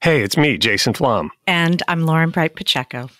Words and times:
Hey, 0.00 0.22
it's 0.22 0.36
me, 0.36 0.58
Jason 0.58 0.94
Flom. 0.94 1.32
And 1.48 1.82
I'm 1.88 2.06
Lauren 2.06 2.30
Bright 2.30 2.54
Pacheco. 2.54 3.10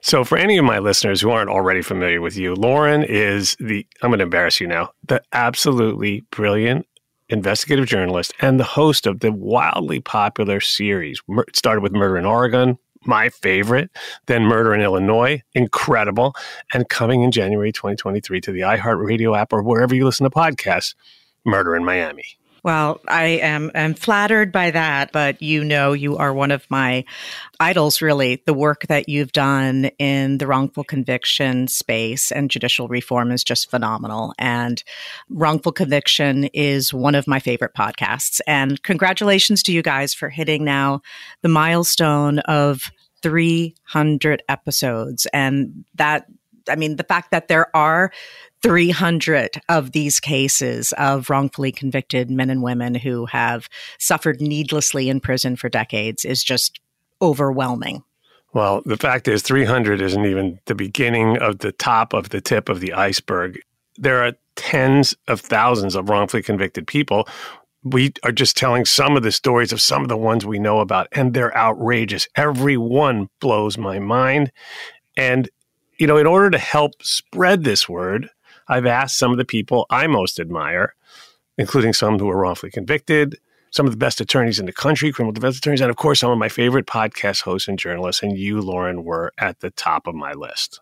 So, 0.00 0.22
for 0.22 0.38
any 0.38 0.56
of 0.56 0.64
my 0.64 0.78
listeners 0.78 1.20
who 1.20 1.30
aren't 1.30 1.50
already 1.50 1.82
familiar 1.82 2.20
with 2.20 2.36
you, 2.36 2.54
Lauren 2.54 3.02
is 3.02 3.56
the, 3.58 3.84
I'm 4.02 4.10
going 4.10 4.20
to 4.20 4.22
embarrass 4.22 4.60
you 4.60 4.68
now, 4.68 4.92
the 5.08 5.20
absolutely 5.32 6.20
brilliant 6.30 6.86
investigative 7.28 7.86
journalist 7.86 8.32
and 8.40 8.60
the 8.60 8.64
host 8.64 9.04
of 9.04 9.18
the 9.18 9.32
wildly 9.32 9.98
popular 9.98 10.60
series. 10.60 11.20
It 11.28 11.56
started 11.56 11.80
with 11.80 11.92
Murder 11.92 12.16
in 12.16 12.24
Oregon, 12.24 12.78
my 13.04 13.30
favorite, 13.30 13.90
then 14.26 14.44
Murder 14.44 14.72
in 14.72 14.80
Illinois, 14.80 15.42
incredible, 15.54 16.36
and 16.72 16.88
coming 16.88 17.24
in 17.24 17.32
January 17.32 17.72
2023 17.72 18.40
to 18.42 18.52
the 18.52 18.60
iHeartRadio 18.60 19.36
app 19.36 19.52
or 19.52 19.60
wherever 19.60 19.92
you 19.92 20.04
listen 20.04 20.22
to 20.22 20.30
podcasts, 20.30 20.94
Murder 21.44 21.74
in 21.74 21.84
Miami. 21.84 22.38
Well, 22.64 23.00
I 23.06 23.24
am 23.42 23.70
am 23.74 23.94
flattered 23.94 24.50
by 24.52 24.72
that, 24.72 25.12
but 25.12 25.40
you 25.40 25.62
know 25.62 25.92
you 25.92 26.16
are 26.16 26.34
one 26.34 26.50
of 26.50 26.66
my 26.68 27.04
idols 27.60 28.02
really. 28.02 28.42
The 28.46 28.54
work 28.54 28.86
that 28.88 29.08
you've 29.08 29.32
done 29.32 29.86
in 29.98 30.38
the 30.38 30.46
wrongful 30.46 30.84
conviction 30.84 31.68
space 31.68 32.32
and 32.32 32.50
judicial 32.50 32.88
reform 32.88 33.30
is 33.30 33.44
just 33.44 33.70
phenomenal. 33.70 34.34
And 34.38 34.82
wrongful 35.28 35.72
conviction 35.72 36.44
is 36.46 36.92
one 36.92 37.14
of 37.14 37.26
my 37.26 37.38
favorite 37.38 37.74
podcasts. 37.74 38.40
And 38.46 38.82
congratulations 38.82 39.62
to 39.64 39.72
you 39.72 39.82
guys 39.82 40.12
for 40.12 40.28
hitting 40.28 40.64
now 40.64 41.00
the 41.42 41.48
milestone 41.48 42.40
of 42.40 42.90
300 43.22 44.42
episodes 44.48 45.26
and 45.32 45.84
that 45.94 46.26
I 46.68 46.76
mean, 46.76 46.96
the 46.96 47.04
fact 47.04 47.30
that 47.30 47.48
there 47.48 47.74
are 47.76 48.12
300 48.62 49.60
of 49.68 49.92
these 49.92 50.18
cases 50.20 50.92
of 50.98 51.30
wrongfully 51.30 51.72
convicted 51.72 52.30
men 52.30 52.50
and 52.50 52.62
women 52.62 52.94
who 52.94 53.26
have 53.26 53.68
suffered 53.98 54.40
needlessly 54.40 55.08
in 55.08 55.20
prison 55.20 55.56
for 55.56 55.68
decades 55.68 56.24
is 56.24 56.42
just 56.42 56.80
overwhelming. 57.22 58.02
Well, 58.52 58.82
the 58.84 58.96
fact 58.96 59.28
is, 59.28 59.42
300 59.42 60.00
isn't 60.00 60.24
even 60.24 60.58
the 60.66 60.74
beginning 60.74 61.36
of 61.38 61.58
the 61.58 61.72
top 61.72 62.14
of 62.14 62.30
the 62.30 62.40
tip 62.40 62.68
of 62.68 62.80
the 62.80 62.94
iceberg. 62.94 63.60
There 63.96 64.24
are 64.24 64.32
tens 64.56 65.14
of 65.28 65.40
thousands 65.40 65.94
of 65.94 66.08
wrongfully 66.08 66.42
convicted 66.42 66.86
people. 66.86 67.28
We 67.84 68.12
are 68.24 68.32
just 68.32 68.56
telling 68.56 68.86
some 68.86 69.16
of 69.16 69.22
the 69.22 69.30
stories 69.30 69.72
of 69.72 69.80
some 69.80 70.02
of 70.02 70.08
the 70.08 70.16
ones 70.16 70.44
we 70.44 70.58
know 70.58 70.80
about, 70.80 71.08
and 71.12 71.34
they're 71.34 71.56
outrageous. 71.56 72.26
Every 72.34 72.76
one 72.76 73.28
blows 73.40 73.78
my 73.78 73.98
mind. 73.98 74.50
And, 75.16 75.48
you 75.98 76.06
know, 76.06 76.16
in 76.16 76.26
order 76.26 76.50
to 76.50 76.58
help 76.58 77.02
spread 77.02 77.64
this 77.64 77.88
word, 77.88 78.30
I've 78.68 78.86
asked 78.86 79.18
some 79.18 79.32
of 79.32 79.38
the 79.38 79.44
people 79.44 79.86
I 79.90 80.06
most 80.06 80.38
admire, 80.38 80.94
including 81.56 81.92
some 81.92 82.18
who 82.18 82.26
were 82.26 82.38
wrongfully 82.38 82.70
convicted, 82.70 83.38
some 83.70 83.86
of 83.86 83.92
the 83.92 83.98
best 83.98 84.20
attorneys 84.20 84.58
in 84.58 84.66
the 84.66 84.72
country, 84.72 85.12
criminal 85.12 85.32
defense 85.32 85.58
attorneys, 85.58 85.80
and 85.80 85.90
of 85.90 85.96
course, 85.96 86.20
some 86.20 86.30
of 86.30 86.38
my 86.38 86.48
favorite 86.48 86.86
podcast 86.86 87.42
hosts 87.42 87.68
and 87.68 87.78
journalists. 87.78 88.22
And 88.22 88.38
you, 88.38 88.60
Lauren, 88.60 89.04
were 89.04 89.32
at 89.38 89.60
the 89.60 89.70
top 89.70 90.06
of 90.06 90.14
my 90.14 90.32
list. 90.32 90.80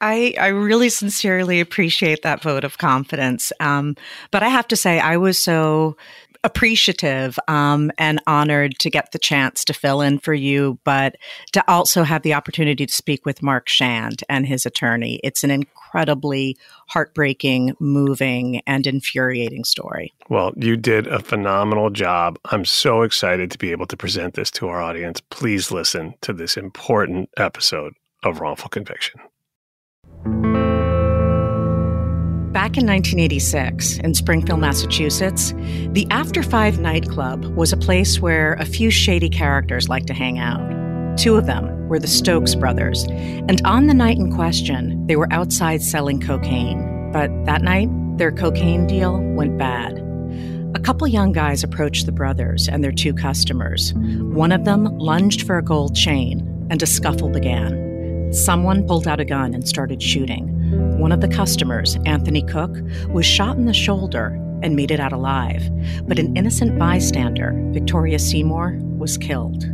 I, 0.00 0.34
I 0.38 0.48
really 0.48 0.88
sincerely 0.88 1.60
appreciate 1.60 2.22
that 2.22 2.42
vote 2.42 2.64
of 2.64 2.78
confidence. 2.78 3.52
Um, 3.60 3.96
but 4.30 4.42
I 4.42 4.48
have 4.48 4.66
to 4.68 4.76
say, 4.76 4.98
I 4.98 5.16
was 5.16 5.38
so 5.38 5.96
appreciative 6.44 7.38
um, 7.48 7.90
and 7.98 8.20
honored 8.26 8.78
to 8.78 8.90
get 8.90 9.12
the 9.12 9.18
chance 9.18 9.64
to 9.64 9.72
fill 9.72 10.00
in 10.00 10.18
for 10.18 10.34
you, 10.34 10.78
but 10.84 11.16
to 11.52 11.64
also 11.68 12.04
have 12.04 12.22
the 12.22 12.34
opportunity 12.34 12.86
to 12.86 12.92
speak 12.92 13.26
with 13.26 13.42
Mark 13.42 13.68
Schand 13.68 14.22
and 14.28 14.46
his 14.46 14.66
attorney. 14.66 15.20
It's 15.24 15.42
an 15.42 15.50
incredibly 15.50 16.56
heartbreaking, 16.88 17.74
moving, 17.80 18.60
and 18.66 18.86
infuriating 18.86 19.64
story. 19.64 20.12
Well, 20.28 20.52
you 20.56 20.76
did 20.76 21.06
a 21.06 21.20
phenomenal 21.20 21.90
job. 21.90 22.38
I'm 22.46 22.64
so 22.64 23.02
excited 23.02 23.50
to 23.50 23.58
be 23.58 23.72
able 23.72 23.86
to 23.86 23.96
present 23.96 24.34
this 24.34 24.50
to 24.52 24.68
our 24.68 24.80
audience. 24.80 25.20
Please 25.30 25.70
listen 25.70 26.14
to 26.20 26.32
this 26.32 26.56
important 26.56 27.30
episode 27.36 27.94
of 28.22 28.40
Wrongful 28.40 28.68
Conviction. 28.68 29.20
Back 32.74 32.82
in 32.82 32.88
1986, 32.88 33.98
in 33.98 34.14
Springfield, 34.14 34.58
Massachusetts, 34.58 35.54
the 35.92 36.08
After 36.10 36.42
Five 36.42 36.80
nightclub 36.80 37.44
was 37.54 37.72
a 37.72 37.76
place 37.76 38.18
where 38.18 38.54
a 38.54 38.64
few 38.64 38.90
shady 38.90 39.28
characters 39.28 39.88
liked 39.88 40.08
to 40.08 40.12
hang 40.12 40.40
out. 40.40 41.16
Two 41.16 41.36
of 41.36 41.46
them 41.46 41.86
were 41.86 42.00
the 42.00 42.08
Stokes 42.08 42.56
brothers, 42.56 43.04
and 43.04 43.62
on 43.64 43.86
the 43.86 43.94
night 43.94 44.16
in 44.16 44.34
question, 44.34 45.06
they 45.06 45.14
were 45.14 45.32
outside 45.32 45.82
selling 45.82 46.20
cocaine. 46.20 47.12
But 47.12 47.30
that 47.44 47.62
night, 47.62 47.90
their 48.18 48.32
cocaine 48.32 48.88
deal 48.88 49.20
went 49.20 49.56
bad. 49.56 49.96
A 50.74 50.80
couple 50.80 51.06
young 51.06 51.30
guys 51.30 51.62
approached 51.62 52.06
the 52.06 52.12
brothers 52.12 52.68
and 52.68 52.82
their 52.82 52.90
two 52.90 53.14
customers. 53.14 53.94
One 53.94 54.50
of 54.50 54.64
them 54.64 54.86
lunged 54.98 55.46
for 55.46 55.58
a 55.58 55.62
gold 55.62 55.94
chain, 55.94 56.66
and 56.70 56.82
a 56.82 56.86
scuffle 56.86 57.28
began. 57.28 57.93
Someone 58.34 58.84
pulled 58.84 59.06
out 59.06 59.20
a 59.20 59.24
gun 59.24 59.54
and 59.54 59.66
started 59.66 60.02
shooting. 60.02 60.48
One 60.98 61.12
of 61.12 61.20
the 61.20 61.28
customers, 61.28 61.96
Anthony 62.04 62.42
Cook, 62.42 62.76
was 63.10 63.24
shot 63.24 63.56
in 63.56 63.66
the 63.66 63.72
shoulder 63.72 64.40
and 64.60 64.74
made 64.74 64.90
it 64.90 64.98
out 64.98 65.12
alive, 65.12 65.62
but 66.08 66.18
an 66.18 66.36
innocent 66.36 66.76
bystander, 66.76 67.52
Victoria 67.72 68.18
Seymour, 68.18 68.76
was 68.98 69.16
killed. 69.18 69.64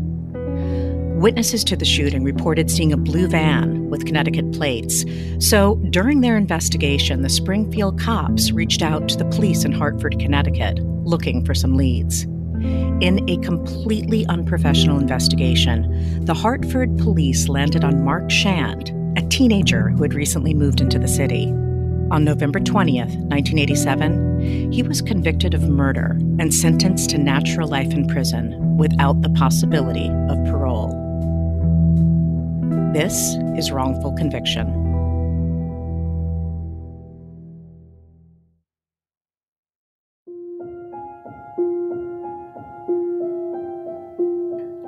Witnesses 1.19 1.65
to 1.65 1.77
the 1.77 1.87
shooting 1.87 2.23
reported 2.23 2.71
seeing 2.71 2.93
a 2.93 2.99
blue 2.99 3.29
van 3.29 3.89
with 3.89 4.05
Connecticut 4.05 4.53
plates. 4.53 5.07
So, 5.39 5.77
during 5.89 6.21
their 6.21 6.37
investigation, 6.37 7.23
the 7.23 7.31
Springfield 7.31 7.99
cops 7.99 8.53
reached 8.53 8.83
out 8.83 9.09
to 9.09 9.17
the 9.17 9.25
police 9.27 9.65
in 9.65 9.73
Hartford, 9.73 10.19
Connecticut, 10.19 10.81
looking 11.05 11.47
for 11.47 11.55
some 11.55 11.77
leads. 11.77 12.27
In 12.61 13.29
a 13.29 13.39
completely 13.39 14.27
unprofessional 14.27 14.99
investigation, 14.99 16.25
the 16.25 16.35
Hartford 16.35 16.99
police 16.99 17.49
landed 17.49 17.85
on 17.85 18.05
Mark 18.05 18.31
Schand, 18.31 18.91
a 19.17 19.23
teenager 19.29 19.89
who 19.89 20.03
had 20.03 20.15
recently 20.15 20.55
moved 20.55 20.81
into 20.81 20.99
the 20.99 21.09
city. 21.09 21.47
On 22.11 22.25
November 22.25 22.61
20th, 22.61 23.17
1987, 23.29 24.73
he 24.73 24.83
was 24.83 25.01
convicted 25.01 25.55
of 25.55 25.69
murder 25.69 26.19
and 26.39 26.53
sentenced 26.53 27.11
to 27.11 27.19
natural 27.19 27.69
life 27.69 27.93
in 27.93 28.07
prison 28.09 28.77
without 28.77 29.23
the 29.23 29.31
possibility 29.31 30.09
of 30.29 30.45
parole. 30.47 30.89
This 32.93 33.37
is 33.57 33.71
wrongful 33.71 34.13
conviction. 34.13 34.90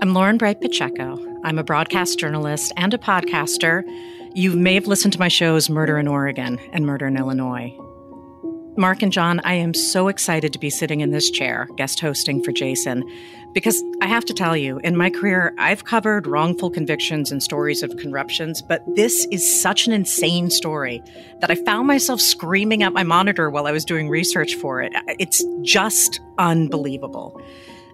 I'm 0.03 0.15
Lauren 0.15 0.37
Bright 0.37 0.61
Pacheco. 0.61 1.17
I'm 1.45 1.61
a 1.61 1.63
broadcast 1.63 2.19
journalist 2.19 2.73
and 2.77 2.93
a 2.93 2.99
podcaster. 2.99 3.85
You 4.35 4.53
may 4.53 4.75
have 4.75 4.89
listened 4.89 5.13
to 5.13 5.19
my 5.21 5.29
shows 5.29 5.71
Murder 5.71 5.97
in 5.97 6.09
Oregon 6.09 6.59
and 6.73 6.85
Murder 6.85 7.07
in 7.07 7.17
Illinois. 7.17 7.73
Mark 8.77 9.01
and 9.03 9.13
John, 9.13 9.41
I 9.45 9.55
am 9.55 9.75
so 9.75 10.09
excited 10.09 10.53
to 10.55 10.59
be 10.59 10.71
sitting 10.71 11.03
in 11.03 11.13
this 11.13 11.31
chair, 11.31 11.69
guest 11.77 12.01
hosting 12.01 12.43
for 12.43 12.51
Jason, 12.51 13.09
because 13.55 13.81
I 14.01 14.09
have 14.09 14.25
to 14.25 14.35
tell 14.35 14.57
you, 14.57 14.81
in 14.81 14.97
my 14.97 15.09
career, 15.09 15.55
I've 15.57 15.85
covered 15.85 16.27
wrongful 16.27 16.71
convictions 16.71 17.31
and 17.31 17.41
stories 17.41 17.85
of 17.85 17.97
corruptions, 17.97 18.61
but 18.61 18.83
this 18.97 19.29
is 19.31 19.63
such 19.63 19.87
an 19.87 19.93
insane 19.93 20.51
story 20.51 21.01
that 21.41 21.51
I 21.53 21.55
found 21.55 21.87
myself 21.87 22.21
screaming 22.21 22.83
at 22.83 22.93
my 22.93 23.05
monitor 23.05 23.51
while 23.51 23.69
I 23.69 23.73
was 23.73 23.85
doing 23.85 24.09
research 24.09 24.57
for 24.57 24.83
it. 24.83 24.93
It's 25.21 25.45
just 25.63 26.19
unbelievable. 26.39 27.41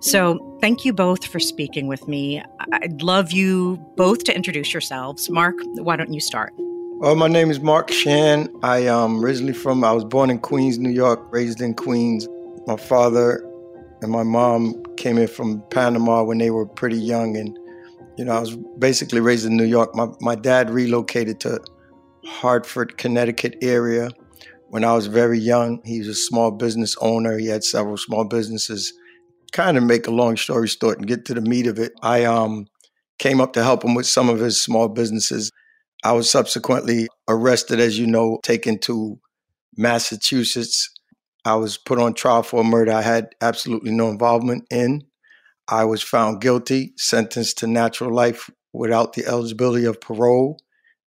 So, 0.00 0.56
thank 0.61 0.85
you 0.85 0.93
both 0.93 1.27
for 1.27 1.41
speaking 1.41 1.89
with 1.89 2.06
me. 2.06 2.43
I'd 2.73 3.03
love 3.03 3.33
you 3.33 3.77
both 3.97 4.23
to 4.25 4.35
introduce 4.35 4.73
yourselves. 4.73 5.29
Mark, 5.29 5.56
why 5.75 5.97
don't 5.97 6.12
you 6.12 6.21
start? 6.21 6.53
Well, 7.00 7.17
my 7.17 7.29
name 7.29 7.50
is 7.50 7.61
Mark 7.61 7.91
Schand. 7.91 8.49
I 8.62 8.79
am 8.79 9.25
originally 9.25 9.53
from, 9.53 9.83
I 9.83 9.93
was 9.93 10.05
born 10.05 10.31
in 10.31 10.39
Queens, 10.39 10.79
New 10.79 10.91
York, 10.91 11.33
raised 11.33 11.61
in 11.61 11.75
Queens. 11.75 12.29
My 12.67 12.77
father 12.77 13.45
and 14.00 14.11
my 14.11 14.23
mom 14.23 14.83
came 14.97 15.19
in 15.19 15.29
from 15.29 15.62
Panama 15.71 16.23
when 16.23 16.39
they 16.39 16.50
were 16.50 16.67
pretty 16.67 16.99
young. 16.99 17.37
And, 17.37 17.59
you 18.17 18.25
know, 18.25 18.33
I 18.33 18.41
was 18.41 18.56
basically 18.79 19.21
raised 19.21 19.47
in 19.47 19.56
New 19.56 19.65
York. 19.65 19.95
My, 19.95 20.09
my 20.21 20.35
dad 20.35 20.71
relocated 20.71 21.41
to 21.41 21.61
Hartford, 22.25 22.99
Connecticut 22.99 23.56
area 23.62 24.11
when 24.69 24.85
I 24.85 24.93
was 24.95 25.06
very 25.06 25.39
young. 25.39 25.81
He 25.85 25.99
was 25.99 26.09
a 26.09 26.15
small 26.15 26.50
business 26.50 26.97
owner. 27.00 27.39
He 27.39 27.47
had 27.47 27.65
several 27.65 27.97
small 27.97 28.25
businesses 28.25 28.93
kind 29.53 29.77
of 29.77 29.83
make 29.83 30.06
a 30.06 30.12
long 30.12 30.37
story 30.37 30.69
short 30.69 30.99
and 30.99 31.06
get 31.06 31.25
to 31.27 31.35
the 31.35 31.41
meat 31.41 31.67
of 31.67 31.79
it, 31.79 31.93
I 32.03 32.25
um, 32.25 32.67
came 33.19 33.41
up 33.41 33.53
to 33.55 33.62
help 33.62 33.85
him 33.85 33.95
with 33.95 34.06
some 34.06 34.29
of 34.29 34.39
his 34.39 34.61
small 34.61 34.89
businesses. 34.89 35.50
I 36.05 36.12
was 36.12 36.31
subsequently 36.31 37.09
arrested, 37.29 37.81
as 37.81 37.99
you 37.99 38.06
know, 38.06 38.39
taken 38.43 38.79
to 38.81 39.19
Massachusetts. 39.77 40.91
I 41.45 41.55
was 41.55 41.79
put 41.79 41.99
on 41.99 42.15
trial 42.15 42.43
for 42.43 42.61
a 42.61 42.65
murder 42.65 42.93
I 42.93 43.03
had 43.03 43.31
absolutely 43.41 43.91
no 43.91 44.09
involvement 44.09 44.65
in. 44.71 45.05
I 45.67 45.85
was 45.85 46.03
found 46.03 46.41
guilty, 46.41 46.93
sentenced 46.97 47.59
to 47.59 47.67
natural 47.67 48.15
life 48.15 48.50
without 48.73 49.12
the 49.12 49.27
eligibility 49.27 49.85
of 49.85 50.00
parole. 50.00 50.59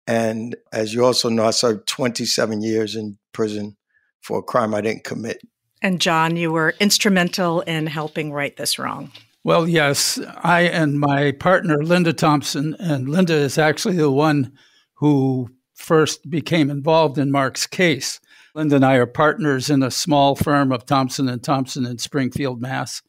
And 0.08 0.56
as 0.72 0.94
you 0.94 1.04
also 1.04 1.30
know, 1.30 1.46
I 1.46 1.52
served 1.52 1.88
27 1.88 2.62
years 2.62 2.96
in 2.96 3.18
prison 3.34 3.76
for 4.22 4.40
a 4.40 4.44
crime 4.44 4.74
I 4.74 4.82
didn't 4.82 5.04
commit. 5.04 5.42
And 5.82 6.02
John, 6.02 6.36
you 6.36 6.52
were 6.52 6.74
instrumental 6.80 7.62
in 7.62 7.88
helping 7.88 8.32
right 8.32 8.56
this 8.58 8.80
wrong. 8.80 9.12
Well, 9.44 9.68
yes, 9.68 10.20
I 10.38 10.62
and 10.62 11.00
my 11.00 11.32
partner, 11.34 11.84
Linda 11.84 12.14
Thompson, 12.14 12.76
and 12.80 13.08
Linda 13.08 13.36
is 13.36 13.60
actually 13.60 13.98
the 13.98 14.10
one 14.10 14.54
who 14.94 15.50
first 15.76 16.28
became 16.30 16.72
involved 16.72 17.18
in 17.18 17.32
Mark's 17.32 17.68
case. 17.68 18.20
Linda 18.56 18.78
and 18.78 18.86
I 18.86 18.96
are 18.96 19.06
partners 19.06 19.70
in 19.70 19.84
a 19.84 19.92
small 19.92 20.36
firm 20.36 20.72
of 20.72 20.86
Thompson 20.86 21.30
and 21.30 21.44
Thompson 21.44 21.86
in 21.86 22.00
Springfield, 22.00 22.62
Mass. 22.62 23.04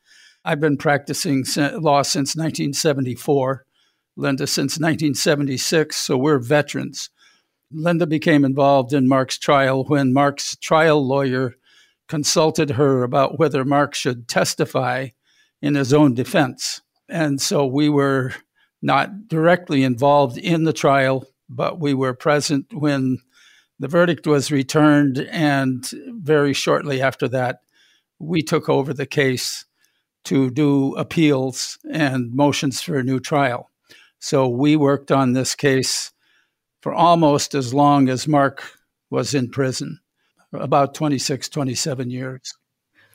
I've 0.44 0.60
been 0.60 0.76
practicing 0.76 1.44
law 1.56 2.02
since 2.02 2.36
1974, 2.36 3.64
Linda 4.16 4.46
since 4.46 4.72
1976, 4.72 5.96
so 5.96 6.18
we're 6.18 6.38
veterans. 6.38 7.10
Linda 7.70 8.06
became 8.06 8.44
involved 8.44 8.92
in 8.92 9.08
Mark's 9.08 9.38
trial 9.38 9.84
when 9.84 10.12
Mark's 10.12 10.56
trial 10.56 11.06
lawyer 11.06 11.54
consulted 12.08 12.70
her 12.70 13.02
about 13.02 13.38
whether 13.38 13.64
Mark 13.64 13.94
should 13.94 14.28
testify 14.28 15.08
in 15.60 15.74
his 15.74 15.92
own 15.92 16.14
defense. 16.14 16.80
And 17.08 17.40
so 17.40 17.66
we 17.66 17.88
were 17.88 18.32
not 18.82 19.28
directly 19.28 19.82
involved 19.82 20.38
in 20.38 20.64
the 20.64 20.72
trial, 20.72 21.26
but 21.48 21.80
we 21.80 21.94
were 21.94 22.14
present 22.14 22.66
when 22.72 23.18
the 23.78 23.88
verdict 23.88 24.26
was 24.26 24.52
returned. 24.52 25.18
And 25.30 25.88
very 26.08 26.52
shortly 26.52 27.00
after 27.00 27.28
that, 27.28 27.60
we 28.18 28.42
took 28.42 28.68
over 28.68 28.94
the 28.94 29.06
case 29.06 29.64
to 30.24 30.50
do 30.50 30.94
appeals 30.96 31.78
and 31.90 32.34
motions 32.34 32.80
for 32.80 32.98
a 32.98 33.04
new 33.04 33.20
trial. 33.20 33.70
So 34.18 34.48
we 34.48 34.76
worked 34.76 35.12
on 35.12 35.32
this 35.32 35.54
case 35.54 36.12
for 36.82 36.92
almost 36.92 37.54
as 37.54 37.72
long 37.72 38.08
as 38.08 38.26
Mark 38.26 38.62
was 39.10 39.34
in 39.34 39.50
prison 39.50 40.00
about 40.56 40.94
26, 40.94 41.48
27 41.48 42.10
years. 42.10 42.54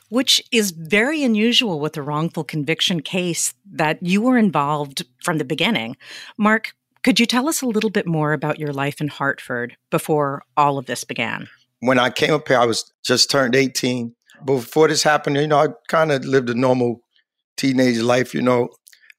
Which 0.08 0.42
is 0.52 0.72
very 0.72 1.22
unusual 1.22 1.80
with 1.80 1.96
a 1.96 2.02
wrongful 2.02 2.44
conviction 2.44 3.00
case 3.00 3.54
that 3.72 4.02
you 4.02 4.20
were 4.20 4.36
involved 4.36 5.04
from 5.22 5.38
the 5.38 5.44
beginning. 5.44 5.96
Mark, 6.36 6.74
could 7.02 7.18
you 7.18 7.26
tell 7.26 7.48
us 7.48 7.62
a 7.62 7.66
little 7.66 7.90
bit 7.90 8.06
more 8.06 8.32
about 8.32 8.58
your 8.58 8.72
life 8.72 9.00
in 9.00 9.08
Hartford 9.08 9.76
before 9.90 10.42
all 10.56 10.78
of 10.78 10.86
this 10.86 11.02
began? 11.04 11.48
When 11.80 11.98
I 11.98 12.10
came 12.10 12.32
up 12.32 12.46
here, 12.46 12.58
I 12.58 12.66
was 12.66 12.92
just 13.02 13.30
turned 13.30 13.56
18. 13.56 14.14
Before 14.44 14.86
this 14.86 15.02
happened, 15.02 15.36
you 15.36 15.46
know, 15.46 15.58
I 15.58 15.68
kind 15.88 16.12
of 16.12 16.24
lived 16.24 16.50
a 16.50 16.54
normal 16.54 17.00
teenage 17.56 17.98
life, 17.98 18.34
you 18.34 18.42
know. 18.42 18.68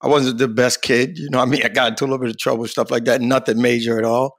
I 0.01 0.07
wasn't 0.07 0.37
the 0.37 0.47
best 0.47 0.81
kid, 0.81 1.17
you 1.17 1.29
know. 1.29 1.39
I 1.39 1.45
mean, 1.45 1.61
I 1.65 1.69
got 1.69 1.89
into 1.89 2.03
a 2.03 2.05
little 2.05 2.19
bit 2.19 2.29
of 2.29 2.37
trouble, 2.37 2.67
stuff 2.67 2.91
like 2.91 3.05
that, 3.05 3.21
nothing 3.21 3.61
major 3.61 3.97
at 3.97 4.05
all. 4.05 4.37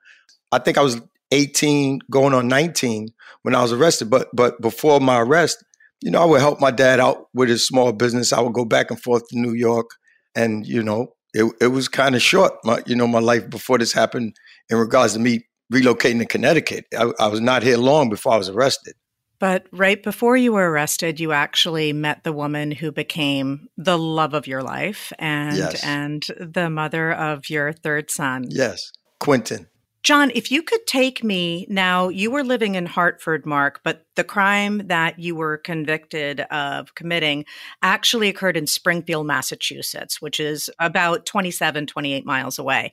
I 0.52 0.58
think 0.58 0.78
I 0.78 0.82
was 0.82 1.00
18 1.34 2.00
going 2.10 2.32
on 2.32 2.48
19 2.48 3.08
when 3.42 3.54
I 3.54 3.62
was 3.62 3.72
arrested. 3.72 4.08
But 4.10 4.28
but 4.32 4.60
before 4.60 5.00
my 5.00 5.20
arrest, 5.20 5.64
you 6.00 6.10
know, 6.10 6.22
I 6.22 6.25
would 6.25 6.40
help 6.40 6.60
my 6.60 6.70
dad 6.70 7.00
out 7.00 7.28
with 7.34 7.48
his 7.48 7.66
small 7.66 7.92
business. 7.92 8.32
I 8.32 8.40
would 8.40 8.54
go 8.54 8.64
back 8.64 8.90
and 8.90 9.00
forth 9.00 9.26
to 9.28 9.38
New 9.38 9.52
York, 9.52 9.90
and 10.34 10.66
you 10.66 10.82
know, 10.82 11.14
it 11.32 11.52
it 11.60 11.69
was 11.69 11.88
kind 11.88 12.14
of 12.14 12.22
short. 12.22 12.52
My 12.64 12.82
you 12.86 12.96
know 12.96 13.06
my 13.06 13.20
life 13.20 13.50
before 13.50 13.78
this 13.78 13.92
happened 13.92 14.36
in 14.70 14.78
regards 14.78 15.14
to 15.14 15.19
me 15.19 15.46
relocating 15.72 16.19
to 16.20 16.26
Connecticut. 16.26 16.86
I, 16.96 17.10
I 17.19 17.26
was 17.28 17.40
not 17.40 17.62
here 17.62 17.78
long 17.78 18.10
before 18.10 18.32
I 18.32 18.38
was 18.38 18.48
arrested. 18.48 18.94
But 19.40 19.66
right 19.72 20.02
before 20.02 20.36
you 20.36 20.52
were 20.52 20.70
arrested, 20.70 21.20
you 21.20 21.32
actually 21.32 21.92
met 21.92 22.22
the 22.25 22.32
woman 22.32 22.70
who 22.70 22.92
became 22.92 23.69
the 23.76 23.98
love 23.98 24.32
of 24.32 24.46
your 24.46 24.62
life 24.62 25.12
and 25.19 25.56
yes. 25.56 25.84
and 25.84 26.22
the 26.38 26.70
mother 26.70 27.12
of 27.12 27.50
your 27.50 27.72
third 27.72 28.10
son. 28.10 28.44
Yes, 28.48 28.92
Quentin. 29.20 29.66
John, 30.05 30.31
if 30.35 30.53
you 30.53 30.62
could 30.62 30.87
take 30.87 31.25
me 31.25 31.67
now, 31.71 32.11
you 32.11 32.31
were 32.31 32.45
living 32.45 32.75
in 32.75 32.85
Hartford, 32.85 33.47
Mark, 33.47 33.81
but 33.83 34.05
the 34.17 34.23
crime 34.23 34.87
that 34.89 35.19
you 35.19 35.35
were 35.35 35.56
convicted 35.56 36.41
of 36.41 36.95
committing 36.95 37.47
actually 37.83 38.29
occurred 38.29 38.59
in 38.59 38.67
Springfield, 38.67 39.27
Massachusetts, 39.27 40.21
which 40.21 40.39
is 40.39 40.69
about 40.79 41.25
27, 41.25 41.87
28 41.87 42.27
miles 42.27 42.58
away. 42.58 42.93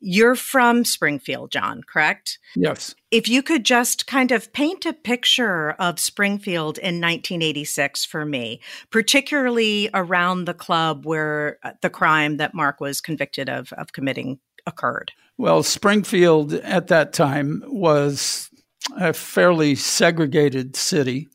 You're 0.00 0.36
from 0.36 0.84
Springfield, 0.84 1.50
John, 1.50 1.82
correct? 1.82 2.38
Yes. 2.54 2.94
If 3.10 3.28
you 3.28 3.42
could 3.42 3.64
just 3.64 4.06
kind 4.06 4.30
of 4.30 4.52
paint 4.52 4.86
a 4.86 4.92
picture 4.92 5.70
of 5.72 5.98
Springfield 5.98 6.78
in 6.78 7.00
1986 7.00 8.04
for 8.04 8.24
me, 8.24 8.60
particularly 8.90 9.90
around 9.92 10.44
the 10.44 10.54
club 10.54 11.06
where 11.06 11.58
uh, 11.64 11.72
the 11.82 11.90
crime 11.90 12.36
that 12.36 12.54
Mark 12.54 12.78
was 12.80 13.00
convicted 13.00 13.48
of, 13.48 13.72
of 13.72 13.92
committing 13.92 14.38
occurred. 14.64 15.10
Well, 15.38 15.62
Springfield 15.62 16.54
at 16.54 16.88
that 16.88 17.12
time 17.12 17.62
was 17.66 18.50
a 18.96 19.12
fairly 19.12 19.74
segregated 19.74 20.76
city. 20.76 21.28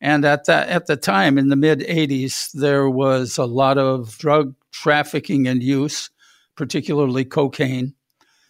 And 0.00 0.24
at 0.24 0.44
that 0.44 0.68
at 0.68 0.86
the 0.86 0.96
time 0.96 1.38
in 1.38 1.48
the 1.48 1.56
mid 1.56 1.80
80s 1.80 2.52
there 2.52 2.90
was 2.90 3.38
a 3.38 3.46
lot 3.46 3.78
of 3.78 4.18
drug 4.18 4.54
trafficking 4.72 5.48
and 5.48 5.62
use, 5.62 6.10
particularly 6.54 7.24
cocaine. 7.24 7.94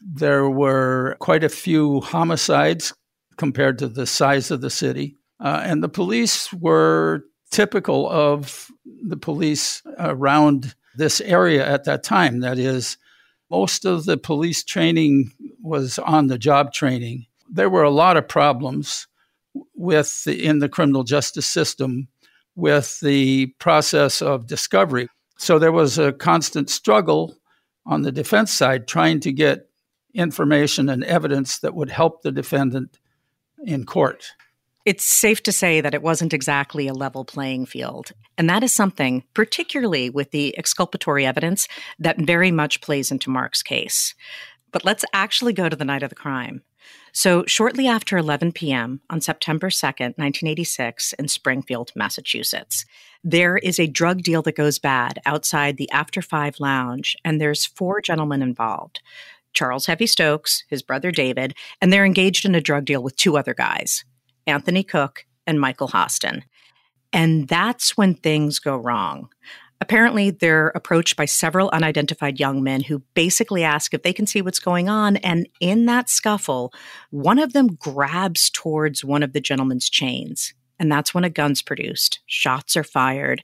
There 0.00 0.50
were 0.50 1.16
quite 1.20 1.44
a 1.44 1.48
few 1.48 2.00
homicides 2.00 2.92
compared 3.36 3.78
to 3.78 3.88
the 3.88 4.06
size 4.06 4.50
of 4.50 4.60
the 4.60 4.70
city. 4.70 5.16
Uh, 5.38 5.62
and 5.64 5.82
the 5.82 5.88
police 5.88 6.52
were 6.52 7.22
typical 7.50 8.08
of 8.08 8.70
the 9.06 9.16
police 9.16 9.82
around 9.98 10.74
this 10.96 11.20
area 11.20 11.66
at 11.66 11.84
that 11.84 12.02
time. 12.02 12.40
That 12.40 12.58
is, 12.58 12.96
most 13.50 13.84
of 13.84 14.04
the 14.04 14.16
police 14.16 14.64
training 14.64 15.32
was 15.62 15.98
on 15.98 16.26
the 16.26 16.38
job 16.38 16.72
training. 16.72 17.26
There 17.50 17.70
were 17.70 17.82
a 17.82 17.90
lot 17.90 18.16
of 18.16 18.28
problems 18.28 19.06
with 19.74 20.24
the, 20.24 20.44
in 20.44 20.58
the 20.58 20.68
criminal 20.68 21.04
justice 21.04 21.46
system 21.46 22.08
with 22.54 23.00
the 23.00 23.46
process 23.58 24.20
of 24.20 24.46
discovery. 24.46 25.08
So 25.38 25.58
there 25.58 25.72
was 25.72 25.98
a 25.98 26.12
constant 26.12 26.70
struggle 26.70 27.36
on 27.84 28.02
the 28.02 28.12
defense 28.12 28.50
side 28.50 28.88
trying 28.88 29.20
to 29.20 29.32
get 29.32 29.68
information 30.14 30.88
and 30.88 31.04
evidence 31.04 31.58
that 31.58 31.74
would 31.74 31.90
help 31.90 32.22
the 32.22 32.32
defendant 32.32 32.98
in 33.62 33.84
court. 33.84 34.32
It's 34.86 35.04
safe 35.04 35.42
to 35.42 35.50
say 35.50 35.80
that 35.80 35.94
it 35.94 36.02
wasn't 36.02 36.32
exactly 36.32 36.86
a 36.86 36.94
level 36.94 37.24
playing 37.24 37.66
field. 37.66 38.12
And 38.38 38.48
that 38.48 38.62
is 38.62 38.72
something, 38.72 39.24
particularly 39.34 40.10
with 40.10 40.30
the 40.30 40.56
exculpatory 40.56 41.26
evidence, 41.26 41.66
that 41.98 42.20
very 42.20 42.52
much 42.52 42.80
plays 42.80 43.10
into 43.10 43.28
Mark's 43.28 43.64
case. 43.64 44.14
But 44.70 44.84
let's 44.84 45.04
actually 45.12 45.54
go 45.54 45.68
to 45.68 45.74
the 45.74 45.84
night 45.84 46.04
of 46.04 46.10
the 46.10 46.14
crime. 46.14 46.62
So, 47.12 47.44
shortly 47.46 47.88
after 47.88 48.16
11 48.16 48.52
p.m. 48.52 49.00
on 49.10 49.20
September 49.20 49.70
2nd, 49.70 50.18
1986, 50.18 51.14
in 51.14 51.26
Springfield, 51.26 51.90
Massachusetts, 51.96 52.84
there 53.24 53.56
is 53.56 53.80
a 53.80 53.88
drug 53.88 54.22
deal 54.22 54.42
that 54.42 54.54
goes 54.54 54.78
bad 54.78 55.18
outside 55.26 55.78
the 55.78 55.90
After 55.90 56.22
Five 56.22 56.60
Lounge, 56.60 57.16
and 57.24 57.40
there's 57.40 57.66
four 57.66 58.00
gentlemen 58.00 58.40
involved 58.40 59.00
Charles 59.52 59.86
Heavy 59.86 60.06
Stokes, 60.06 60.62
his 60.68 60.82
brother 60.82 61.10
David, 61.10 61.54
and 61.80 61.92
they're 61.92 62.04
engaged 62.04 62.44
in 62.44 62.54
a 62.54 62.60
drug 62.60 62.84
deal 62.84 63.02
with 63.02 63.16
two 63.16 63.36
other 63.36 63.54
guys, 63.54 64.04
Anthony 64.46 64.82
Cook 64.82 65.26
and 65.46 65.60
Michael 65.60 65.88
Hostin. 65.88 66.42
And 67.12 67.48
that's 67.48 67.96
when 67.96 68.14
things 68.14 68.58
go 68.58 68.76
wrong. 68.76 69.28
Apparently, 69.80 70.30
they're 70.30 70.68
approached 70.68 71.16
by 71.16 71.26
several 71.26 71.68
unidentified 71.70 72.40
young 72.40 72.62
men 72.62 72.80
who 72.80 73.02
basically 73.14 73.62
ask 73.62 73.92
if 73.92 74.02
they 74.02 74.12
can 74.12 74.26
see 74.26 74.40
what's 74.40 74.58
going 74.58 74.88
on. 74.88 75.16
And 75.18 75.48
in 75.60 75.84
that 75.86 76.08
scuffle, 76.08 76.72
one 77.10 77.38
of 77.38 77.52
them 77.52 77.74
grabs 77.74 78.48
towards 78.48 79.04
one 79.04 79.22
of 79.22 79.34
the 79.34 79.40
gentleman's 79.40 79.90
chains. 79.90 80.54
And 80.78 80.90
that's 80.90 81.14
when 81.14 81.24
a 81.24 81.30
gun's 81.30 81.62
produced. 81.62 82.20
Shots 82.26 82.76
are 82.76 82.84
fired. 82.84 83.42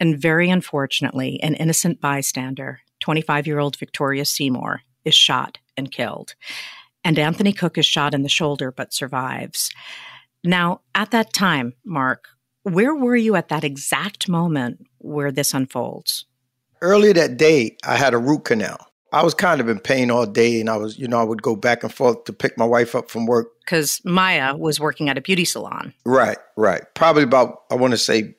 And 0.00 0.18
very 0.18 0.48
unfortunately, 0.50 1.40
an 1.42 1.54
innocent 1.54 2.00
bystander, 2.00 2.80
25 3.00 3.46
year 3.46 3.58
old 3.58 3.76
Victoria 3.76 4.24
Seymour, 4.24 4.82
is 5.04 5.14
shot 5.14 5.58
and 5.76 5.90
killed. 5.90 6.34
And 7.04 7.18
Anthony 7.18 7.52
Cook 7.52 7.78
is 7.78 7.86
shot 7.86 8.14
in 8.14 8.22
the 8.22 8.28
shoulder 8.28 8.72
but 8.72 8.92
survives. 8.92 9.70
Now, 10.46 10.80
at 10.94 11.10
that 11.10 11.32
time, 11.32 11.74
Mark, 11.84 12.28
where 12.62 12.94
were 12.94 13.16
you 13.16 13.36
at 13.36 13.48
that 13.48 13.64
exact 13.64 14.28
moment 14.28 14.86
where 14.98 15.30
this 15.30 15.52
unfolds? 15.54 16.24
Earlier 16.80 17.12
that 17.14 17.36
day, 17.36 17.76
I 17.84 17.96
had 17.96 18.14
a 18.14 18.18
root 18.18 18.44
canal. 18.44 18.78
I 19.12 19.22
was 19.22 19.34
kind 19.34 19.60
of 19.60 19.68
in 19.68 19.78
pain 19.78 20.10
all 20.10 20.26
day, 20.26 20.60
and 20.60 20.68
I 20.68 20.76
was, 20.76 20.98
you 20.98 21.08
know, 21.08 21.18
I 21.18 21.24
would 21.24 21.40
go 21.40 21.56
back 21.56 21.82
and 21.82 21.92
forth 21.92 22.24
to 22.24 22.32
pick 22.32 22.58
my 22.58 22.64
wife 22.64 22.94
up 22.94 23.08
from 23.08 23.26
work. 23.26 23.48
Because 23.60 24.00
Maya 24.04 24.56
was 24.56 24.78
working 24.80 25.08
at 25.08 25.16
a 25.16 25.20
beauty 25.20 25.44
salon. 25.44 25.94
Right, 26.04 26.38
right. 26.56 26.82
Probably 26.94 27.22
about, 27.22 27.62
I 27.70 27.76
want 27.76 27.92
to 27.92 27.98
say 27.98 28.34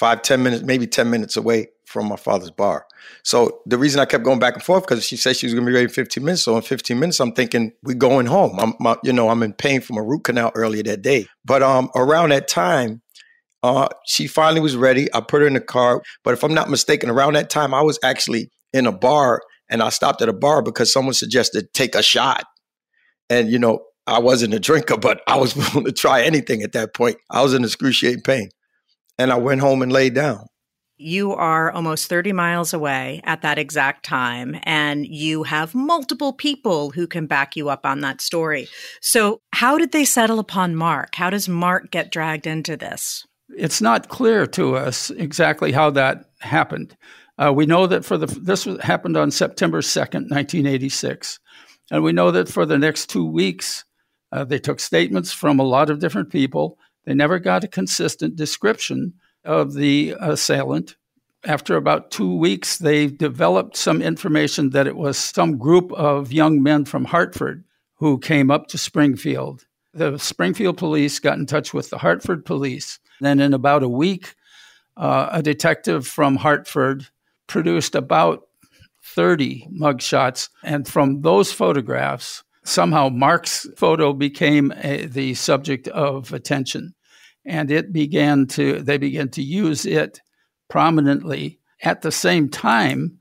five, 0.00 0.22
ten 0.22 0.42
minutes, 0.42 0.62
maybe 0.62 0.86
10 0.86 1.10
minutes 1.10 1.36
away 1.36 1.68
from 1.84 2.08
my 2.08 2.16
father's 2.16 2.50
bar. 2.50 2.86
So 3.22 3.60
the 3.66 3.76
reason 3.76 4.00
I 4.00 4.06
kept 4.06 4.24
going 4.24 4.38
back 4.38 4.54
and 4.54 4.62
forth 4.62 4.84
because 4.84 5.04
she 5.04 5.16
said 5.16 5.36
she 5.36 5.44
was 5.44 5.52
going 5.52 5.66
to 5.66 5.70
be 5.70 5.74
ready 5.74 5.84
in 5.84 5.90
15 5.90 6.24
minutes. 6.24 6.42
So 6.42 6.56
in 6.56 6.62
15 6.62 6.98
minutes, 6.98 7.20
I'm 7.20 7.32
thinking 7.32 7.72
we're 7.82 7.94
going 7.94 8.24
home. 8.24 8.58
I'm, 8.58 8.72
my, 8.80 8.96
you 9.04 9.12
know, 9.12 9.28
I'm 9.28 9.42
in 9.42 9.52
pain 9.52 9.82
from 9.82 9.98
a 9.98 10.02
root 10.02 10.24
canal 10.24 10.52
earlier 10.54 10.82
that 10.84 11.02
day. 11.02 11.26
But 11.44 11.62
um, 11.62 11.90
around 11.94 12.30
that 12.30 12.48
time, 12.48 13.02
uh, 13.62 13.88
she 14.06 14.26
finally 14.26 14.62
was 14.62 14.74
ready. 14.74 15.12
I 15.12 15.20
put 15.20 15.42
her 15.42 15.46
in 15.46 15.52
the 15.52 15.60
car. 15.60 16.00
But 16.24 16.32
if 16.32 16.42
I'm 16.42 16.54
not 16.54 16.70
mistaken, 16.70 17.10
around 17.10 17.34
that 17.34 17.50
time, 17.50 17.74
I 17.74 17.82
was 17.82 17.98
actually 18.02 18.48
in 18.72 18.86
a 18.86 18.92
bar 18.92 19.42
and 19.68 19.82
I 19.82 19.90
stopped 19.90 20.22
at 20.22 20.30
a 20.30 20.32
bar 20.32 20.62
because 20.62 20.90
someone 20.90 21.12
suggested 21.12 21.74
take 21.74 21.94
a 21.94 22.02
shot. 22.02 22.44
And, 23.28 23.50
you 23.50 23.58
know, 23.58 23.80
I 24.06 24.18
wasn't 24.18 24.54
a 24.54 24.60
drinker, 24.60 24.96
but 24.96 25.20
I 25.26 25.36
was 25.36 25.54
willing 25.74 25.84
to 25.84 25.92
try 25.92 26.22
anything 26.22 26.62
at 26.62 26.72
that 26.72 26.94
point. 26.94 27.18
I 27.28 27.42
was 27.42 27.52
in 27.52 27.64
excruciating 27.64 28.22
pain. 28.22 28.48
And 29.20 29.32
I 29.32 29.36
went 29.36 29.60
home 29.60 29.82
and 29.82 29.92
laid 29.92 30.14
down. 30.14 30.46
You 30.96 31.32
are 31.32 31.70
almost 31.70 32.08
30 32.08 32.32
miles 32.32 32.74
away 32.74 33.22
at 33.24 33.40
that 33.40 33.58
exact 33.58 34.04
time, 34.04 34.58
and 34.64 35.06
you 35.06 35.44
have 35.44 35.74
multiple 35.74 36.34
people 36.34 36.90
who 36.90 37.06
can 37.06 37.26
back 37.26 37.56
you 37.56 37.70
up 37.70 37.86
on 37.86 38.00
that 38.00 38.20
story. 38.20 38.68
So, 39.00 39.40
how 39.52 39.78
did 39.78 39.92
they 39.92 40.04
settle 40.04 40.38
upon 40.38 40.76
Mark? 40.76 41.14
How 41.14 41.30
does 41.30 41.48
Mark 41.48 41.90
get 41.90 42.12
dragged 42.12 42.46
into 42.46 42.76
this? 42.76 43.24
it's 43.56 43.80
not 43.80 44.08
clear 44.08 44.46
to 44.46 44.76
us 44.76 45.10
exactly 45.10 45.72
how 45.72 45.90
that 45.90 46.24
happened. 46.40 46.96
Uh, 47.38 47.52
we 47.54 47.66
know 47.66 47.86
that 47.86 48.04
for 48.04 48.18
the 48.18 48.26
this 48.26 48.64
happened 48.82 49.16
on 49.16 49.30
September 49.30 49.82
second, 49.82 50.28
nineteen 50.28 50.66
eighty 50.66 50.88
six, 50.88 51.38
and 51.90 52.02
we 52.02 52.12
know 52.12 52.30
that 52.30 52.48
for 52.48 52.66
the 52.66 52.78
next 52.78 53.08
two 53.08 53.24
weeks, 53.24 53.84
uh, 54.32 54.44
they 54.44 54.58
took 54.58 54.78
statements 54.78 55.32
from 55.32 55.58
a 55.58 55.64
lot 55.64 55.90
of 55.90 56.00
different 56.00 56.30
people. 56.30 56.78
They 57.04 57.14
never 57.14 57.38
got 57.38 57.64
a 57.64 57.68
consistent 57.68 58.36
description 58.36 59.14
of 59.44 59.74
the 59.74 60.14
assailant. 60.20 60.96
After 61.44 61.76
about 61.76 62.10
two 62.10 62.36
weeks, 62.36 62.76
they 62.76 63.06
developed 63.06 63.76
some 63.76 64.02
information 64.02 64.70
that 64.70 64.86
it 64.86 64.96
was 64.96 65.16
some 65.16 65.56
group 65.56 65.90
of 65.92 66.32
young 66.32 66.62
men 66.62 66.84
from 66.84 67.06
Hartford 67.06 67.64
who 67.94 68.18
came 68.18 68.50
up 68.50 68.66
to 68.68 68.78
Springfield. 68.78 69.66
The 69.94 70.18
Springfield 70.18 70.76
police 70.76 71.18
got 71.18 71.38
in 71.38 71.46
touch 71.46 71.72
with 71.72 71.90
the 71.90 71.98
Hartford 71.98 72.44
police 72.44 72.98
then, 73.20 73.40
in 73.40 73.54
about 73.54 73.82
a 73.82 73.88
week, 73.88 74.34
uh, 74.96 75.28
a 75.30 75.42
detective 75.42 76.06
from 76.06 76.36
Hartford 76.36 77.06
produced 77.46 77.94
about 77.94 78.48
30 79.02 79.68
mugshots. 79.72 80.48
And 80.64 80.88
from 80.88 81.20
those 81.20 81.52
photographs, 81.52 82.42
somehow 82.64 83.08
Mark's 83.08 83.66
photo 83.76 84.12
became 84.12 84.72
a, 84.82 85.06
the 85.06 85.34
subject 85.34 85.88
of 85.88 86.32
attention. 86.32 86.94
And 87.46 87.70
it 87.70 87.92
began 87.92 88.46
to, 88.48 88.82
they 88.82 88.98
began 88.98 89.30
to 89.30 89.42
use 89.42 89.86
it 89.86 90.20
prominently. 90.68 91.58
At 91.82 92.02
the 92.02 92.12
same 92.12 92.48
time, 92.48 93.18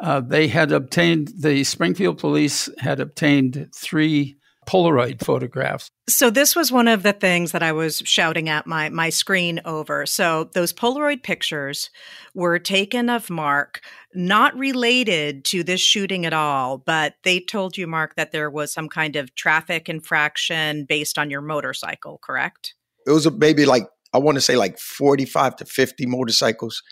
uh, 0.00 0.20
they 0.20 0.48
had 0.48 0.72
obtained, 0.72 1.32
the 1.38 1.62
Springfield 1.64 2.18
police 2.18 2.68
had 2.78 2.98
obtained 2.98 3.68
three 3.74 4.36
Polaroid 4.66 5.24
photographs. 5.24 5.90
So 6.08 6.30
this 6.30 6.54
was 6.54 6.70
one 6.70 6.88
of 6.88 7.02
the 7.02 7.12
things 7.12 7.52
that 7.52 7.62
I 7.62 7.72
was 7.72 8.02
shouting 8.04 8.48
at 8.48 8.66
my 8.66 8.90
my 8.90 9.10
screen 9.10 9.60
over. 9.64 10.06
So 10.06 10.50
those 10.54 10.72
Polaroid 10.72 11.22
pictures 11.22 11.90
were 12.34 12.58
taken 12.58 13.10
of 13.10 13.28
Mark, 13.28 13.80
not 14.14 14.56
related 14.56 15.44
to 15.46 15.62
this 15.62 15.80
shooting 15.80 16.26
at 16.26 16.32
all, 16.32 16.78
but 16.78 17.14
they 17.24 17.40
told 17.40 17.76
you 17.76 17.86
Mark 17.86 18.14
that 18.16 18.32
there 18.32 18.50
was 18.50 18.72
some 18.72 18.88
kind 18.88 19.16
of 19.16 19.34
traffic 19.34 19.88
infraction 19.88 20.84
based 20.84 21.18
on 21.18 21.30
your 21.30 21.40
motorcycle, 21.40 22.18
correct? 22.22 22.74
It 23.06 23.10
was 23.10 23.30
maybe 23.32 23.64
like 23.66 23.84
I 24.14 24.18
want 24.18 24.36
to 24.36 24.40
say 24.42 24.56
like 24.56 24.78
45 24.78 25.56
to 25.56 25.64
50 25.64 26.06
motorcycles. 26.06 26.82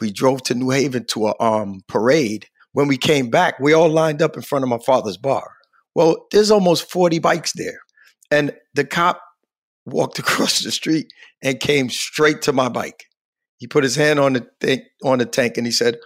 We 0.00 0.12
drove 0.12 0.42
to 0.44 0.54
New 0.54 0.70
Haven 0.70 1.06
to 1.06 1.28
a 1.28 1.34
um, 1.42 1.80
parade. 1.88 2.46
When 2.72 2.86
we 2.86 2.98
came 2.98 3.30
back, 3.30 3.58
we 3.58 3.72
all 3.72 3.88
lined 3.88 4.20
up 4.20 4.36
in 4.36 4.42
front 4.42 4.62
of 4.62 4.68
my 4.68 4.78
father's 4.78 5.16
bar 5.16 5.56
well, 5.96 6.26
there's 6.30 6.50
almost 6.50 6.90
40 6.90 7.20
bikes 7.20 7.52
there. 7.54 7.80
And 8.30 8.52
the 8.74 8.84
cop 8.84 9.18
walked 9.86 10.18
across 10.20 10.60
the 10.60 10.70
street 10.70 11.06
and 11.42 11.58
came 11.58 11.88
straight 11.88 12.42
to 12.42 12.52
my 12.52 12.68
bike. 12.68 13.06
He 13.56 13.66
put 13.66 13.82
his 13.82 13.96
hand 13.96 14.20
on 14.20 14.34
the 14.34 14.82
on 15.02 15.18
the 15.18 15.24
tank 15.24 15.56
and 15.56 15.66
he 15.66 15.72
said, 15.72 15.96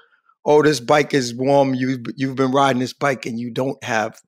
"Oh, 0.44 0.62
this 0.62 0.80
bike 0.80 1.14
is 1.14 1.34
warm. 1.34 1.74
You 1.74 2.02
you've 2.16 2.36
been 2.36 2.52
riding 2.52 2.80
this 2.80 2.92
bike 2.92 3.26
and 3.26 3.38
you 3.38 3.50
don't 3.50 3.82
have 3.84 4.18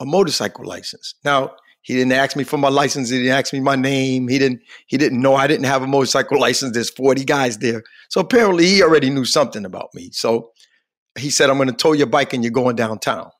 a 0.00 0.06
motorcycle 0.06 0.66
license." 0.66 1.14
Now, 1.24 1.54
he 1.82 1.94
didn't 1.94 2.12
ask 2.12 2.36
me 2.36 2.44
for 2.44 2.56
my 2.56 2.70
license. 2.70 3.10
He 3.10 3.18
didn't 3.18 3.36
ask 3.36 3.52
me 3.52 3.60
my 3.60 3.76
name. 3.76 4.28
He 4.28 4.38
didn't 4.38 4.62
he 4.86 4.96
didn't 4.96 5.20
know 5.20 5.34
I 5.34 5.46
didn't 5.46 5.66
have 5.66 5.82
a 5.82 5.86
motorcycle 5.86 6.40
license. 6.46 6.72
There's 6.72 6.90
40 6.90 7.24
guys 7.24 7.58
there. 7.58 7.82
So 8.08 8.20
apparently 8.20 8.66
he 8.66 8.82
already 8.82 9.10
knew 9.10 9.24
something 9.24 9.64
about 9.64 9.90
me. 9.94 10.10
So 10.12 10.50
he 11.18 11.30
said, 11.30 11.50
I'm 11.50 11.56
going 11.56 11.68
to 11.68 11.74
tow 11.74 11.92
your 11.92 12.06
bike 12.06 12.32
and 12.32 12.42
you're 12.42 12.50
going 12.50 12.76
downtown. 12.76 13.30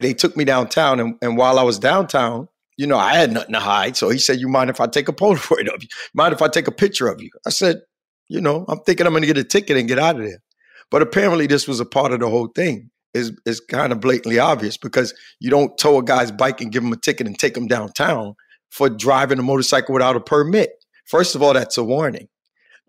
They 0.00 0.12
took 0.14 0.36
me 0.36 0.44
downtown, 0.44 1.00
and, 1.00 1.14
and 1.22 1.36
while 1.38 1.58
I 1.58 1.62
was 1.62 1.78
downtown, 1.78 2.48
you 2.76 2.86
know, 2.86 2.98
I 2.98 3.14
had 3.14 3.32
nothing 3.32 3.54
to 3.54 3.60
hide. 3.60 3.96
So 3.96 4.10
he 4.10 4.18
said, 4.18 4.38
You 4.38 4.48
mind 4.48 4.68
if 4.68 4.80
I 4.80 4.86
take 4.86 5.08
a 5.08 5.12
Polaroid 5.12 5.72
of 5.72 5.82
you? 5.82 5.88
Mind 6.14 6.34
if 6.34 6.42
I 6.42 6.48
take 6.48 6.68
a 6.68 6.72
picture 6.72 7.08
of 7.08 7.22
you? 7.22 7.30
I 7.46 7.50
said, 7.50 7.80
You 8.28 8.42
know, 8.42 8.66
I'm 8.68 8.80
thinking 8.80 9.06
I'm 9.06 9.14
going 9.14 9.22
to 9.22 9.26
get 9.26 9.38
a 9.38 9.44
ticket 9.44 9.78
and 9.78 9.88
get 9.88 9.98
out 9.98 10.20
of 10.20 10.26
there. 10.26 10.42
But 10.90 11.02
apparently, 11.02 11.46
this 11.46 11.66
was 11.66 11.80
a 11.80 11.84
part 11.84 12.12
of 12.12 12.20
the 12.20 12.28
whole 12.28 12.48
thing. 12.48 12.90
Is 13.14 13.32
is 13.46 13.60
kind 13.60 13.92
of 13.92 14.00
blatantly 14.00 14.38
obvious 14.38 14.76
because 14.76 15.14
you 15.40 15.50
don't 15.50 15.76
tow 15.78 15.98
a 15.98 16.04
guy's 16.04 16.30
bike 16.30 16.60
and 16.60 16.70
give 16.70 16.82
him 16.84 16.92
a 16.92 16.96
ticket 16.96 17.26
and 17.26 17.38
take 17.38 17.56
him 17.56 17.66
downtown 17.66 18.34
for 18.70 18.90
driving 18.90 19.38
a 19.38 19.42
motorcycle 19.42 19.94
without 19.94 20.16
a 20.16 20.20
permit. 20.20 20.70
First 21.06 21.34
of 21.34 21.42
all, 21.42 21.54
that's 21.54 21.78
a 21.78 21.84
warning. 21.84 22.28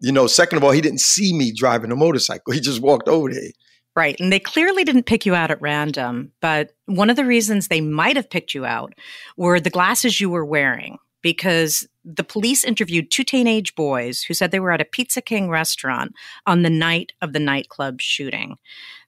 You 0.01 0.11
know, 0.11 0.27
second 0.27 0.57
of 0.57 0.63
all, 0.63 0.71
he 0.71 0.81
didn't 0.81 1.01
see 1.01 1.33
me 1.33 1.53
driving 1.55 1.91
a 1.91 1.95
motorcycle. 1.95 2.53
He 2.53 2.59
just 2.59 2.81
walked 2.81 3.07
over 3.07 3.31
there. 3.31 3.51
Right. 3.95 4.19
And 4.19 4.31
they 4.31 4.39
clearly 4.39 4.83
didn't 4.83 5.07
pick 5.07 5.25
you 5.25 5.33
out 5.33 5.49
at 5.49 5.59
random, 5.59 6.31
but 6.39 6.73
one 6.85 7.09
of 7.09 7.15
the 7.15 7.25
reasons 7.25 7.67
they 7.67 7.81
might 7.81 8.15
have 8.15 8.29
picked 8.29 8.53
you 8.53 8.63
out 8.63 8.93
were 9.37 9.59
the 9.59 9.71
glasses 9.71 10.21
you 10.21 10.29
were 10.29 10.45
wearing 10.45 10.99
because 11.23 11.87
the 12.09 12.23
police 12.23 12.63
interviewed 12.63 13.11
two 13.11 13.25
teenage 13.25 13.75
boys 13.75 14.21
who 14.21 14.33
said 14.33 14.51
they 14.51 14.61
were 14.61 14.71
at 14.71 14.79
a 14.79 14.85
Pizza 14.85 15.21
King 15.21 15.49
restaurant 15.49 16.13
on 16.45 16.61
the 16.61 16.69
night 16.69 17.11
of 17.21 17.33
the 17.33 17.39
nightclub 17.39 17.99
shooting. 17.99 18.57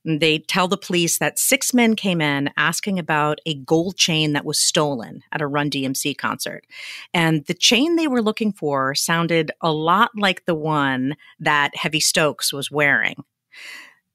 They 0.04 0.40
tell 0.40 0.68
the 0.68 0.78
police 0.78 1.18
that 1.20 1.40
six 1.40 1.74
men 1.74 1.96
came 1.96 2.20
in 2.20 2.50
asking 2.58 3.00
about 3.00 3.40
a 3.46 3.56
gold 3.56 3.96
chain 3.96 4.34
that 4.34 4.44
was 4.44 4.60
stolen 4.60 5.24
at 5.32 5.42
a 5.42 5.48
Run 5.48 5.70
DMC 5.70 6.18
concert. 6.18 6.66
And 7.14 7.46
the 7.46 7.54
chain 7.54 7.96
they 7.96 8.08
were 8.08 8.22
looking 8.22 8.52
for 8.52 8.94
sounded 8.96 9.52
a 9.62 9.72
lot 9.72 10.12
like 10.16 10.46
the 10.46 10.56
one 10.56 11.16
that 11.40 11.76
Heavy 11.76 12.02
Stokes 12.02 12.52
was 12.52 12.70
wearing. 12.70 13.24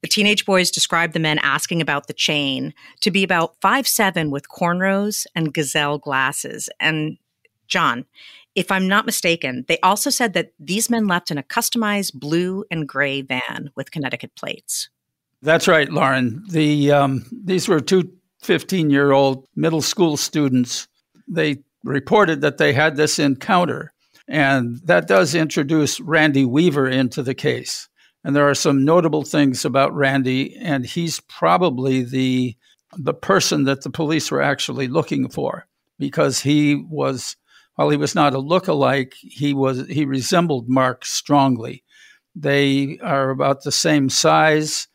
The 0.03 0.09
teenage 0.09 0.45
boys 0.45 0.69
described 0.69 1.13
the 1.13 1.19
men 1.19 1.39
asking 1.39 1.81
about 1.81 2.05
the 2.05 2.13
chain 2.13 2.75
to 3.01 3.09
be 3.09 3.23
about 3.23 3.55
five 3.61 3.87
seven 3.87 4.29
with 4.29 4.49
cornrows 4.49 5.25
and 5.33 5.51
gazelle 5.51 5.97
glasses. 5.97 6.69
And 6.79 7.17
John, 7.67 8.05
if 8.55 8.71
I'm 8.71 8.87
not 8.87 9.05
mistaken, 9.05 9.65
they 9.67 9.79
also 9.79 10.09
said 10.09 10.33
that 10.33 10.53
these 10.59 10.89
men 10.89 11.07
left 11.07 11.29
in 11.29 11.37
a 11.37 11.43
customized 11.43 12.13
blue 12.13 12.63
and 12.71 12.87
gray 12.87 13.21
van 13.21 13.69
with 13.75 13.91
Connecticut 13.91 14.35
plates. 14.35 14.89
That's 15.41 15.67
right, 15.67 15.91
Lauren. 15.91 16.43
The 16.49 16.91
um, 16.91 17.25
these 17.31 17.67
were 17.67 17.79
two 17.79 18.11
15 18.41 18.89
year 18.89 19.11
old 19.11 19.47
middle 19.55 19.81
school 19.81 20.17
students. 20.17 20.87
they 21.27 21.57
reported 21.83 22.41
that 22.41 22.57
they 22.57 22.73
had 22.73 22.95
this 22.95 23.19
encounter. 23.19 23.93
And 24.27 24.81
that 24.85 25.07
does 25.07 25.35
introduce 25.35 25.99
Randy 25.99 26.45
Weaver 26.45 26.87
into 26.87 27.21
the 27.21 27.35
case. 27.35 27.87
And 28.23 28.35
there 28.35 28.49
are 28.49 28.55
some 28.55 28.83
notable 28.83 29.23
things 29.23 29.65
about 29.65 29.93
Randy, 29.93 30.55
and 30.57 30.83
he's 30.83 31.19
probably 31.19 32.03
the 32.03 32.55
the 32.97 33.13
person 33.13 33.65
that 33.65 33.83
the 33.83 33.89
police 33.89 34.31
were 34.31 34.41
actually 34.41 34.87
looking 34.87 35.29
for 35.29 35.67
because 35.99 36.39
he 36.39 36.75
was 36.75 37.35
while 37.75 37.89
he 37.89 37.97
was 37.97 38.15
not 38.15 38.33
a 38.33 38.39
look-alike, 38.39 39.13
he 39.19 39.53
was 39.53 39.87
he 39.87 40.05
resembled 40.05 40.69
Mark 40.69 41.05
strongly. 41.05 41.83
They 42.35 42.99
are 43.01 43.29
about 43.29 43.63
the 43.63 43.71
same 43.71 44.09
size. 44.09 44.87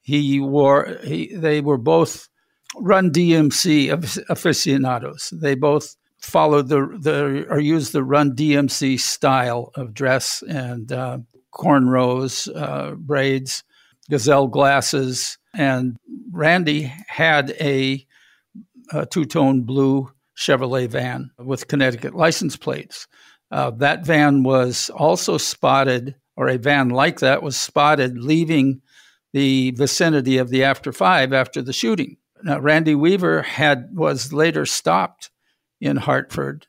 He 0.00 0.40
wore 0.40 0.98
he, 1.04 1.34
they 1.34 1.60
were 1.60 1.78
both 1.78 2.28
Run 2.76 3.10
DMC 3.10 3.90
aficionados. 4.28 5.32
They 5.32 5.54
both 5.54 5.96
followed 6.20 6.68
the, 6.68 6.98
the 7.00 7.46
or 7.48 7.60
used 7.60 7.92
the 7.92 8.04
Run 8.04 8.34
DMC 8.34 9.00
style 9.00 9.70
of 9.74 9.94
dress 9.94 10.42
and 10.48 10.92
uh, 10.92 11.18
cornrows, 11.52 12.48
uh, 12.54 12.94
braids, 12.94 13.64
gazelle 14.10 14.46
glasses, 14.46 15.38
and 15.54 15.96
Randy 16.30 16.92
had 17.08 17.50
a, 17.60 18.06
a 18.92 19.06
two 19.06 19.24
tone 19.24 19.62
blue 19.62 20.10
Chevrolet 20.38 20.88
van 20.88 21.30
with 21.38 21.68
Connecticut 21.68 22.14
license 22.14 22.56
plates. 22.56 23.08
Uh, 23.50 23.70
that 23.70 24.06
van 24.06 24.44
was 24.44 24.90
also 24.90 25.36
spotted, 25.36 26.14
or 26.36 26.48
a 26.48 26.58
van 26.58 26.90
like 26.90 27.18
that 27.20 27.42
was 27.42 27.56
spotted 27.56 28.18
leaving 28.18 28.80
the 29.32 29.72
vicinity 29.72 30.38
of 30.38 30.48
the 30.50 30.62
after 30.62 30.92
five 30.92 31.32
after 31.32 31.60
the 31.60 31.72
shooting. 31.72 32.16
Now, 32.42 32.60
Randy 32.60 32.94
Weaver 32.94 33.42
had 33.42 33.88
was 33.92 34.32
later 34.32 34.64
stopped 34.64 35.30
in 35.80 35.96
Hartford, 35.96 36.66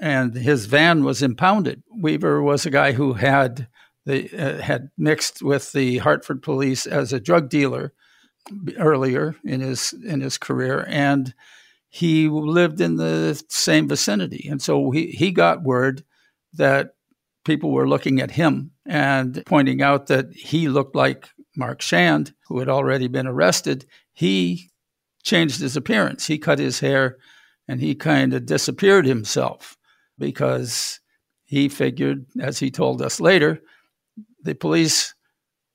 and 0.00 0.34
his 0.34 0.66
van 0.66 1.04
was 1.04 1.22
impounded. 1.22 1.82
Weaver 1.96 2.42
was 2.42 2.66
a 2.66 2.70
guy 2.70 2.92
who 2.92 3.12
had 3.12 3.68
the, 4.04 4.28
uh, 4.36 4.60
had 4.60 4.90
mixed 4.98 5.42
with 5.42 5.70
the 5.72 5.98
Hartford 5.98 6.42
police 6.42 6.86
as 6.86 7.12
a 7.12 7.20
drug 7.20 7.48
dealer 7.48 7.92
earlier 8.78 9.36
in 9.44 9.60
his 9.60 9.92
in 9.92 10.20
his 10.20 10.38
career, 10.38 10.84
and 10.88 11.34
he 11.94 12.26
lived 12.26 12.80
in 12.80 12.96
the 12.96 13.40
same 13.50 13.86
vicinity, 13.86 14.48
and 14.50 14.62
so 14.62 14.90
he 14.92 15.08
he 15.08 15.30
got 15.30 15.62
word 15.62 16.02
that 16.54 16.94
people 17.44 17.70
were 17.70 17.86
looking 17.86 18.18
at 18.18 18.30
him 18.30 18.70
and 18.86 19.42
pointing 19.44 19.82
out 19.82 20.06
that 20.06 20.32
he 20.32 20.70
looked 20.70 20.96
like 20.96 21.28
Mark 21.54 21.82
Schand, 21.82 22.32
who 22.48 22.60
had 22.60 22.70
already 22.70 23.08
been 23.08 23.26
arrested. 23.26 23.84
He 24.14 24.70
changed 25.22 25.60
his 25.60 25.76
appearance. 25.76 26.26
He 26.26 26.38
cut 26.38 26.58
his 26.58 26.80
hair 26.80 27.18
and 27.68 27.78
he 27.78 27.94
kind 27.94 28.32
of 28.32 28.46
disappeared 28.46 29.04
himself 29.04 29.76
because 30.18 30.98
he 31.44 31.68
figured, 31.68 32.24
as 32.40 32.58
he 32.58 32.70
told 32.70 33.02
us 33.02 33.20
later, 33.20 33.60
the 34.42 34.54
police 34.54 35.14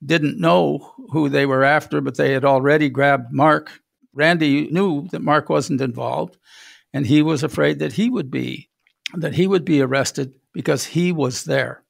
didn't 0.04 0.42
know 0.42 0.94
who 1.12 1.30
they 1.30 1.46
were 1.46 1.64
after, 1.64 2.02
but 2.02 2.18
they 2.18 2.32
had 2.32 2.44
already 2.44 2.90
grabbed 2.90 3.32
Mark. 3.32 3.82
Randy 4.18 4.68
knew 4.72 5.08
that 5.12 5.22
Mark 5.22 5.48
wasn't 5.48 5.80
involved, 5.80 6.38
and 6.92 7.06
he 7.06 7.22
was 7.22 7.44
afraid 7.44 7.78
that 7.80 7.94
he 7.94 8.10
would 8.10 8.32
be 8.32 8.70
that 9.14 9.36
he 9.36 9.48
would 9.48 9.64
be 9.64 9.80
arrested 9.80 10.34
because 10.54 10.84
he 10.86 11.14
was 11.14 11.46
there. 11.46 11.84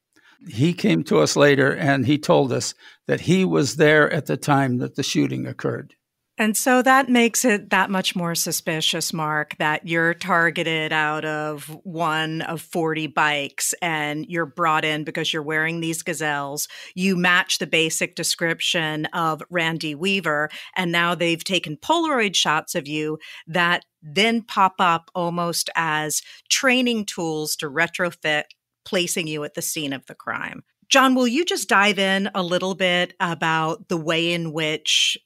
He 0.47 0.73
came 0.73 1.03
to 1.05 1.19
us 1.19 1.35
later 1.35 1.75
and 1.75 2.05
he 2.05 2.19
told 2.19 2.51
us 2.51 2.75
that 3.07 3.21
he 3.21 3.43
was 3.43 3.77
there 3.77 4.11
at 4.13 4.27
the 4.27 4.37
time 4.37 4.77
that 4.77 4.95
the 4.95 5.01
shooting 5.01 5.47
occurred. 5.47 5.95
And 6.39 6.55
so 6.55 6.83
that 6.83 7.09
makes 7.09 7.43
it 7.43 7.71
that 7.71 7.89
much 7.89 8.15
more 8.15 8.35
suspicious, 8.35 9.11
Mark, 9.11 9.57
that 9.57 9.87
you're 9.87 10.13
targeted 10.13 10.93
out 10.93 11.25
of 11.25 11.63
one 11.83 12.43
of 12.43 12.61
40 12.61 13.07
bikes 13.07 13.73
and 13.81 14.23
you're 14.27 14.45
brought 14.45 14.85
in 14.85 15.03
because 15.03 15.33
you're 15.33 15.41
wearing 15.41 15.79
these 15.79 16.03
gazelles. 16.03 16.67
You 16.93 17.15
match 17.15 17.57
the 17.57 17.65
basic 17.65 18.15
description 18.15 19.07
of 19.07 19.41
Randy 19.49 19.95
Weaver, 19.95 20.49
and 20.75 20.91
now 20.91 21.15
they've 21.15 21.43
taken 21.43 21.75
Polaroid 21.75 22.35
shots 22.35 22.75
of 22.75 22.87
you 22.87 23.17
that 23.47 23.83
then 24.03 24.43
pop 24.43 24.75
up 24.77 25.09
almost 25.15 25.71
as 25.75 26.21
training 26.49 27.05
tools 27.05 27.55
to 27.57 27.69
retrofit 27.69 28.43
placing 28.85 29.25
you 29.25 29.43
at 29.43 29.55
the 29.55 29.61
scene 29.63 29.91
of 29.91 30.05
the 30.05 30.15
crime. 30.15 30.63
John, 30.89 31.15
will 31.15 31.27
you 31.27 31.43
just 31.43 31.67
dive 31.67 31.99
in 31.99 32.29
a 32.33 32.41
little 32.41 32.73
bit 32.73 33.13
about 33.19 33.89
the 33.89 33.97
way 33.97 34.31
in 34.31 34.53
which 34.53 35.17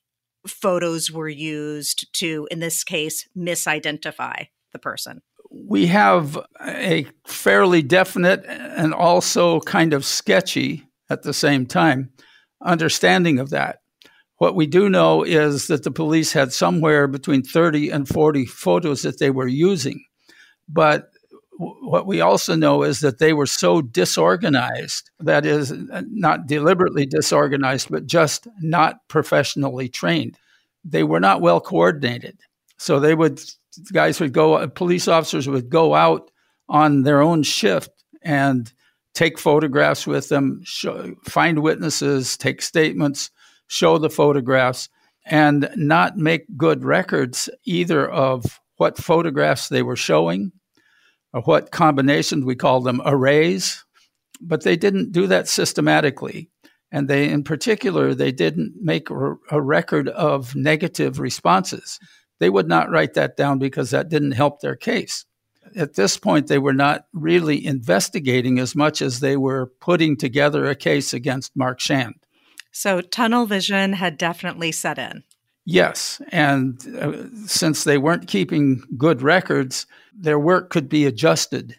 photos 0.48 1.12
were 1.12 1.30
used 1.30 2.14
to, 2.14 2.48
in 2.52 2.60
this 2.60 2.84
case, 2.84 3.28
misidentify 3.38 4.48
the 4.72 4.80
person? 4.80 5.22
We 5.52 5.88
have 5.88 6.38
a 6.66 7.08
fairly 7.26 7.82
definite 7.82 8.46
and 8.46 8.94
also 8.94 9.60
kind 9.62 9.94
of 9.94 10.06
sketchy 10.06 10.88
at 11.10 11.24
the 11.24 11.34
same 11.34 11.66
time 11.66 12.12
understanding 12.64 13.40
of 13.40 13.50
that. 13.50 13.82
What 14.38 14.56
we 14.56 14.66
do 14.66 14.90
know 14.90 15.24
is 15.24 15.68
that 15.68 15.84
the 15.84 15.92
police 15.92 16.34
had 16.34 16.52
somewhere 16.52 17.08
between 17.08 17.44
30 17.44 17.90
and 17.90 18.08
40 18.08 18.46
photos 18.46 19.04
that 19.04 19.20
they 19.20 19.30
were 19.30 19.48
using. 19.48 20.04
But 20.68 21.11
what 21.62 22.08
we 22.08 22.22
also 22.22 22.56
know 22.56 22.84
is 22.84 23.02
that 23.02 23.20
they 23.20 23.34
were 23.34 23.46
so 23.46 23.82
disorganized 23.82 25.12
that 25.20 25.46
is 25.46 25.74
not 26.10 26.48
deliberately 26.48 27.06
disorganized 27.06 27.90
but 27.90 28.08
just 28.08 28.48
not 28.62 29.08
professionally 29.08 29.88
trained. 29.88 30.38
They 30.84 31.04
were 31.04 31.20
not 31.20 31.42
well 31.42 31.62
coordinated. 31.62 32.40
So 32.78 33.00
they 33.00 33.14
would 33.14 33.40
guys 33.94 34.20
would 34.20 34.34
go 34.34 34.68
police 34.70 35.08
officers 35.08 35.48
would 35.48 35.70
go 35.70 35.94
out 35.94 36.32
on 36.68 37.04
their 37.04 37.22
own 37.22 37.44
shift 37.44 37.92
and 38.24 38.72
take 39.14 39.38
photographs 39.38 40.08
with 40.08 40.30
them 40.30 40.62
show, 40.64 41.14
find 41.26 41.60
witnesses 41.60 42.38
take 42.38 42.62
statements 42.62 43.30
show 43.68 43.98
the 43.98 44.10
photographs 44.10 44.90
and 45.26 45.70
not 45.76 46.18
make 46.18 46.46
good 46.58 46.84
records 46.84 47.50
either 47.66 48.10
of 48.10 48.60
what 48.78 48.98
photographs 48.98 49.70
they 49.70 49.84
were 49.84 49.96
showing 49.96 50.52
or 51.34 51.42
what 51.42 51.72
combinations 51.72 52.46
we 52.46 52.56
call 52.56 52.82
them 52.82 53.02
arrays, 53.06 53.84
but 54.42 54.64
they 54.64 54.76
didn't 54.76 55.12
do 55.12 55.28
that 55.28 55.48
systematically. 55.48 56.50
And 56.92 57.08
they, 57.08 57.30
in 57.30 57.44
particular, 57.44 58.14
they 58.14 58.32
didn't 58.34 58.74
make 58.82 59.10
a 59.10 59.62
record 59.62 60.10
of 60.10 60.56
negative 60.56 61.20
responses. 61.20 62.00
They 62.40 62.50
would 62.50 62.68
not 62.68 62.90
write 62.90 63.14
that 63.14 63.38
down 63.38 63.60
because 63.60 63.92
that 63.92 64.10
didn't 64.10 64.34
help 64.34 64.60
their 64.60 64.76
case. 64.76 65.26
At 65.76 65.94
this 65.94 66.18
point, 66.18 66.48
they 66.48 66.58
were 66.58 66.74
not 66.74 67.06
really 67.14 67.66
investigating 67.66 68.60
as 68.60 68.76
much 68.76 69.02
as 69.02 69.20
they 69.20 69.38
were 69.38 69.72
putting 69.80 70.18
together 70.18 70.66
a 70.66 70.76
case 70.76 71.14
against 71.14 71.56
Mark 71.56 71.80
Schand. 71.80 72.16
So 72.72 73.00
tunnel 73.00 73.46
vision 73.46 73.94
had 73.94 74.18
definitely 74.18 74.72
set 74.72 74.98
in. 74.98 75.24
Yes. 75.66 76.22
And 76.30 76.82
uh, 77.00 77.46
since 77.46 77.84
they 77.84 77.98
weren't 77.98 78.28
keeping 78.28 78.84
good 78.98 79.22
records, 79.22 79.86
their 80.14 80.40
work 80.40 80.70
could 80.70 80.90
be 80.90 81.06
adjusted 81.06 81.76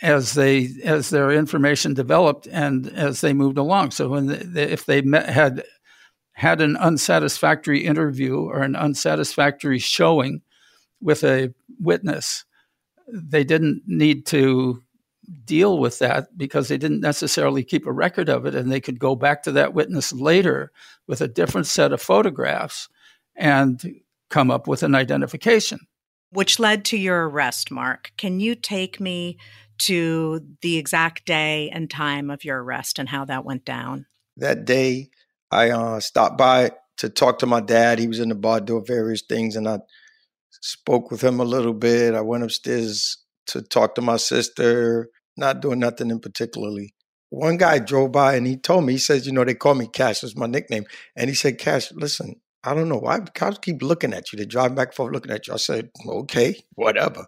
as 0.00 0.34
they 0.34 0.68
as 0.84 1.10
their 1.10 1.30
information 1.30 1.94
developed 1.94 2.48
and 2.48 2.88
as 2.88 3.20
they 3.20 3.32
moved 3.32 3.58
along. 3.58 3.92
So 3.92 4.08
when 4.08 4.26
they, 4.26 4.64
if 4.64 4.84
they 4.84 5.00
met, 5.02 5.28
had 5.28 5.64
had 6.32 6.60
an 6.60 6.76
unsatisfactory 6.76 7.84
interview 7.84 8.38
or 8.40 8.62
an 8.62 8.74
unsatisfactory 8.74 9.78
showing 9.78 10.42
with 11.00 11.22
a 11.24 11.54
witness, 11.78 12.44
they 13.06 13.44
didn't 13.44 13.82
need 13.86 14.26
to 14.26 14.82
deal 15.44 15.78
with 15.78 15.98
that 16.00 16.36
because 16.36 16.68
they 16.68 16.78
didn't 16.78 17.00
necessarily 17.00 17.62
keep 17.62 17.86
a 17.86 17.92
record 17.92 18.28
of 18.28 18.44
it 18.44 18.54
and 18.54 18.72
they 18.72 18.80
could 18.80 18.98
go 18.98 19.14
back 19.14 19.42
to 19.42 19.52
that 19.52 19.72
witness 19.72 20.12
later 20.12 20.72
with 21.06 21.20
a 21.20 21.28
different 21.28 21.66
set 21.66 21.92
of 21.92 22.02
photographs 22.02 22.88
and 23.36 24.00
come 24.30 24.50
up 24.50 24.66
with 24.66 24.82
an 24.82 24.94
identification 24.94 25.78
which 26.32 26.58
led 26.58 26.84
to 26.84 26.96
your 26.96 27.28
arrest 27.28 27.70
mark 27.70 28.12
can 28.16 28.40
you 28.40 28.54
take 28.54 29.00
me 29.00 29.36
to 29.78 30.40
the 30.60 30.76
exact 30.76 31.24
day 31.24 31.70
and 31.70 31.90
time 31.90 32.30
of 32.30 32.44
your 32.44 32.62
arrest 32.62 32.98
and 32.98 33.08
how 33.08 33.24
that 33.24 33.44
went 33.44 33.64
down 33.64 34.06
that 34.36 34.64
day 34.64 35.10
i 35.50 35.70
uh, 35.70 36.00
stopped 36.00 36.38
by 36.38 36.70
to 36.96 37.08
talk 37.08 37.38
to 37.38 37.46
my 37.46 37.60
dad 37.60 37.98
he 37.98 38.08
was 38.08 38.20
in 38.20 38.28
the 38.28 38.34
bar 38.34 38.60
doing 38.60 38.84
various 38.84 39.22
things 39.22 39.56
and 39.56 39.68
i 39.68 39.78
spoke 40.50 41.10
with 41.10 41.22
him 41.22 41.40
a 41.40 41.44
little 41.44 41.74
bit 41.74 42.14
i 42.14 42.20
went 42.20 42.44
upstairs 42.44 43.22
to 43.46 43.62
talk 43.62 43.94
to 43.94 44.00
my 44.00 44.16
sister, 44.16 45.08
not 45.36 45.60
doing 45.60 45.80
nothing 45.80 46.10
in 46.10 46.20
particularly. 46.20 46.94
One 47.30 47.56
guy 47.56 47.78
drove 47.78 48.12
by 48.12 48.34
and 48.34 48.46
he 48.46 48.56
told 48.56 48.84
me, 48.84 48.94
he 48.94 48.98
says, 48.98 49.26
you 49.26 49.32
know, 49.32 49.44
they 49.44 49.54
call 49.54 49.74
me 49.74 49.86
Cash, 49.86 50.20
that's 50.20 50.36
my 50.36 50.46
nickname. 50.46 50.84
And 51.16 51.30
he 51.30 51.34
said, 51.34 51.58
Cash, 51.58 51.92
listen, 51.92 52.36
I 52.64 52.74
don't 52.74 52.88
know 52.88 52.98
why 52.98 53.20
cops 53.20 53.58
keep 53.58 53.82
looking 53.82 54.12
at 54.12 54.32
you. 54.32 54.38
They 54.38 54.44
drive 54.44 54.74
back 54.74 54.88
and 54.88 54.94
forth 54.94 55.12
looking 55.12 55.32
at 55.32 55.46
you. 55.46 55.54
I 55.54 55.56
said, 55.56 55.90
okay, 56.06 56.62
whatever. 56.74 57.26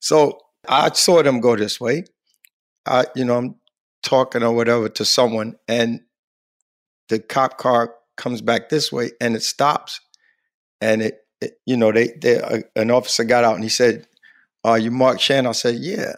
So 0.00 0.40
I 0.68 0.90
saw 0.92 1.22
them 1.22 1.40
go 1.40 1.56
this 1.56 1.80
way. 1.80 2.04
I, 2.86 3.06
you 3.14 3.24
know, 3.24 3.36
I'm 3.36 3.56
talking 4.02 4.42
or 4.42 4.52
whatever 4.52 4.88
to 4.88 5.04
someone, 5.04 5.56
and 5.68 6.00
the 7.10 7.18
cop 7.18 7.58
car 7.58 7.94
comes 8.16 8.40
back 8.40 8.68
this 8.68 8.92
way 8.92 9.10
and 9.20 9.34
it 9.34 9.42
stops. 9.42 10.00
And 10.80 11.02
it, 11.02 11.18
it 11.40 11.54
you 11.66 11.76
know, 11.76 11.90
they, 11.92 12.12
they, 12.20 12.40
uh, 12.40 12.60
an 12.76 12.90
officer 12.90 13.24
got 13.24 13.44
out 13.44 13.54
and 13.54 13.64
he 13.64 13.70
said, 13.70 14.06
Are 14.64 14.78
you 14.78 14.90
Mark 14.90 15.20
Schand? 15.20 15.48
I 15.48 15.52
said, 15.52 15.76
Yeah. 15.76 16.14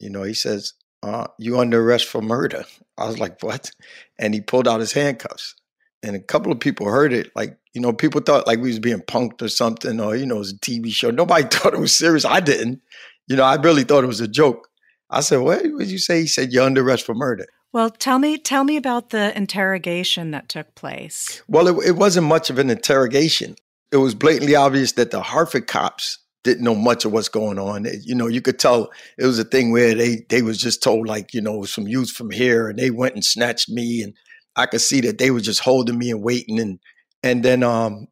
You 0.00 0.10
know, 0.10 0.22
he 0.22 0.34
says, 0.34 0.74
uh, 1.02 1.26
You 1.38 1.58
under 1.58 1.82
arrest 1.82 2.06
for 2.06 2.22
murder. 2.22 2.64
I 2.96 3.06
was 3.06 3.18
like, 3.18 3.42
What? 3.42 3.70
And 4.18 4.34
he 4.34 4.40
pulled 4.40 4.66
out 4.66 4.80
his 4.80 4.92
handcuffs. 4.92 5.54
And 6.02 6.16
a 6.16 6.20
couple 6.20 6.50
of 6.50 6.58
people 6.58 6.86
heard 6.86 7.12
it. 7.12 7.30
Like, 7.36 7.56
you 7.74 7.80
know, 7.80 7.92
people 7.92 8.20
thought 8.20 8.46
like 8.46 8.58
we 8.58 8.68
was 8.68 8.78
being 8.78 9.00
punked 9.00 9.40
or 9.40 9.48
something, 9.48 10.00
or, 10.00 10.16
you 10.16 10.26
know, 10.26 10.36
it 10.36 10.40
was 10.40 10.52
a 10.52 10.58
TV 10.58 10.90
show. 10.90 11.10
Nobody 11.10 11.44
thought 11.50 11.74
it 11.74 11.80
was 11.80 11.96
serious. 11.96 12.24
I 12.24 12.40
didn't. 12.40 12.80
You 13.28 13.36
know, 13.36 13.44
I 13.44 13.54
really 13.54 13.84
thought 13.84 14.04
it 14.04 14.08
was 14.08 14.20
a 14.20 14.28
joke. 14.28 14.68
I 15.10 15.20
said, 15.20 15.38
What 15.38 15.62
did 15.62 15.90
you 15.90 15.98
say? 15.98 16.22
He 16.22 16.26
said, 16.26 16.52
You're 16.52 16.64
under 16.64 16.82
arrest 16.82 17.06
for 17.06 17.14
murder. 17.14 17.46
Well, 17.72 17.88
tell 17.88 18.18
me, 18.18 18.36
tell 18.36 18.64
me 18.64 18.76
about 18.76 19.10
the 19.10 19.36
interrogation 19.36 20.30
that 20.32 20.48
took 20.48 20.74
place. 20.74 21.42
Well, 21.48 21.68
it, 21.68 21.88
it 21.88 21.92
wasn't 21.92 22.26
much 22.26 22.50
of 22.50 22.58
an 22.58 22.68
interrogation. 22.68 23.56
It 23.90 23.96
was 23.96 24.14
blatantly 24.14 24.54
obvious 24.54 24.92
that 24.92 25.10
the 25.10 25.22
Hartford 25.22 25.66
cops 25.66 26.18
didn't 26.44 26.64
know 26.64 26.74
much 26.74 27.04
of 27.04 27.12
what's 27.12 27.28
going 27.28 27.58
on. 27.58 27.86
It, 27.86 28.04
you 28.04 28.14
know, 28.14 28.26
you 28.26 28.42
could 28.42 28.58
tell 28.58 28.90
it 29.16 29.24
was 29.24 29.38
a 29.38 29.44
thing 29.44 29.70
where 29.70 29.94
they 29.94 30.26
they 30.28 30.42
was 30.42 30.58
just 30.58 30.82
told 30.82 31.06
like, 31.06 31.32
you 31.32 31.40
know, 31.40 31.64
some 31.64 31.86
youth 31.86 32.10
from 32.10 32.30
here, 32.30 32.68
and 32.68 32.78
they 32.78 32.90
went 32.90 33.14
and 33.14 33.24
snatched 33.24 33.70
me, 33.70 34.02
and 34.02 34.14
I 34.56 34.66
could 34.66 34.80
see 34.80 35.00
that 35.02 35.18
they 35.18 35.30
were 35.30 35.40
just 35.40 35.60
holding 35.60 35.98
me 35.98 36.10
and 36.10 36.22
waiting, 36.22 36.58
and 36.60 36.78
and 37.22 37.42
then 37.42 37.62
um, 37.62 38.08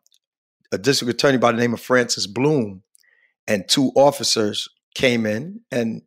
a 0.73 0.79
district 0.79 1.15
attorney 1.15 1.39
by 1.39 1.53
the 1.53 1.59
name 1.59 1.75
of 1.75 1.81
Francis 1.81 2.27
Bloom 2.27 2.83
and 3.47 3.69
two 3.69 3.91
officers 3.97 4.69
came 4.95 5.27
in, 5.27 5.61
and 5.71 6.03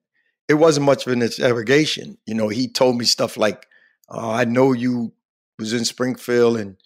it 0.48 0.56
wasn't 0.56 0.86
much 0.86 1.06
of 1.06 1.13
an 1.13 1.22
interrogation. 1.22 2.17
You 2.26 2.36
know, 2.36 2.48
he 2.48 2.67
told 2.67 2.98
me 2.98 3.06
stuff 3.06 3.38
like, 3.38 3.65
uh, 4.10 4.32
"I 4.32 4.46
know 4.46 4.74
you 4.74 5.13
was 5.60 5.74
in 5.74 5.86
Springfield, 5.86 6.58
and, 6.58 6.78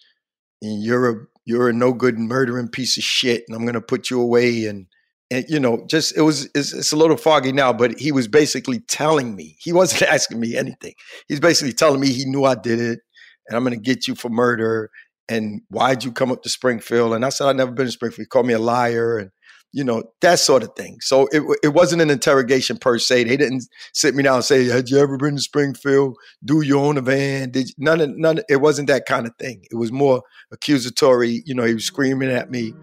and 0.62 0.84
you're 0.84 1.10
a 1.10 1.26
you're 1.46 1.70
a 1.70 1.74
no 1.74 1.94
good 1.94 2.18
murdering 2.18 2.70
piece 2.70 2.98
of 2.98 3.04
shit, 3.04 3.44
and 3.48 3.56
I'm 3.56 3.66
gonna 3.66 3.82
put 3.82 4.10
you 4.10 4.20
away." 4.22 4.66
And 4.66 4.88
and 5.30 5.46
you 5.50 5.60
know, 5.60 5.86
just 5.88 6.18
it 6.18 6.22
was 6.22 6.46
it's, 6.56 6.74
it's, 6.74 6.92
a 6.92 6.98
little 6.98 7.18
foggy 7.18 7.52
now, 7.52 7.74
but 7.74 8.00
he 8.00 8.12
was 8.12 8.28
basically 8.28 8.80
telling 8.80 9.36
me 9.36 9.58
he 9.60 9.74
wasn't 9.74 10.02
asking 10.12 10.40
me 10.40 10.56
anything. 10.56 10.94
He's 11.28 11.40
basically 11.40 11.74
telling 11.74 12.00
me 12.00 12.08
he 12.10 12.26
knew 12.26 12.46
I 12.46 12.56
did 12.56 12.80
it, 12.80 13.00
and 13.48 13.58
I'm 13.58 13.64
gonna 13.64 13.78
get 13.78 14.08
you 14.08 14.16
for 14.16 14.30
murder. 14.30 14.90
And 15.30 15.62
why'd 15.70 16.06
you 16.06 16.14
come 16.14 16.32
up 16.32 16.44
to 16.44 16.50
Springfield? 16.50 17.14
And 17.14 17.26
I 17.26 17.30
said 17.30 17.48
I've 17.48 17.56
never 17.56 17.72
been 17.72 17.88
to 17.88 17.92
Springfield. 17.92 18.24
He 18.24 18.28
called 18.28 18.48
me 18.48 18.54
a 18.54 18.60
liar, 18.60 19.18
and 19.18 19.32
you 19.74 19.84
know, 19.84 20.04
that 20.22 20.40
sort 20.40 20.64
of 20.64 20.74
thing. 20.76 20.98
So 21.02 21.28
it, 21.32 21.44
it 21.62 21.70
wasn't 21.70 22.02
an 22.02 22.10
interrogation 22.10 22.78
per 22.78 22.98
se. 22.98 23.26
They 23.26 23.38
didn't 23.38 23.66
sit 23.94 24.16
me 24.16 24.24
down 24.24 24.36
and 24.36 24.44
say, 24.46 24.66
"Had 24.66 24.90
you 24.90 24.98
ever 24.98 25.18
been 25.18 25.36
to 25.36 25.42
Springfield? 25.42 26.18
Do 26.44 26.62
you 26.62 26.80
own 26.80 26.98
a 26.98 27.02
van?" 27.02 27.52
Did 27.52 27.70
you? 27.70 27.76
none 27.78 28.02
of 28.02 28.18
none. 28.18 28.40
It 28.50 28.58
wasn't 28.58 28.88
that 28.88 29.06
kind 29.06 29.28
of 29.28 29.34
thing. 29.38 29.66
It 29.70 29.76
was 29.76 29.92
more 29.92 30.24
accusatory. 30.52 31.44
You 31.46 31.54
know, 31.54 31.64
he 31.64 31.74
was 31.74 31.86
screaming 31.86 32.30
at 32.30 32.50
me. 32.50 32.74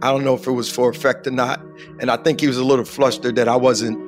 I 0.00 0.12
don't 0.12 0.24
know 0.24 0.34
if 0.34 0.46
it 0.46 0.52
was 0.52 0.70
for 0.70 0.88
effect 0.90 1.26
or 1.26 1.32
not, 1.32 1.60
and 2.00 2.10
I 2.10 2.16
think 2.16 2.40
he 2.40 2.46
was 2.46 2.56
a 2.56 2.64
little 2.64 2.84
flustered 2.84 3.34
that 3.34 3.48
I 3.48 3.56
wasn't, 3.56 3.98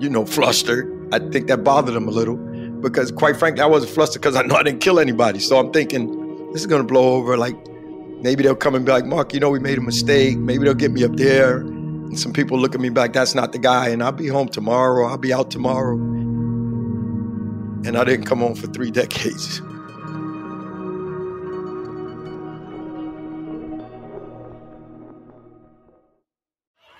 you 0.00 0.08
know, 0.08 0.24
flustered. 0.24 0.90
I 1.12 1.18
think 1.18 1.48
that 1.48 1.62
bothered 1.62 1.94
him 1.94 2.08
a 2.08 2.10
little 2.10 2.38
because, 2.84 3.10
quite 3.10 3.36
frankly, 3.36 3.62
I 3.62 3.66
wasn't 3.66 3.92
flustered 3.92 4.22
because 4.22 4.36
I 4.36 4.42
know 4.42 4.54
I 4.54 4.62
didn't 4.62 4.80
kill 4.80 5.00
anybody. 5.00 5.40
So 5.40 5.58
I'm 5.58 5.72
thinking 5.72 6.52
this 6.52 6.60
is 6.60 6.66
going 6.68 6.82
to 6.82 6.86
blow 6.86 7.14
over 7.14 7.36
like 7.36 7.56
Maybe 8.24 8.42
they'll 8.42 8.56
come 8.56 8.74
and 8.74 8.86
be 8.86 8.90
like, 8.90 9.04
Mark, 9.04 9.34
you 9.34 9.40
know, 9.40 9.50
we 9.50 9.58
made 9.58 9.76
a 9.76 9.82
mistake. 9.82 10.38
Maybe 10.38 10.64
they'll 10.64 10.72
get 10.72 10.92
me 10.92 11.04
up 11.04 11.12
there. 11.16 11.58
And 11.58 12.18
some 12.18 12.32
people 12.32 12.58
look 12.58 12.74
at 12.74 12.80
me 12.80 12.88
like, 12.88 13.12
that's 13.12 13.34
not 13.34 13.52
the 13.52 13.58
guy. 13.58 13.90
And 13.90 14.02
I'll 14.02 14.12
be 14.12 14.28
home 14.28 14.48
tomorrow. 14.48 15.06
I'll 15.06 15.18
be 15.18 15.30
out 15.30 15.50
tomorrow. 15.50 15.96
And 17.84 17.98
I 17.98 18.04
didn't 18.04 18.24
come 18.24 18.38
home 18.38 18.54
for 18.54 18.66
three 18.68 18.90
decades. 19.02 19.60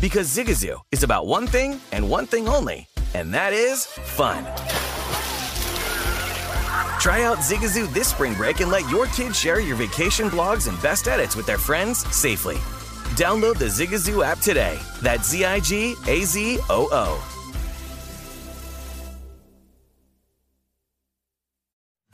Because 0.00 0.28
Zigazoo 0.28 0.78
is 0.92 1.02
about 1.02 1.26
one 1.26 1.46
thing 1.46 1.80
and 1.92 2.08
one 2.10 2.26
thing 2.26 2.48
only, 2.48 2.86
and 3.14 3.32
that 3.32 3.52
is 3.52 3.86
fun. 3.86 4.44
Try 7.00 7.22
out 7.22 7.38
Zigazoo 7.38 7.92
this 7.94 8.08
spring 8.08 8.34
break 8.34 8.60
and 8.60 8.70
let 8.70 8.88
your 8.90 9.06
kids 9.06 9.38
share 9.38 9.60
your 9.60 9.76
vacation 9.76 10.28
blogs 10.28 10.68
and 10.68 10.80
best 10.82 11.08
edits 11.08 11.34
with 11.34 11.46
their 11.46 11.58
friends 11.58 12.06
safely. 12.14 12.56
Download 13.16 13.56
the 13.56 13.66
Zigazoo 13.66 14.24
app 14.24 14.38
today. 14.38 14.78
That's 15.00 15.30
Z 15.30 15.44
I 15.44 15.60
G 15.60 15.94
A 16.06 16.22
Z 16.22 16.58
O 16.68 16.88
O. 16.92 17.32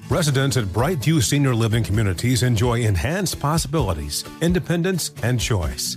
Residents 0.09 0.59
at 0.59 0.67
Brightview 0.67 1.23
Senior 1.23 1.55
Living 1.55 1.83
Communities 1.83 2.43
enjoy 2.43 2.81
enhanced 2.83 3.41
possibilities, 3.41 4.25
independence, 4.43 5.11
and 5.23 5.41
choice. 5.41 5.97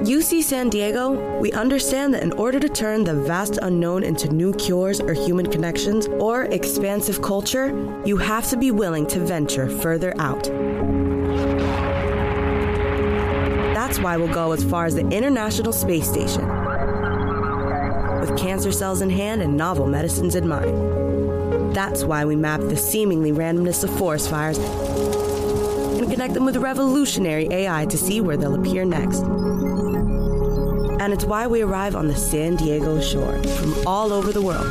At 0.00 0.06
UC 0.06 0.42
San 0.42 0.70
Diego, 0.70 1.38
we 1.40 1.52
understand 1.52 2.14
that 2.14 2.22
in 2.22 2.32
order 2.32 2.58
to 2.58 2.70
turn 2.70 3.04
the 3.04 3.12
vast 3.12 3.58
unknown 3.60 4.02
into 4.02 4.32
new 4.32 4.54
cures 4.54 4.98
or 4.98 5.12
human 5.12 5.44
connections 5.44 6.06
or 6.06 6.44
expansive 6.44 7.20
culture, 7.20 7.66
you 8.06 8.16
have 8.16 8.48
to 8.48 8.56
be 8.56 8.70
willing 8.70 9.06
to 9.08 9.20
venture 9.20 9.68
further 9.68 10.14
out. 10.18 10.44
That's 13.74 13.98
why 13.98 14.16
we'll 14.16 14.32
go 14.32 14.52
as 14.52 14.64
far 14.64 14.86
as 14.86 14.94
the 14.94 15.06
International 15.10 15.70
Space 15.70 16.08
Station. 16.08 16.48
With 18.20 18.38
cancer 18.38 18.72
cells 18.72 19.02
in 19.02 19.10
hand 19.10 19.42
and 19.42 19.54
novel 19.54 19.86
medicines 19.86 20.34
in 20.34 20.48
mind. 20.48 21.76
That's 21.76 22.04
why 22.04 22.24
we 22.24 22.36
map 22.36 22.60
the 22.60 22.76
seemingly 22.78 23.32
randomness 23.32 23.84
of 23.84 23.94
forest 23.98 24.30
fires 24.30 24.56
and 24.56 26.10
connect 26.10 26.32
them 26.32 26.46
with 26.46 26.56
revolutionary 26.56 27.48
AI 27.50 27.84
to 27.84 27.98
see 27.98 28.22
where 28.22 28.38
they'll 28.38 28.54
appear 28.54 28.86
next 28.86 29.22
and 31.00 31.12
it's 31.14 31.24
why 31.24 31.46
we 31.46 31.62
arrive 31.62 31.96
on 31.96 32.06
the 32.08 32.14
San 32.14 32.56
Diego 32.56 33.00
shore 33.00 33.42
from 33.42 33.74
all 33.86 34.12
over 34.12 34.32
the 34.32 34.42
world 34.42 34.70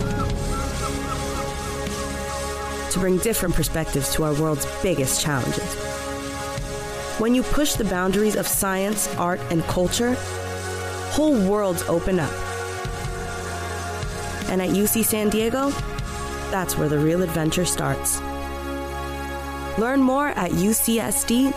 to 2.91 2.99
bring 2.99 3.17
different 3.17 3.55
perspectives 3.55 4.13
to 4.13 4.23
our 4.23 4.33
world's 4.39 4.67
biggest 4.83 5.21
challenges. 5.21 5.75
When 7.17 7.33
you 7.33 7.41
push 7.41 7.73
the 7.73 7.83
boundaries 7.83 8.35
of 8.35 8.47
science, 8.47 9.07
art, 9.15 9.39
and 9.49 9.63
culture, 9.63 10.13
whole 11.09 11.49
worlds 11.49 11.81
open 11.83 12.19
up. 12.19 12.31
And 14.49 14.61
at 14.61 14.69
UC 14.69 15.05
San 15.05 15.29
Diego, 15.29 15.71
that's 16.51 16.77
where 16.77 16.89
the 16.89 16.99
real 16.99 17.23
adventure 17.23 17.65
starts. 17.65 18.21
Learn 19.79 19.99
more 19.99 20.27
at 20.29 20.51
ucsd.edu. 20.51 21.49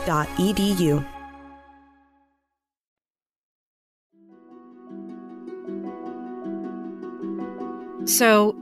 So 8.13 8.55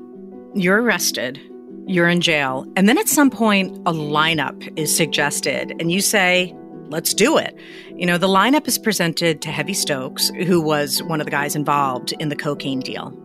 you're 0.55 0.81
arrested, 0.81 1.41
you're 1.87 2.09
in 2.09 2.21
jail, 2.21 2.65
and 2.77 2.89
then 2.89 2.97
at 2.99 3.09
some 3.09 3.31
point, 3.31 3.77
a 3.79 3.93
lineup 3.93 4.73
is 4.79 4.97
suggested, 4.97 5.75
and 5.81 5.91
you 5.91 6.01
say, 6.01 6.55
Let's 6.89 7.15
do 7.15 7.39
it. 7.39 7.57
You 7.95 8.05
know, 8.05 8.19
the 8.19 8.27
lineup 8.27 8.67
is 8.67 8.77
presented 8.77 9.43
to 9.43 9.51
Heavy 9.53 9.75
Stokes, 9.75 10.29
who 10.45 10.61
was 10.61 11.01
one 11.05 11.21
of 11.21 11.25
the 11.25 11.31
guys 11.31 11.55
involved 11.55 12.13
in 12.19 12.31
the 12.31 12.37
cocaine 12.37 12.81
deal. 12.81 13.17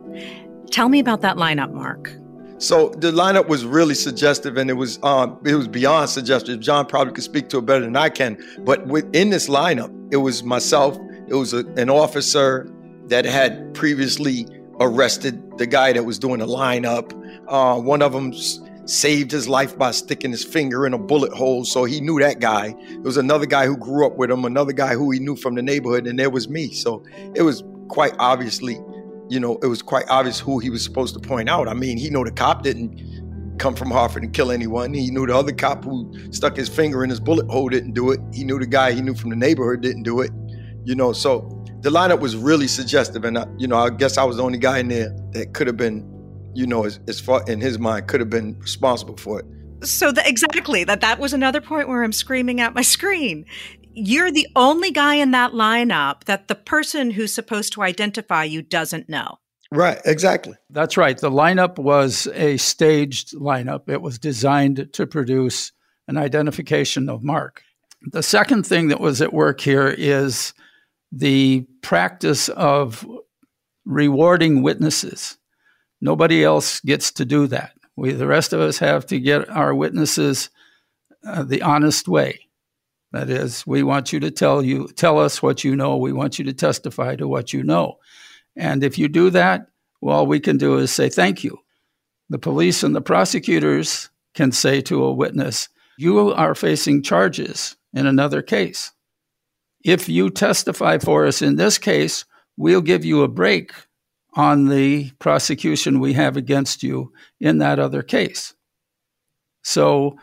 Tell 0.69 0.87
me 0.87 0.99
about 0.99 1.21
that 1.21 1.37
lineup, 1.37 1.73
Mark. 1.73 2.15
So 2.59 2.89
the 2.89 3.11
lineup 3.11 3.47
was 3.47 3.65
really 3.65 3.95
suggestive, 3.95 4.57
and 4.57 4.69
it 4.69 4.73
was 4.73 4.99
um, 5.03 5.39
it 5.45 5.55
was 5.55 5.67
beyond 5.67 6.09
suggestive. 6.09 6.59
John 6.59 6.85
probably 6.85 7.13
could 7.13 7.23
speak 7.23 7.49
to 7.49 7.59
it 7.59 7.65
better 7.65 7.85
than 7.85 7.95
I 7.95 8.09
can. 8.09 8.37
But 8.59 8.85
within 8.87 9.29
this 9.29 9.47
lineup, 9.47 9.91
it 10.11 10.17
was 10.17 10.43
myself, 10.43 10.97
It 11.27 11.35
was 11.35 11.53
a, 11.53 11.65
an 11.77 11.89
officer 11.89 12.71
that 13.07 13.25
had 13.25 13.73
previously 13.73 14.47
arrested 14.79 15.57
the 15.57 15.65
guy 15.65 15.93
that 15.93 16.03
was 16.03 16.19
doing 16.19 16.39
the 16.39 16.47
lineup. 16.47 17.13
Uh, 17.47 17.79
one 17.79 18.01
of 18.01 18.13
them 18.13 18.33
saved 18.85 19.31
his 19.31 19.47
life 19.47 19.77
by 19.77 19.91
sticking 19.91 20.31
his 20.31 20.43
finger 20.43 20.85
in 20.85 20.93
a 20.93 20.97
bullet 20.97 21.33
hole, 21.33 21.65
so 21.65 21.85
he 21.85 21.99
knew 22.01 22.19
that 22.19 22.39
guy. 22.39 22.75
There 22.89 23.01
was 23.01 23.17
another 23.17 23.45
guy 23.45 23.65
who 23.65 23.77
grew 23.77 24.05
up 24.05 24.17
with 24.17 24.29
him, 24.29 24.45
another 24.45 24.73
guy 24.73 24.93
who 24.93 25.11
he 25.11 25.19
knew 25.19 25.35
from 25.35 25.55
the 25.55 25.61
neighborhood, 25.61 26.07
and 26.07 26.19
there 26.19 26.29
was 26.29 26.47
me. 26.47 26.71
So 26.71 27.03
it 27.33 27.41
was 27.41 27.63
quite 27.87 28.13
obviously, 28.19 28.79
you 29.29 29.39
know, 29.39 29.57
it 29.63 29.67
was 29.67 29.81
quite 29.81 30.05
obvious 30.09 30.39
who 30.39 30.59
he 30.59 30.69
was 30.69 30.83
supposed 30.83 31.13
to 31.15 31.19
point 31.19 31.49
out. 31.49 31.67
I 31.67 31.73
mean, 31.73 31.97
he 31.97 32.09
knew 32.09 32.23
the 32.23 32.31
cop 32.31 32.63
didn't 32.63 33.57
come 33.57 33.75
from 33.75 33.89
Hartford 33.89 34.23
and 34.23 34.33
kill 34.33 34.51
anyone. 34.51 34.93
He 34.93 35.09
knew 35.09 35.25
the 35.25 35.35
other 35.35 35.53
cop 35.53 35.83
who 35.83 36.13
stuck 36.31 36.55
his 36.55 36.69
finger 36.69 37.03
in 37.03 37.09
his 37.09 37.19
bullet 37.19 37.49
hole 37.49 37.69
didn't 37.69 37.93
do 37.93 38.11
it. 38.11 38.19
He 38.33 38.43
knew 38.43 38.59
the 38.59 38.67
guy 38.67 38.91
he 38.91 39.01
knew 39.01 39.15
from 39.15 39.29
the 39.29 39.35
neighborhood 39.35 39.81
didn't 39.81 40.03
do 40.03 40.21
it. 40.21 40.31
You 40.83 40.93
know, 40.95 41.13
so 41.13 41.54
the 41.85 41.91
lineup 41.91 42.19
was 42.19 42.35
really 42.35 42.67
suggestive, 42.67 43.25
and 43.25 43.37
I, 43.37 43.45
you 43.59 43.67
know, 43.67 43.77
I 43.77 43.91
guess 43.91 44.17
I 44.17 44.23
was 44.23 44.37
the 44.37 44.43
only 44.43 44.57
guy 44.57 44.79
in 44.79 44.87
there 44.87 45.15
that 45.33 45.53
could 45.53 45.67
have 45.67 45.77
been, 45.77 46.03
you 46.55 46.65
know, 46.65 46.83
as, 46.83 46.99
as 47.07 47.19
far 47.19 47.43
in 47.47 47.61
his 47.61 47.77
mind, 47.77 48.07
could 48.07 48.19
have 48.19 48.29
been 48.29 48.59
responsible 48.59 49.15
for 49.17 49.41
it. 49.41 49.45
So 49.87 50.11
the, 50.11 50.27
exactly 50.27 50.83
that 50.83 51.01
that 51.01 51.19
was 51.19 51.31
another 51.31 51.61
point 51.61 51.87
where 51.87 52.01
I'm 52.01 52.11
screaming 52.11 52.59
at 52.59 52.73
my 52.73 52.81
screen. 52.81 53.45
You're 53.93 54.31
the 54.31 54.47
only 54.55 54.89
guy 54.89 55.13
in 55.13 55.29
that 55.31 55.51
lineup 55.51 56.23
that 56.23 56.47
the 56.47 56.55
person 56.55 57.11
who's 57.11 57.35
supposed 57.35 57.71
to 57.73 57.83
identify 57.83 58.45
you 58.45 58.63
doesn't 58.63 59.07
know. 59.07 59.37
Right, 59.71 60.01
exactly. 60.05 60.55
That's 60.71 60.97
right. 60.97 61.15
The 61.15 61.29
lineup 61.29 61.77
was 61.77 62.25
a 62.33 62.57
staged 62.57 63.35
lineup. 63.35 63.89
It 63.89 64.01
was 64.01 64.17
designed 64.17 64.89
to 64.93 65.05
produce 65.05 65.71
an 66.07 66.17
identification 66.17 67.09
of 67.09 67.23
Mark. 67.23 67.61
The 68.11 68.23
second 68.23 68.65
thing 68.65 68.87
that 68.87 68.99
was 68.99 69.21
at 69.21 69.33
work 69.33 69.61
here 69.61 69.87
is 69.87 70.55
the 71.15 71.65
practice 71.81 72.49
of 72.49 73.07
rewarding 73.85 74.61
witnesses. 74.61 75.37
Nobody 76.01 76.43
else 76.43 76.81
gets 76.81 77.11
to 77.13 77.25
do 77.25 77.47
that. 77.47 77.71
We, 77.95 78.11
the 78.11 78.27
rest 78.27 78.51
of 78.51 78.59
us, 78.59 78.77
have 78.79 79.05
to 79.07 79.19
get 79.19 79.49
our 79.49 79.73
witnesses 79.73 80.49
uh, 81.25 81.43
the 81.43 81.61
honest 81.61 82.09
way. 82.09 82.41
That 83.13 83.29
is, 83.29 83.65
we 83.65 83.81
want 83.81 84.11
you 84.11 84.19
to 84.19 84.29
tell 84.29 84.61
you, 84.61 84.89
tell 84.89 85.17
us 85.17 85.41
what 85.41 85.63
you 85.63 85.73
know. 85.73 85.95
We 85.95 86.11
want 86.11 86.37
you 86.37 86.43
to 86.45 86.53
testify 86.53 87.15
to 87.15 87.29
what 87.29 87.53
you 87.53 87.63
know. 87.63 87.99
And 88.57 88.83
if 88.83 88.97
you 88.97 89.07
do 89.07 89.29
that, 89.29 89.67
well, 90.01 90.17
all 90.17 90.27
we 90.27 90.41
can 90.41 90.57
do 90.57 90.77
is 90.77 90.91
say 90.91 91.07
thank 91.07 91.45
you. 91.45 91.57
The 92.29 92.39
police 92.39 92.83
and 92.83 92.93
the 92.93 93.01
prosecutors 93.01 94.09
can 94.33 94.51
say 94.51 94.81
to 94.81 95.05
a 95.05 95.13
witness, 95.13 95.69
You 95.97 96.33
are 96.33 96.55
facing 96.55 97.03
charges 97.03 97.77
in 97.93 98.05
another 98.05 98.41
case. 98.41 98.91
If 99.85 100.09
you 100.09 100.31
testify 100.31 100.97
for 100.97 101.27
us 101.27 101.43
in 101.43 101.57
this 101.57 101.77
case, 101.77 102.25
we'll 102.57 102.81
give 102.81 103.05
you 103.05 103.21
a 103.21 103.27
break 103.27 103.71
on 104.33 104.67
the 104.67 105.11
prosecution 105.19 105.99
we 105.99 106.13
have 106.13 106.35
against 106.35 106.81
you 106.81 107.13
in 107.39 107.59
that 107.59 107.77
other 107.77 108.01
case. 108.01 108.55
So 109.63 110.17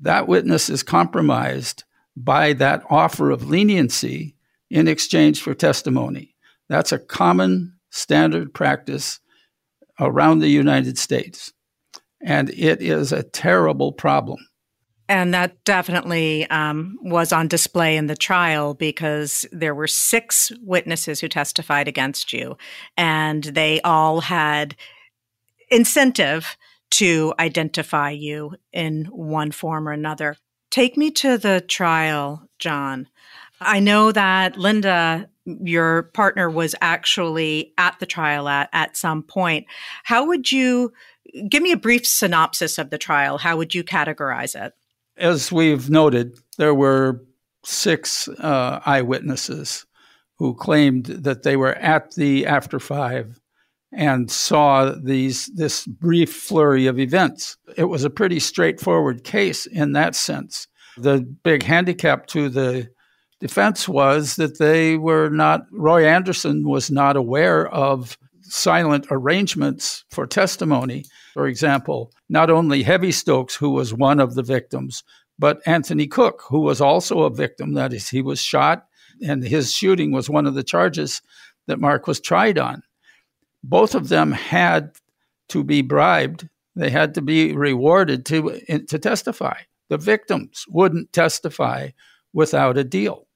that 0.00 0.28
witness 0.28 0.70
is 0.70 0.82
compromised 0.82 1.84
by 2.16 2.54
that 2.54 2.84
offer 2.88 3.30
of 3.30 3.50
leniency 3.50 4.34
in 4.70 4.88
exchange 4.88 5.42
for 5.42 5.52
testimony. 5.52 6.34
That's 6.70 6.90
a 6.90 6.98
common 6.98 7.74
standard 7.90 8.54
practice 8.54 9.20
around 10.00 10.38
the 10.38 10.48
United 10.48 10.96
States. 10.96 11.52
And 12.22 12.48
it 12.48 12.80
is 12.80 13.12
a 13.12 13.22
terrible 13.22 13.92
problem. 13.92 14.38
And 15.12 15.34
that 15.34 15.62
definitely 15.64 16.48
um, 16.48 16.98
was 17.02 17.34
on 17.34 17.46
display 17.46 17.98
in 17.98 18.06
the 18.06 18.16
trial 18.16 18.72
because 18.72 19.44
there 19.52 19.74
were 19.74 19.86
six 19.86 20.50
witnesses 20.62 21.20
who 21.20 21.28
testified 21.28 21.86
against 21.86 22.32
you, 22.32 22.56
and 22.96 23.44
they 23.44 23.82
all 23.82 24.22
had 24.22 24.74
incentive 25.70 26.56
to 26.92 27.34
identify 27.38 28.08
you 28.08 28.56
in 28.72 29.04
one 29.04 29.50
form 29.50 29.86
or 29.86 29.92
another. 29.92 30.38
Take 30.70 30.96
me 30.96 31.10
to 31.10 31.36
the 31.36 31.60
trial, 31.60 32.48
John. 32.58 33.06
I 33.60 33.80
know 33.80 34.12
that 34.12 34.56
Linda 34.56 35.28
your 35.44 36.04
partner 36.04 36.48
was 36.48 36.74
actually 36.80 37.74
at 37.76 37.98
the 37.98 38.06
trial 38.06 38.48
at, 38.48 38.70
at 38.72 38.96
some 38.96 39.22
point. 39.22 39.66
How 40.04 40.24
would 40.24 40.50
you 40.50 40.94
give 41.50 41.62
me 41.62 41.72
a 41.72 41.76
brief 41.76 42.06
synopsis 42.06 42.78
of 42.78 42.88
the 42.88 42.96
trial? 42.96 43.36
How 43.36 43.58
would 43.58 43.74
you 43.74 43.84
categorize 43.84 44.54
it? 44.54 44.72
As 45.16 45.52
we've 45.52 45.90
noted, 45.90 46.38
there 46.58 46.74
were 46.74 47.22
six 47.64 48.28
uh, 48.28 48.80
eyewitnesses 48.84 49.86
who 50.38 50.54
claimed 50.54 51.06
that 51.06 51.42
they 51.42 51.56
were 51.56 51.74
at 51.74 52.14
the 52.14 52.46
after 52.46 52.80
five 52.80 53.38
and 53.92 54.30
saw 54.30 54.92
these 55.02 55.46
this 55.54 55.86
brief 55.86 56.32
flurry 56.32 56.86
of 56.86 56.98
events. 56.98 57.56
It 57.76 57.84
was 57.84 58.04
a 58.04 58.10
pretty 58.10 58.40
straightforward 58.40 59.22
case 59.22 59.66
in 59.66 59.92
that 59.92 60.16
sense. 60.16 60.66
The 60.96 61.20
big 61.44 61.62
handicap 61.62 62.26
to 62.28 62.48
the 62.48 62.88
defense 63.38 63.88
was 63.88 64.36
that 64.36 64.58
they 64.58 64.96
were 64.96 65.28
not, 65.28 65.62
Roy 65.72 66.06
Anderson 66.06 66.66
was 66.66 66.90
not 66.90 67.16
aware 67.16 67.68
of 67.68 68.16
silent 68.52 69.06
arrangements 69.10 70.04
for 70.10 70.26
testimony. 70.26 71.04
For 71.34 71.46
example, 71.46 72.12
not 72.28 72.50
only 72.50 72.82
Heavy 72.82 73.12
Stokes, 73.12 73.56
who 73.56 73.70
was 73.70 73.94
one 73.94 74.20
of 74.20 74.34
the 74.34 74.42
victims, 74.42 75.02
but 75.38 75.62
Anthony 75.66 76.06
Cook, 76.06 76.42
who 76.48 76.60
was 76.60 76.80
also 76.80 77.22
a 77.22 77.30
victim. 77.30 77.72
That 77.74 77.92
is, 77.92 78.08
he 78.08 78.20
was 78.22 78.40
shot, 78.40 78.86
and 79.26 79.42
his 79.42 79.72
shooting 79.72 80.12
was 80.12 80.28
one 80.28 80.46
of 80.46 80.54
the 80.54 80.62
charges 80.62 81.22
that 81.66 81.80
Mark 81.80 82.06
was 82.06 82.20
tried 82.20 82.58
on. 82.58 82.82
Both 83.64 83.94
of 83.94 84.08
them 84.08 84.32
had 84.32 84.92
to 85.48 85.64
be 85.64 85.82
bribed, 85.82 86.48
they 86.74 86.90
had 86.90 87.14
to 87.14 87.22
be 87.22 87.54
rewarded 87.54 88.24
to, 88.26 88.60
to 88.88 88.98
testify. 88.98 89.60
The 89.88 89.98
victims 89.98 90.64
wouldn't 90.68 91.12
testify 91.12 91.90
without 92.32 92.78
a 92.78 92.84
deal. 92.84 93.26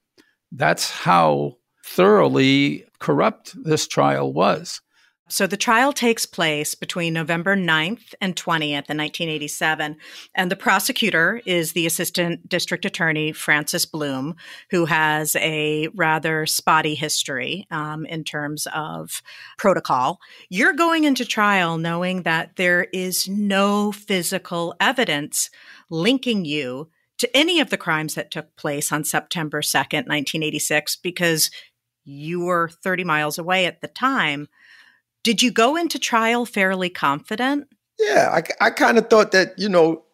That's 0.53 0.91
how 0.91 1.57
thoroughly 1.85 2.85
corrupt 2.99 3.55
this 3.63 3.87
trial 3.87 4.33
was. 4.33 4.81
So 5.29 5.49
the 5.49 5.57
trial 5.57 5.93
takes 5.93 6.25
place 6.25 6.77
between 6.77 7.13
November 7.13 7.57
9th 7.57 8.15
and 8.21 8.37
20th 8.37 8.89
in 8.89 8.97
1987. 8.97 9.97
And 10.37 10.51
the 10.51 10.57
prosecutor 10.57 11.43
is 11.45 11.73
the 11.73 11.85
assistant 11.85 12.49
district 12.49 12.85
attorney, 12.85 13.33
Francis 13.33 13.87
Bloom, 13.87 14.37
who 14.71 14.85
has 14.85 15.35
a 15.37 15.89
rather 15.97 16.47
spotty 16.47 16.95
history 16.95 17.67
um, 17.73 18.07
in 18.07 18.23
terms 18.23 18.69
of 18.73 19.21
protocol. 19.59 20.21
You're 20.49 20.73
going 20.73 21.03
into 21.03 21.25
trial 21.25 21.77
knowing 21.77 22.23
that 22.23 22.55
there 22.55 22.85
is 22.93 23.29
no 23.29 23.91
physical 23.91 24.77
evidence 24.79 25.51
linking 25.91 26.45
you 26.45 26.89
to 27.19 27.37
any 27.37 27.59
of 27.59 27.71
the 27.71 27.79
crimes 27.79 28.15
that 28.15 28.31
took 28.31 28.55
place 28.55 28.93
on 28.93 29.03
September 29.03 29.61
2nd, 29.61 30.07
1986, 30.07 30.97
because 30.97 31.51
you 32.05 32.45
were 32.45 32.69
30 32.69 33.03
miles 33.03 33.39
away 33.39 33.67
at 33.67 33.81
the 33.81 33.89
time. 33.89 34.49
Did 35.27 35.43
you 35.43 35.51
go 35.51 35.75
into 35.75 35.99
trial 35.99 36.47
fairly 36.47 36.89
confident? 36.89 37.67
Yeah, 37.99 38.31
I, 38.33 38.67
I 38.67 38.71
kind 38.71 38.97
of 38.97 39.11
thought 39.11 39.33
that, 39.33 39.59
you 39.59 39.69
know, 39.69 40.05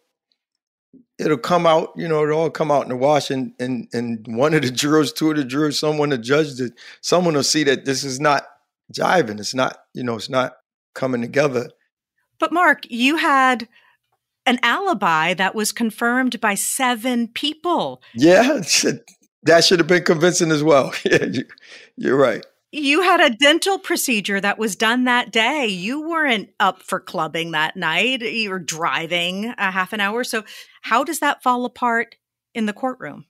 it'll 1.19 1.37
come 1.37 1.67
out, 1.67 1.93
you 1.97 2.09
know, 2.09 2.23
it'll 2.23 2.39
all 2.39 2.49
come 2.49 2.71
out 2.71 2.85
in 2.85 2.89
the 2.89 2.97
wash 2.97 3.31
and, 3.31 3.53
and, 3.61 3.89
and 3.93 4.27
one 4.27 4.55
of 4.55 4.63
the 4.63 4.71
jurors, 4.81 5.13
two 5.13 5.31
of 5.31 5.37
the 5.37 5.45
jurors, 5.45 5.79
someone 5.79 6.09
that 6.09 6.23
judge 6.23 6.59
it, 6.59 6.73
someone 7.03 7.35
will 7.35 7.43
see 7.43 7.63
that 7.65 7.85
this 7.85 8.05
is 8.05 8.21
not 8.21 8.47
jiving. 8.91 9.39
It's 9.39 9.55
not, 9.55 9.81
you 9.93 10.03
know, 10.03 10.17
it's 10.17 10.31
not 10.31 10.55
coming 10.95 11.21
together. 11.21 11.69
But 12.39 12.51
Mark, 12.51 12.91
you 12.91 13.17
had 13.17 13.69
an 14.47 14.61
alibi 14.63 15.35
that 15.35 15.55
was 15.55 15.73
confirmed 15.73 16.41
by 16.41 16.55
seven 16.55 17.29
people. 17.29 18.01
Yeah, 18.15 18.63
that 19.43 19.63
should 19.63 19.79
have 19.79 19.89
been 19.89 20.05
convincing 20.05 20.51
as 20.51 20.63
well. 20.63 20.95
Yeah, 21.05 21.27
you're 21.99 22.17
right. 22.17 22.47
You 22.73 23.03
had 23.03 23.21
a 23.21 23.31
dental 23.37 23.79
procedure 23.79 24.41
that 24.41 24.59
was 24.59 24.77
done 24.77 25.05
that 25.05 25.31
day. 25.31 25.67
You 25.67 26.09
weren't 26.09 26.51
up 26.59 26.83
for 26.83 26.99
clubbing 26.99 27.51
that 27.53 27.77
night. 27.77 28.23
You 28.23 28.51
were 28.51 28.59
driving 28.59 29.55
a 29.59 29.71
half 29.71 29.93
an 29.93 30.01
hour. 30.01 30.25
So, 30.25 30.43
how 30.83 31.05
does 31.05 31.21
that 31.21 31.43
fall 31.43 31.65
apart 31.65 32.17
in 32.55 32.67
the 32.67 32.73
courtroom? 32.73 33.27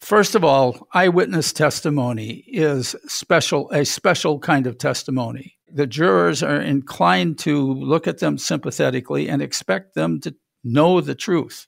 First 0.00 0.34
of 0.34 0.44
all, 0.44 0.86
eyewitness 0.92 1.54
testimony 1.54 2.44
is 2.46 2.94
special 3.06 3.70
a 3.70 3.84
special 3.84 4.38
kind 4.38 4.66
of 4.66 4.76
testimony 4.76 5.56
the 5.70 5.86
jurors 5.86 6.42
are 6.42 6.60
inclined 6.60 7.38
to 7.40 7.72
look 7.72 8.06
at 8.06 8.18
them 8.18 8.38
sympathetically 8.38 9.28
and 9.28 9.42
expect 9.42 9.94
them 9.94 10.20
to 10.20 10.34
know 10.64 11.00
the 11.00 11.14
truth. 11.14 11.66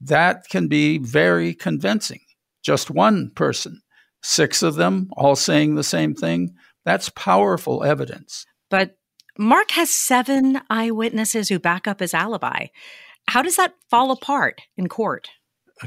That 0.00 0.48
can 0.48 0.68
be 0.68 0.98
very 0.98 1.54
convincing. 1.54 2.20
Just 2.62 2.90
one 2.90 3.30
person, 3.34 3.80
six 4.24 4.62
of 4.62 4.74
them 4.74 5.10
all 5.16 5.36
saying 5.36 5.74
the 5.74 5.84
same 5.84 6.14
thing, 6.14 6.54
that's 6.84 7.10
powerful 7.10 7.84
evidence. 7.84 8.46
But 8.70 8.96
Mark 9.38 9.72
has 9.72 9.90
seven 9.90 10.60
eyewitnesses 10.70 11.48
who 11.48 11.58
back 11.58 11.86
up 11.86 12.00
his 12.00 12.14
alibi. 12.14 12.66
How 13.28 13.42
does 13.42 13.56
that 13.56 13.74
fall 13.90 14.10
apart 14.10 14.62
in 14.76 14.88
court? 14.88 15.28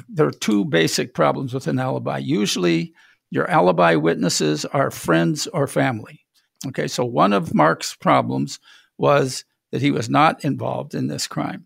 There 0.07 0.27
are 0.27 0.31
two 0.31 0.65
basic 0.65 1.13
problems 1.13 1.53
with 1.53 1.67
an 1.67 1.79
alibi. 1.79 2.19
Usually, 2.19 2.93
your 3.31 3.49
alibi 3.49 3.95
witnesses 3.95 4.65
are 4.65 4.91
friends 4.91 5.47
or 5.47 5.65
family. 5.67 6.21
Okay, 6.67 6.87
so 6.87 7.05
one 7.05 7.33
of 7.33 7.53
Mark's 7.53 7.95
problems 7.95 8.59
was 8.97 9.45
that 9.71 9.81
he 9.81 9.91
was 9.91 10.09
not 10.09 10.43
involved 10.43 10.93
in 10.93 11.07
this 11.07 11.27
crime. 11.27 11.65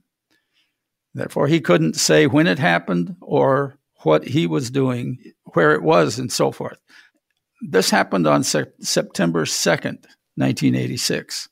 Therefore, 1.14 1.48
he 1.48 1.60
couldn't 1.60 1.96
say 1.96 2.28
when 2.28 2.48
it 2.48 2.60
happened 2.60 3.16
or 3.22 3.78
what 4.04 4.28
he 4.28 4.48
was 4.48 4.72
doing, 4.72 5.18
where 5.54 5.74
it 5.74 5.84
was, 5.84 6.20
and 6.20 6.32
so 6.32 6.52
forth. 6.52 6.80
This 7.62 7.90
happened 7.90 8.28
on 8.28 8.44
se- 8.44 8.72
September 8.80 9.46
2nd, 9.46 10.06
1986. 10.36 11.50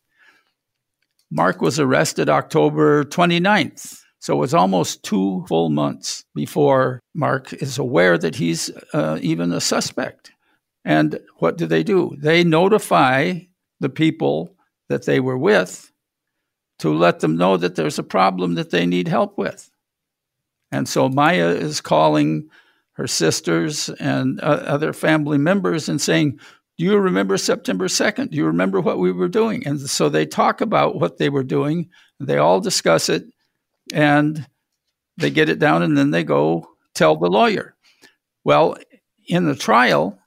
Mark 1.32 1.62
was 1.62 1.80
arrested 1.80 2.30
October 2.30 3.04
29th. 3.04 4.02
So 4.20 4.34
it 4.34 4.40
was 4.40 4.54
almost 4.54 5.04
two 5.04 5.46
full 5.48 5.70
months 5.70 6.26
before 6.36 7.00
Mark 7.16 7.54
is 7.54 7.78
aware 7.78 8.18
that 8.18 8.36
he's 8.36 8.70
uh, 8.94 9.18
even 9.22 9.52
a 9.54 9.62
suspect. 9.62 10.32
And 10.84 11.20
what 11.38 11.58
do 11.58 11.66
they 11.66 11.84
do? 11.84 12.16
They 12.20 12.44
notify 12.44 13.40
the 13.80 13.90
people 13.90 14.56
that 14.90 15.06
they 15.06 15.20
were 15.20 15.38
with 15.38 15.92
to 16.80 16.94
let 16.94 17.20
them 17.20 17.38
know 17.38 17.58
that 17.58 17.76
there's 17.76 18.00
a 18.00 18.04
problem 18.04 18.56
that 18.56 18.72
they 18.72 18.86
need 18.86 19.08
help 19.08 19.38
with. 19.38 19.70
And 20.72 20.88
so 20.88 21.10
Maya 21.10 21.50
is 21.50 21.82
calling 21.82 22.50
her 22.94 23.08
sisters 23.08 23.90
and 23.90 24.40
uh, 24.42 24.64
other 24.66 24.94
family 24.94 25.38
members 25.38 25.90
and 25.90 26.02
saying, 26.02 26.40
Do 26.78 26.86
you 26.86 26.98
remember 26.98 27.38
September 27.38 27.88
2nd? 27.88 28.32
Do 28.32 28.38
you 28.38 28.46
remember 28.46 28.82
what 28.82 29.00
we 29.00 29.12
were 29.12 29.30
doing? 29.30 29.66
And 29.66 29.80
so 29.80 30.10
they 30.10 30.26
talk 30.26 30.62
about 30.62 30.96
what 30.96 31.18
they 31.18 31.30
were 31.30 31.44
doing. 31.44 31.90
They 32.20 32.38
all 32.38 32.60
discuss 32.60 33.10
it 33.10 33.24
and 33.94 34.46
they 35.18 35.30
get 35.30 35.50
it 35.50 35.60
down 35.60 35.82
and 35.82 35.98
then 35.98 36.12
they 36.12 36.24
go 36.24 36.68
tell 36.94 37.16
the 37.16 37.30
lawyer. 37.30 37.76
Well, 38.44 38.78
in 39.28 39.46
the 39.46 39.56
trial, 39.56 40.20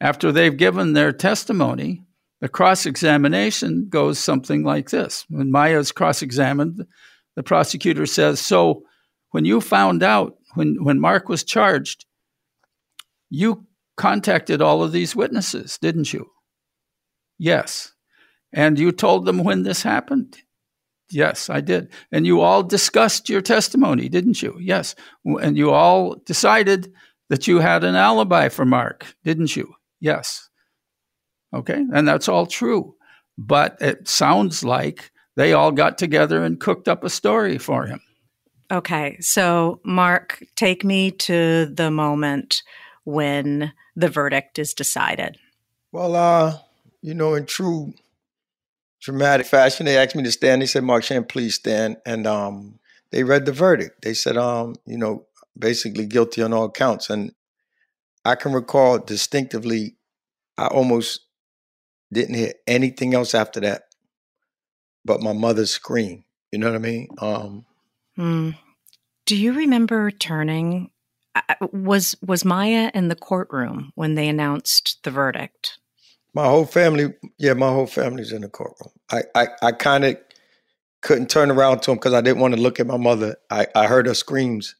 after 0.00 0.30
they've 0.30 0.56
given 0.56 0.92
their 0.92 1.12
testimony, 1.12 2.04
the 2.40 2.48
cross 2.48 2.86
examination 2.86 3.88
goes 3.88 4.18
something 4.18 4.62
like 4.62 4.90
this. 4.90 5.24
When 5.28 5.50
Maya 5.50 5.78
is 5.78 5.90
cross 5.90 6.22
examined, 6.22 6.86
the 7.34 7.42
prosecutor 7.42 8.06
says, 8.06 8.40
So 8.40 8.84
when 9.30 9.44
you 9.44 9.60
found 9.60 10.02
out, 10.02 10.36
when, 10.54 10.82
when 10.82 11.00
Mark 11.00 11.28
was 11.28 11.44
charged, 11.44 12.06
you 13.30 13.66
contacted 13.96 14.62
all 14.62 14.82
of 14.82 14.92
these 14.92 15.14
witnesses, 15.14 15.78
didn't 15.78 16.12
you? 16.12 16.30
Yes. 17.38 17.92
And 18.52 18.78
you 18.78 18.92
told 18.92 19.26
them 19.26 19.44
when 19.44 19.62
this 19.62 19.82
happened? 19.82 20.38
Yes, 21.10 21.48
I 21.48 21.60
did. 21.60 21.90
And 22.12 22.26
you 22.26 22.40
all 22.40 22.62
discussed 22.62 23.28
your 23.28 23.40
testimony, 23.40 24.08
didn't 24.08 24.42
you? 24.42 24.56
Yes. 24.60 24.94
And 25.24 25.56
you 25.56 25.70
all 25.70 26.16
decided 26.26 26.92
that 27.28 27.46
you 27.46 27.58
had 27.58 27.84
an 27.84 27.94
alibi 27.94 28.48
for 28.48 28.64
Mark, 28.64 29.14
didn't 29.24 29.56
you? 29.56 29.74
Yes. 30.00 30.48
Okay. 31.54 31.84
And 31.92 32.06
that's 32.06 32.28
all 32.28 32.46
true. 32.46 32.94
But 33.36 33.78
it 33.80 34.08
sounds 34.08 34.64
like 34.64 35.10
they 35.36 35.52
all 35.52 35.72
got 35.72 35.98
together 35.98 36.42
and 36.42 36.60
cooked 36.60 36.88
up 36.88 37.04
a 37.04 37.10
story 37.10 37.58
for 37.58 37.86
him. 37.86 38.00
Okay. 38.70 39.16
So, 39.20 39.80
Mark, 39.84 40.42
take 40.54 40.84
me 40.84 41.10
to 41.12 41.66
the 41.66 41.90
moment 41.90 42.62
when 43.04 43.72
the 43.96 44.08
verdict 44.08 44.58
is 44.58 44.74
decided. 44.74 45.38
Well, 45.92 46.14
uh, 46.14 46.58
you 47.00 47.14
know, 47.14 47.34
in 47.34 47.46
true 47.46 47.94
dramatic 49.00 49.46
fashion, 49.46 49.86
they 49.86 49.96
asked 49.96 50.16
me 50.16 50.22
to 50.22 50.32
stand. 50.32 50.60
They 50.60 50.66
said, 50.66 50.84
Mark 50.84 51.04
Schand, 51.04 51.28
please 51.28 51.54
stand. 51.54 51.96
And 52.04 52.26
um, 52.26 52.78
they 53.10 53.24
read 53.24 53.46
the 53.46 53.52
verdict. 53.52 54.02
They 54.02 54.14
said, 54.14 54.36
um, 54.36 54.74
you 54.84 54.98
know, 54.98 55.26
basically 55.58 56.06
guilty 56.06 56.42
on 56.42 56.52
all 56.52 56.70
counts. 56.70 57.08
And 57.08 57.32
I 58.24 58.34
can 58.34 58.52
recall 58.52 58.98
distinctively, 58.98 59.96
I 60.58 60.66
almost 60.66 61.20
didn't 62.12 62.34
hear 62.34 62.52
anything 62.66 63.14
else 63.14 63.34
after 63.34 63.60
that 63.60 63.84
but 65.08 65.22
my 65.22 65.32
mother's 65.32 65.70
scream. 65.70 66.24
You 66.52 66.58
know 66.58 66.66
what 66.66 66.76
I 66.76 66.78
mean? 66.78 67.08
Um, 67.18 67.64
mm. 68.18 68.56
Do 69.26 69.36
you 69.36 69.52
remember 69.52 70.10
turning? 70.10 70.90
Was 71.72 72.16
was 72.20 72.44
Maya 72.44 72.90
in 72.94 73.08
the 73.08 73.14
courtroom 73.14 73.92
when 73.94 74.14
they 74.14 74.28
announced 74.28 74.98
the 75.04 75.10
verdict? 75.10 75.78
My 76.34 76.46
whole 76.46 76.66
family, 76.66 77.14
yeah, 77.38 77.54
my 77.54 77.68
whole 77.68 77.86
family's 77.86 78.32
in 78.32 78.42
the 78.42 78.48
courtroom. 78.48 78.92
I, 79.10 79.22
I, 79.34 79.48
I 79.62 79.72
kind 79.72 80.04
of 80.04 80.16
couldn't 81.00 81.30
turn 81.30 81.50
around 81.50 81.80
to 81.82 81.92
him 81.92 81.96
because 81.96 82.12
I 82.12 82.20
didn't 82.20 82.40
want 82.40 82.54
to 82.54 82.60
look 82.60 82.80
at 82.80 82.86
my 82.86 82.96
mother. 82.96 83.36
I, 83.50 83.66
I 83.74 83.86
heard 83.86 84.06
her 84.06 84.14
screams, 84.14 84.74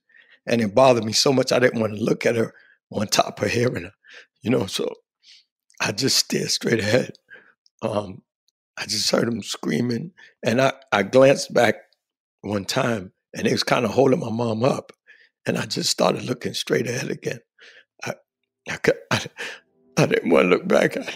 and 0.47 0.61
it 0.61 0.75
bothered 0.75 1.05
me 1.05 1.13
so 1.13 1.33
much. 1.33 1.53
I 1.53 1.59
didn't 1.59 1.81
want 1.81 1.95
to 1.95 2.03
look 2.03 2.27
at 2.27 2.37
her 2.37 2.55
on 2.91 3.07
top 3.07 3.41
of 3.41 3.51
hearing 3.51 3.85
her, 3.85 3.93
you 4.43 4.51
know. 4.51 4.67
So 4.67 4.93
I 5.81 5.93
just 5.93 6.17
stared 6.17 6.51
straight 6.51 6.81
ahead. 6.81 7.13
Um, 7.83 8.23
I 8.77 8.85
just 8.87 9.11
heard 9.11 9.29
him 9.29 9.43
screaming, 9.43 10.13
and 10.45 10.61
I, 10.61 10.73
I 10.93 11.03
glanced 11.03 11.53
back 11.53 11.77
one 12.41 12.65
time, 12.65 13.13
and 13.39 13.47
it 13.47 13.53
was 13.53 13.63
kind 13.63 13.85
of 13.85 13.93
holding 13.93 14.19
my 14.19 14.31
mom 14.31 14.65
up, 14.65 14.93
and 15.47 15.57
I 15.57 15.65
just 15.65 15.91
started 15.91 16.25
looking 16.25 16.55
straight 16.55 16.89
ahead 16.89 17.09
again. 17.09 17.39
I, 18.05 18.15
I, 18.69 18.79
I, 19.13 19.27
I 19.97 20.07
didn't 20.07 20.31
want 20.31 20.45
to 20.45 20.49
look 20.49 20.67
back 20.67 20.97
at 20.97 21.15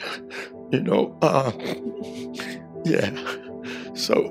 you 0.70 0.80
know. 0.80 1.18
Uh, 1.20 1.50
yeah, 2.84 3.10
so 3.94 4.30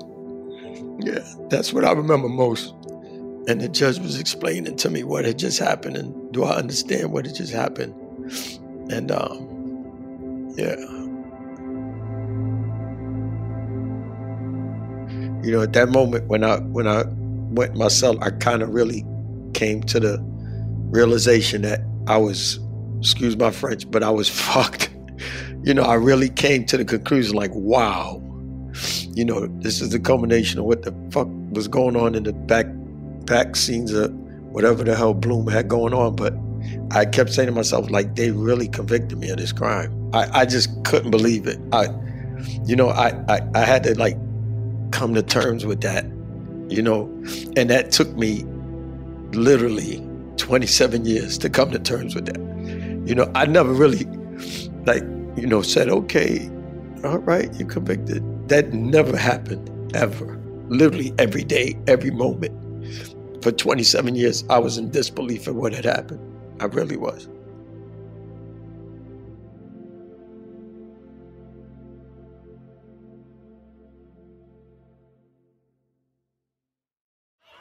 yeah, 1.01 1.19
that's 1.49 1.73
what 1.73 1.83
I 1.83 1.91
remember 1.91 2.29
most. 2.29 2.73
And 3.47 3.59
the 3.59 3.67
judge 3.67 3.97
was 3.99 4.19
explaining 4.19 4.77
to 4.77 4.89
me 4.89 5.03
what 5.03 5.25
had 5.25 5.37
just 5.37 5.59
happened, 5.59 5.97
and 5.97 6.31
do 6.31 6.45
I 6.45 6.55
understand 6.55 7.11
what 7.11 7.25
had 7.25 7.35
just 7.35 7.51
happened? 7.51 7.93
And 8.89 9.11
um, 9.11 10.53
yeah. 10.57 10.75
you 15.43 15.51
know, 15.51 15.61
at 15.61 15.73
that 15.73 15.89
moment 15.89 16.27
when 16.27 16.43
I 16.43 16.59
when 16.59 16.87
I 16.87 17.03
went 17.51 17.75
myself, 17.75 18.17
I 18.21 18.31
kind 18.31 18.61
of 18.61 18.69
really 18.69 19.05
came 19.53 19.83
to 19.83 19.99
the 19.99 20.19
realization 20.91 21.61
that 21.63 21.81
I 22.07 22.17
was, 22.17 22.59
excuse 22.99 23.37
my 23.37 23.51
French, 23.51 23.89
but 23.89 24.03
I 24.03 24.09
was 24.09 24.29
fucked. 24.43 24.89
You 25.63 25.73
know, 25.73 25.83
I 25.83 25.93
really 25.95 26.29
came 26.29 26.65
to 26.65 26.77
the 26.77 26.85
conclusion 26.85 27.35
like, 27.35 27.51
wow, 27.53 28.21
you 29.13 29.25
know, 29.25 29.47
this 29.59 29.81
is 29.81 29.89
the 29.89 29.99
culmination 29.99 30.59
of 30.59 30.65
what 30.65 30.83
the 30.83 30.95
fuck 31.11 31.27
was 31.51 31.67
going 31.67 31.95
on 31.95 32.15
in 32.15 32.23
the 32.23 32.33
back 32.33 32.65
back 33.25 33.55
scenes 33.55 33.93
of 33.93 34.11
whatever 34.51 34.83
the 34.83 34.95
hell 34.95 35.13
Bloom 35.13 35.47
had 35.47 35.67
going 35.67 35.93
on. 35.93 36.15
But 36.15 36.33
I 36.91 37.05
kept 37.05 37.31
saying 37.31 37.47
to 37.47 37.53
myself, 37.53 37.89
like, 37.91 38.15
they 38.15 38.31
really 38.31 38.67
convicted 38.67 39.17
me 39.19 39.29
of 39.29 39.37
this 39.37 39.51
crime. 39.51 40.09
I, 40.13 40.41
I 40.41 40.45
just 40.45 40.69
couldn't 40.83 41.11
believe 41.11 41.47
it. 41.47 41.59
I, 41.71 41.87
you 42.65 42.75
know, 42.75 42.89
I, 42.89 43.09
I, 43.27 43.41
I 43.53 43.59
had 43.65 43.83
to 43.83 43.97
like 43.97 44.17
come 44.91 45.13
to 45.13 45.23
terms 45.23 45.65
with 45.65 45.81
that, 45.81 46.05
you 46.71 46.81
know, 46.81 47.03
and 47.57 47.69
that 47.69 47.91
took 47.91 48.15
me 48.15 48.43
literally 49.33 50.01
27 50.37 51.05
years 51.05 51.37
to 51.39 51.49
come 51.49 51.71
to 51.71 51.79
terms 51.79 52.15
with 52.15 52.25
that. 52.25 52.39
You 53.07 53.15
know, 53.15 53.31
I 53.35 53.45
never 53.45 53.73
really, 53.73 54.05
like, 54.85 55.03
you 55.35 55.47
know, 55.47 55.61
said, 55.61 55.89
okay, 55.89 56.49
all 57.03 57.19
right, 57.19 57.53
you're 57.55 57.67
convicted. 57.67 58.23
That 58.49 58.73
never 58.73 59.17
happened, 59.17 59.69
ever. 59.95 60.39
Literally 60.69 61.13
every 61.17 61.43
day, 61.43 61.77
every 61.87 62.11
moment. 62.11 62.57
For 63.43 63.51
27 63.51 64.15
years, 64.15 64.43
I 64.49 64.59
was 64.59 64.77
in 64.77 64.91
disbelief 64.91 65.47
of 65.47 65.55
what 65.55 65.73
had 65.73 65.85
happened. 65.85 66.19
I 66.61 66.65
really 66.65 66.97
was. 66.97 67.27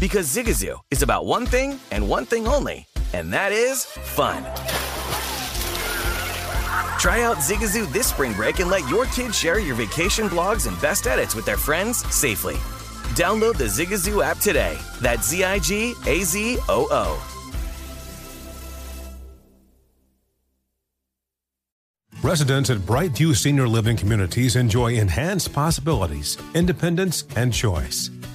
Because 0.00 0.32
Zigazoo 0.32 0.78
is 0.92 1.02
about 1.02 1.26
one 1.26 1.44
thing 1.44 1.80
and 1.90 2.08
one 2.08 2.24
thing 2.24 2.46
only, 2.46 2.86
and 3.12 3.32
that 3.32 3.50
is 3.50 3.84
fun. 3.84 4.44
Try 7.00 7.22
out 7.22 7.38
Zigazoo 7.38 7.92
this 7.92 8.06
spring 8.06 8.32
break 8.32 8.60
and 8.60 8.70
let 8.70 8.88
your 8.88 9.06
kids 9.06 9.36
share 9.36 9.58
your 9.58 9.74
vacation 9.74 10.28
blogs 10.28 10.68
and 10.68 10.80
best 10.80 11.08
edits 11.08 11.34
with 11.34 11.44
their 11.44 11.56
friends 11.56 11.98
safely. 12.14 12.54
Download 13.14 13.56
the 13.56 13.64
Zigazoo 13.64 14.24
app 14.24 14.38
today. 14.38 14.78
That's 15.00 15.28
Z 15.28 15.42
I 15.42 15.58
G 15.58 15.94
A 16.06 16.22
Z 16.22 16.58
O 16.68 16.86
O. 16.90 17.24
Residents 22.22 22.70
at 22.70 22.78
Brightview 22.78 23.34
Senior 23.34 23.66
Living 23.66 23.96
Communities 23.96 24.54
enjoy 24.54 24.94
enhanced 24.94 25.52
possibilities, 25.52 26.36
independence, 26.54 27.24
and 27.36 27.52
choice. 27.52 28.10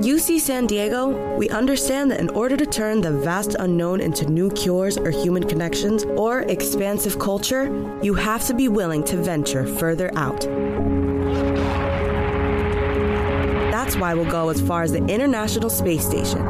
UC 0.00 0.40
San 0.40 0.66
Diego, 0.66 1.36
we 1.36 1.50
understand 1.50 2.10
that 2.10 2.20
in 2.20 2.30
order 2.30 2.56
to 2.56 2.64
turn 2.64 3.02
the 3.02 3.10
vast 3.10 3.54
unknown 3.58 4.00
into 4.00 4.24
new 4.24 4.50
cures 4.52 4.96
or 4.96 5.10
human 5.10 5.46
connections 5.46 6.04
or 6.16 6.40
expansive 6.42 7.18
culture, 7.18 7.64
you 8.02 8.14
have 8.14 8.46
to 8.46 8.54
be 8.54 8.66
willing 8.66 9.04
to 9.04 9.18
venture 9.18 9.66
further 9.66 10.10
out. 10.16 10.40
That's 13.70 13.94
why 13.96 14.14
we'll 14.14 14.30
go 14.30 14.48
as 14.48 14.62
far 14.62 14.84
as 14.84 14.92
the 14.92 15.04
International 15.04 15.68
Space 15.68 16.06
Station. 16.06 16.42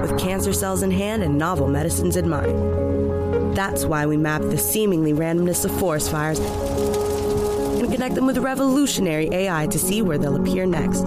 With 0.00 0.18
cancer 0.18 0.54
cells 0.54 0.82
in 0.82 0.90
hand 0.90 1.22
and 1.22 1.36
novel 1.36 1.68
medicines 1.68 2.16
in 2.16 2.30
mind. 2.30 3.54
That's 3.54 3.84
why 3.84 4.06
we 4.06 4.16
map 4.16 4.40
the 4.40 4.56
seemingly 4.56 5.12
randomness 5.12 5.66
of 5.66 5.78
forest 5.78 6.10
fires 6.10 6.38
and 6.38 7.92
connect 7.92 8.14
them 8.14 8.24
with 8.24 8.38
revolutionary 8.38 9.28
AI 9.30 9.66
to 9.66 9.78
see 9.78 10.00
where 10.00 10.16
they'll 10.16 10.36
appear 10.36 10.64
next. 10.64 11.04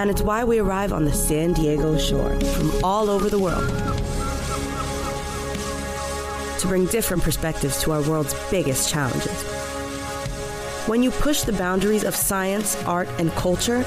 And 0.00 0.08
it's 0.08 0.22
why 0.22 0.44
we 0.44 0.58
arrive 0.60 0.94
on 0.94 1.04
the 1.04 1.12
San 1.12 1.52
Diego 1.52 1.98
shore 1.98 2.40
from 2.40 2.72
all 2.82 3.10
over 3.10 3.28
the 3.28 3.38
world 3.38 3.68
to 6.58 6.66
bring 6.66 6.86
different 6.86 7.22
perspectives 7.22 7.82
to 7.82 7.92
our 7.92 8.00
world's 8.08 8.34
biggest 8.50 8.88
challenges. 8.88 9.42
When 10.86 11.02
you 11.02 11.10
push 11.10 11.42
the 11.42 11.52
boundaries 11.52 12.04
of 12.04 12.16
science, 12.16 12.82
art, 12.84 13.10
and 13.18 13.30
culture, 13.32 13.82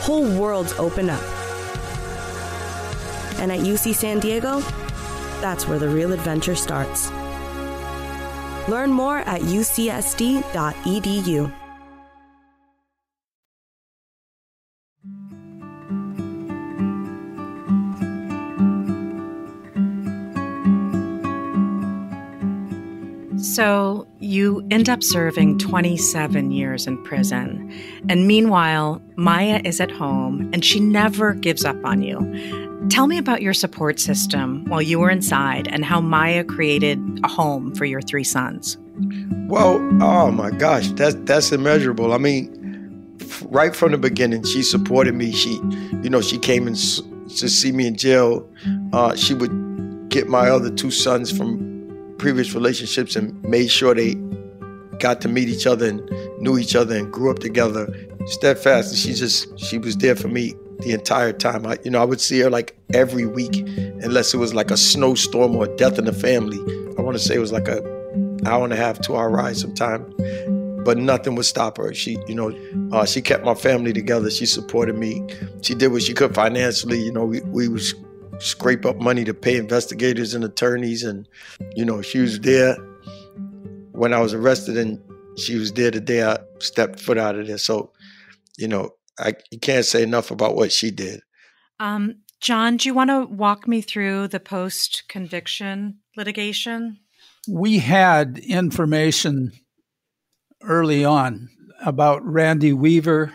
whole 0.00 0.26
worlds 0.36 0.72
open 0.72 1.08
up. 1.08 1.22
And 3.38 3.52
at 3.52 3.60
UC 3.60 3.94
San 3.94 4.18
Diego, 4.18 4.58
that's 5.40 5.68
where 5.68 5.78
the 5.78 5.88
real 5.88 6.12
adventure 6.12 6.56
starts. 6.56 7.12
Learn 8.68 8.90
more 8.90 9.18
at 9.18 9.42
ucsd.edu. 9.42 10.42
So 23.54 24.06
you 24.18 24.66
end 24.70 24.88
up 24.88 25.02
serving 25.02 25.58
27 25.58 26.52
years 26.52 26.86
in 26.86 27.02
prison. 27.04 27.70
And 28.08 28.26
meanwhile, 28.26 29.02
Maya 29.16 29.60
is 29.62 29.78
at 29.78 29.90
home 29.90 30.48
and 30.54 30.64
she 30.64 30.80
never 30.80 31.34
gives 31.34 31.62
up 31.62 31.76
on 31.84 32.02
you. 32.02 32.18
Tell 32.88 33.06
me 33.06 33.18
about 33.18 33.42
your 33.42 33.52
support 33.52 34.00
system 34.00 34.64
while 34.68 34.80
you 34.80 34.98
were 34.98 35.10
inside 35.10 35.68
and 35.68 35.84
how 35.84 36.00
Maya 36.00 36.44
created 36.44 36.98
a 37.24 37.28
home 37.28 37.74
for 37.74 37.84
your 37.84 38.00
three 38.00 38.24
sons. 38.24 38.78
Well, 39.48 39.76
oh 40.02 40.30
my 40.30 40.50
gosh, 40.50 40.88
that's 40.92 41.16
that's 41.24 41.52
immeasurable. 41.52 42.14
I 42.14 42.18
mean, 42.18 43.18
right 43.42 43.76
from 43.76 43.92
the 43.92 43.98
beginning, 43.98 44.44
she 44.44 44.62
supported 44.62 45.14
me. 45.14 45.30
She, 45.30 45.60
you 46.02 46.08
know, 46.08 46.22
she 46.22 46.38
came 46.38 46.66
and 46.66 46.76
to 46.76 47.48
see 47.50 47.70
me 47.70 47.86
in 47.86 47.96
jail. 47.96 48.48
Uh, 48.94 49.14
she 49.14 49.34
would 49.34 50.08
get 50.08 50.28
my 50.28 50.48
other 50.48 50.70
two 50.70 50.90
sons 50.90 51.30
from 51.36 51.71
previous 52.22 52.54
relationships 52.54 53.16
and 53.16 53.42
made 53.42 53.68
sure 53.68 53.96
they 53.96 54.14
got 55.00 55.20
to 55.20 55.28
meet 55.28 55.48
each 55.48 55.66
other 55.66 55.88
and 55.88 56.08
knew 56.38 56.56
each 56.56 56.76
other 56.76 56.96
and 56.96 57.12
grew 57.12 57.32
up 57.32 57.40
together. 57.40 57.92
Steadfast, 58.26 58.90
and 58.90 58.98
she 58.98 59.12
just 59.12 59.58
she 59.58 59.76
was 59.76 59.96
there 59.96 60.14
for 60.14 60.28
me 60.28 60.54
the 60.82 60.92
entire 60.92 61.32
time. 61.32 61.66
I, 61.66 61.78
you 61.84 61.90
know, 61.90 62.00
I 62.00 62.04
would 62.04 62.20
see 62.20 62.38
her 62.38 62.48
like 62.48 62.76
every 62.94 63.26
week, 63.26 63.56
unless 64.04 64.32
it 64.32 64.36
was 64.36 64.54
like 64.54 64.70
a 64.70 64.76
snowstorm 64.76 65.56
or 65.56 65.64
a 65.64 65.76
death 65.76 65.98
in 65.98 66.04
the 66.04 66.12
family. 66.12 66.58
I 66.96 67.02
want 67.02 67.16
to 67.16 67.18
say 67.18 67.34
it 67.34 67.40
was 67.40 67.50
like 67.50 67.66
a 67.66 67.80
hour 68.46 68.62
and 68.62 68.72
a 68.72 68.76
half, 68.76 69.00
two 69.00 69.16
hour 69.16 69.28
ride 69.28 69.56
sometime. 69.56 70.08
But 70.84 70.98
nothing 70.98 71.34
would 71.34 71.46
stop 71.46 71.76
her. 71.78 71.92
She, 71.92 72.18
you 72.28 72.36
know, 72.36 72.52
uh, 72.92 73.04
she 73.04 73.20
kept 73.20 73.44
my 73.44 73.54
family 73.54 73.92
together. 73.92 74.30
She 74.30 74.46
supported 74.46 74.96
me. 74.96 75.26
She 75.62 75.74
did 75.74 75.88
what 75.88 76.02
she 76.02 76.14
could 76.14 76.36
financially. 76.36 77.00
You 77.02 77.10
know, 77.10 77.24
we 77.24 77.40
we 77.40 77.66
was 77.66 77.94
scrape 78.42 78.84
up 78.84 79.00
money 79.00 79.24
to 79.24 79.34
pay 79.34 79.56
investigators 79.56 80.34
and 80.34 80.44
attorneys, 80.44 81.02
and 81.02 81.28
you 81.74 81.84
know, 81.84 82.02
she 82.02 82.18
was 82.18 82.40
there 82.40 82.76
when 83.92 84.12
I 84.12 84.20
was 84.20 84.34
arrested, 84.34 84.76
and 84.76 85.00
she 85.38 85.56
was 85.56 85.72
there 85.72 85.90
the 85.90 86.00
day 86.00 86.22
I 86.24 86.38
stepped 86.58 87.00
foot 87.00 87.18
out 87.18 87.38
of 87.38 87.46
there. 87.46 87.58
So, 87.58 87.92
you 88.58 88.68
know, 88.68 88.90
I 89.18 89.34
you 89.50 89.58
can't 89.58 89.84
say 89.84 90.02
enough 90.02 90.30
about 90.30 90.56
what 90.56 90.72
she 90.72 90.90
did. 90.90 91.20
Um, 91.80 92.16
John, 92.40 92.76
do 92.76 92.88
you 92.88 92.94
want 92.94 93.10
to 93.10 93.24
walk 93.26 93.68
me 93.68 93.80
through 93.80 94.28
the 94.28 94.40
post 94.40 95.04
conviction 95.08 95.98
litigation? 96.16 96.98
We 97.48 97.78
had 97.78 98.38
information 98.38 99.52
early 100.62 101.04
on 101.04 101.48
about 101.84 102.24
Randy 102.24 102.72
Weaver 102.72 103.32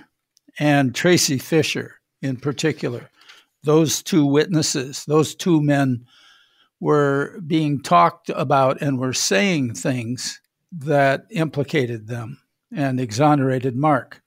and 0.59 0.95
Tracy 0.95 1.37
Fisher 1.37 1.95
in 2.21 2.37
particular. 2.37 3.09
Those 3.63 4.01
two 4.03 4.25
witnesses, 4.25 5.03
those 5.05 5.35
two 5.35 5.61
men 5.61 6.05
were 6.79 7.39
being 7.45 7.81
talked 7.81 8.29
about 8.29 8.81
and 8.81 8.99
were 8.99 9.13
saying 9.13 9.73
things 9.73 10.39
that 10.71 11.25
implicated 11.31 12.07
them 12.07 12.39
and 12.75 12.99
exonerated 12.99 13.75
Mark. 13.75 14.21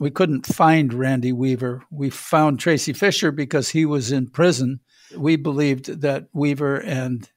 We 0.00 0.10
couldn't 0.10 0.46
find 0.46 0.92
Randy 0.92 1.32
Weaver. 1.32 1.82
We 1.90 2.10
found 2.10 2.58
Tracy 2.58 2.92
Fisher 2.92 3.30
because 3.30 3.70
he 3.70 3.86
was 3.86 4.12
in 4.12 4.28
prison. 4.28 4.80
We 5.16 5.36
believed 5.36 6.00
that 6.02 6.26
Weaver 6.32 6.76
and 6.82 7.28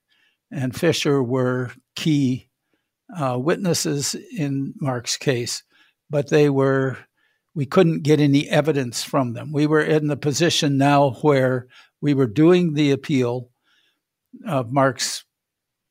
and 0.49 0.75
Fisher 0.75 1.21
were 1.21 1.71
key 1.95 2.49
uh, 3.15 3.37
witnesses 3.37 4.15
in 4.15 4.73
Mark's 4.79 5.17
case, 5.17 5.63
but 6.09 6.29
they 6.29 6.49
were 6.49 6.97
we 7.57 7.65
couldn't 7.65 8.03
get 8.03 8.19
any 8.19 8.47
evidence 8.47 9.03
from 9.03 9.33
them. 9.33 9.51
We 9.51 9.65
were 9.65 9.81
in 9.81 10.05
the 10.05 10.15
position 10.15 10.77
now 10.77 11.13
where 11.23 11.65
we 12.01 12.13
were 12.13 12.27
doing 12.27 12.75
the 12.75 12.91
appeal 12.91 13.49
of 14.45 14.71
Mark's 14.71 15.25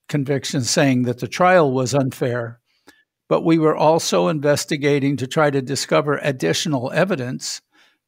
conviction, 0.08 0.62
saying 0.62 1.02
that 1.02 1.18
the 1.18 1.26
trial 1.26 1.72
was 1.72 1.92
unfair, 1.92 2.60
but 3.28 3.44
we 3.44 3.58
were 3.58 3.74
also 3.74 4.28
investigating 4.28 5.16
to 5.16 5.26
try 5.26 5.50
to 5.50 5.60
discover 5.60 6.20
additional 6.22 6.92
evidence 6.92 7.62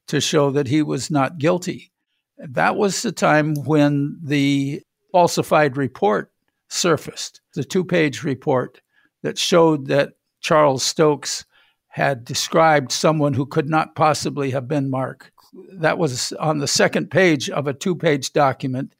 to 0.07 0.21
show 0.21 0.53
that 0.53 0.69
he 0.69 0.81
was 0.81 1.11
not 1.11 1.39
guilty. 1.39 1.91
That 2.39 2.77
was 2.77 3.03
the 3.03 3.11
time 3.11 3.57
when 3.65 4.21
the 4.23 4.83
falsified 5.11 5.77
report 5.77 6.31
surfaced, 6.69 7.41
the 7.55 7.65
two 7.65 7.85
page 7.85 8.23
report 8.23 8.81
that 9.25 9.37
showed 9.37 9.89
that 9.89 10.13
Charles 10.41 10.85
Stokes 10.85 11.45
had 11.89 12.25
described 12.25 12.93
someone 12.93 13.35
who 13.35 13.47
could 13.47 13.69
not 13.69 13.95
possibly 13.95 14.51
have 14.51 14.69
been 14.69 14.91
Mark. 14.91 15.33
That 15.73 15.99
was 15.99 16.33
on 16.35 16.59
the 16.59 16.69
second 16.69 17.11
page 17.11 17.49
of 17.51 17.67
a 17.67 17.73
two 17.73 17.97
page 17.97 18.33
document 18.33 18.95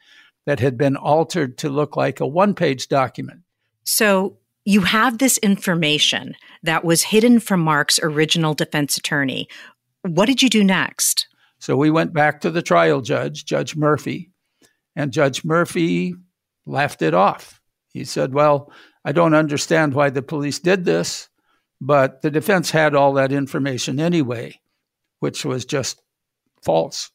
that 0.47 0.61
had 0.61 0.79
been 0.79 0.97
altered 0.97 1.59
to 1.59 1.69
look 1.69 1.97
like 1.97 2.21
a 2.21 2.27
one 2.27 2.55
page 2.55 2.89
document. 2.89 3.41
So 3.85 4.39
you 4.65 4.83
have 4.83 5.19
this 5.19 5.39
information 5.39 6.35
that 6.63 6.85
was 6.85 7.05
hidden 7.05 7.41
from 7.41 7.61
Mark's 7.61 8.01
original 8.03 8.55
defense 8.55 8.97
attorney. 8.97 9.49
What 10.03 10.27
did 10.27 10.43
you 10.43 10.49
do 10.49 10.65
next? 10.65 11.27
So 11.59 11.77
we 11.77 11.91
went 11.91 12.13
back 12.13 12.41
to 12.41 12.51
the 12.51 12.63
trial 12.63 13.01
judge, 13.01 13.45
Judge 13.45 13.77
Murphy, 13.77 14.31
and 14.95 15.13
Judge 15.13 15.45
Murphy 15.45 16.15
laughed 16.67 17.03
it 17.03 17.15
off. 17.15 17.61
He 17.93 18.05
said, 18.05 18.33
Well, 18.33 18.73
I 19.05 19.13
don't 19.13 19.35
understand 19.35 19.95
why 19.95 20.11
the 20.11 20.23
police 20.23 20.59
did 20.59 20.85
this, 20.85 21.29
but 21.81 22.23
the 22.23 22.31
defense 22.31 22.71
had 22.71 22.95
all 22.95 23.13
that 23.15 23.33
information 23.33 24.01
anyway, 24.01 24.61
which 25.21 25.45
was 25.45 25.65
just 25.65 26.01
false. 26.63 27.11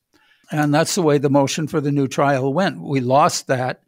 And 0.52 0.74
that's 0.74 0.96
the 0.96 1.02
way 1.02 1.18
the 1.18 1.30
motion 1.30 1.68
for 1.68 1.82
the 1.82 1.92
new 1.92 2.08
trial 2.08 2.54
went. 2.54 2.82
We 2.82 3.00
lost 3.00 3.48
that, 3.48 3.82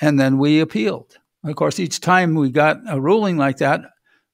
and 0.00 0.18
then 0.18 0.38
we 0.38 0.60
appealed. 0.60 1.16
Of 1.44 1.56
course, 1.56 1.78
each 1.78 2.00
time 2.00 2.34
we 2.34 2.50
got 2.50 2.80
a 2.88 3.00
ruling 3.00 3.36
like 3.36 3.58
that, 3.58 3.82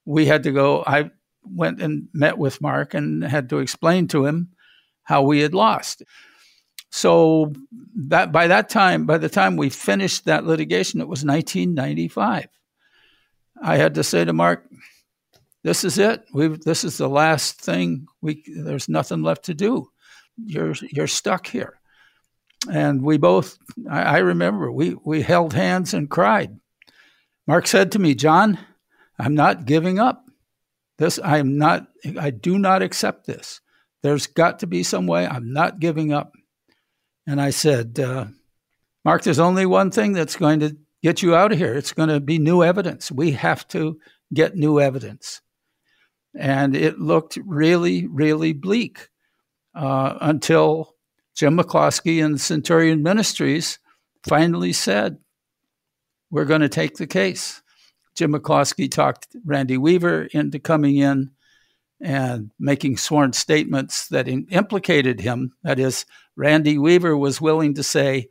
we 0.05 0.25
had 0.25 0.43
to 0.43 0.51
go. 0.51 0.83
I 0.85 1.11
went 1.43 1.81
and 1.81 2.07
met 2.13 2.37
with 2.37 2.61
Mark 2.61 2.93
and 2.93 3.23
had 3.23 3.49
to 3.49 3.59
explain 3.59 4.07
to 4.09 4.25
him 4.25 4.49
how 5.03 5.23
we 5.23 5.39
had 5.39 5.53
lost. 5.53 6.03
So 6.91 7.53
that 7.95 8.31
by 8.31 8.47
that 8.47 8.69
time, 8.69 9.05
by 9.05 9.17
the 9.17 9.29
time 9.29 9.55
we 9.55 9.69
finished 9.69 10.25
that 10.25 10.45
litigation, 10.45 11.01
it 11.01 11.07
was 11.07 11.25
1995. 11.25 12.47
I 13.61 13.77
had 13.77 13.95
to 13.95 14.03
say 14.03 14.25
to 14.25 14.33
Mark, 14.33 14.65
"This 15.63 15.83
is 15.83 15.97
it. 15.97 16.25
we 16.33 16.47
this 16.47 16.83
is 16.83 16.97
the 16.97 17.09
last 17.09 17.61
thing. 17.61 18.07
We 18.21 18.43
there's 18.47 18.89
nothing 18.89 19.21
left 19.21 19.45
to 19.45 19.53
do. 19.53 19.89
You're 20.37 20.73
you're 20.91 21.07
stuck 21.07 21.47
here." 21.47 21.79
And 22.69 23.01
we 23.01 23.17
both, 23.17 23.57
I, 23.89 24.01
I 24.01 24.17
remember, 24.19 24.71
we 24.71 24.95
we 25.03 25.21
held 25.21 25.53
hands 25.53 25.93
and 25.93 26.09
cried. 26.09 26.59
Mark 27.47 27.67
said 27.67 27.91
to 27.91 27.99
me, 27.99 28.15
"John, 28.15 28.59
I'm 29.17 29.35
not 29.35 29.65
giving 29.65 29.99
up. 29.99 30.25
This 30.97 31.19
I'm 31.23 31.57
not. 31.57 31.87
I 32.19 32.29
do 32.29 32.57
not 32.57 32.81
accept 32.81 33.25
this. 33.25 33.61
There's 34.03 34.27
got 34.27 34.59
to 34.59 34.67
be 34.67 34.83
some 34.83 35.07
way. 35.07 35.27
I'm 35.27 35.53
not 35.53 35.79
giving 35.79 36.13
up." 36.13 36.33
And 37.27 37.39
I 37.39 37.51
said, 37.51 37.99
uh, 37.99 38.25
Mark, 39.05 39.23
there's 39.23 39.39
only 39.39 39.65
one 39.65 39.91
thing 39.91 40.13
that's 40.13 40.35
going 40.35 40.59
to 40.61 40.77
get 41.01 41.21
you 41.21 41.35
out 41.35 41.51
of 41.51 41.57
here. 41.57 41.73
It's 41.75 41.93
going 41.93 42.09
to 42.09 42.19
be 42.19 42.37
new 42.39 42.63
evidence. 42.63 43.11
We 43.11 43.31
have 43.31 43.67
to 43.69 43.99
get 44.33 44.55
new 44.55 44.79
evidence. 44.79 45.41
And 46.37 46.75
it 46.75 46.99
looked 46.99 47.37
really, 47.45 48.07
really 48.07 48.53
bleak 48.53 49.09
uh, 49.75 50.17
until 50.21 50.95
Jim 51.35 51.57
McCloskey 51.57 52.23
and 52.23 52.39
Centurion 52.39 53.03
Ministries 53.03 53.79
finally 54.27 54.73
said, 54.73 55.17
We're 56.29 56.45
going 56.45 56.61
to 56.61 56.69
take 56.69 56.95
the 56.95 57.07
case. 57.07 57.61
Jim 58.15 58.33
McCloskey 58.33 58.91
talked 58.91 59.35
Randy 59.45 59.77
Weaver 59.77 60.23
into 60.31 60.59
coming 60.59 60.97
in 60.97 61.31
and 62.01 62.51
making 62.59 62.97
sworn 62.97 63.33
statements 63.33 64.07
that 64.07 64.27
implicated 64.27 65.21
him. 65.21 65.53
That 65.63 65.79
is, 65.79 66.05
Randy 66.35 66.77
Weaver 66.77 67.15
was 67.15 67.39
willing 67.39 67.75
to 67.75 67.83
say, 67.83 68.29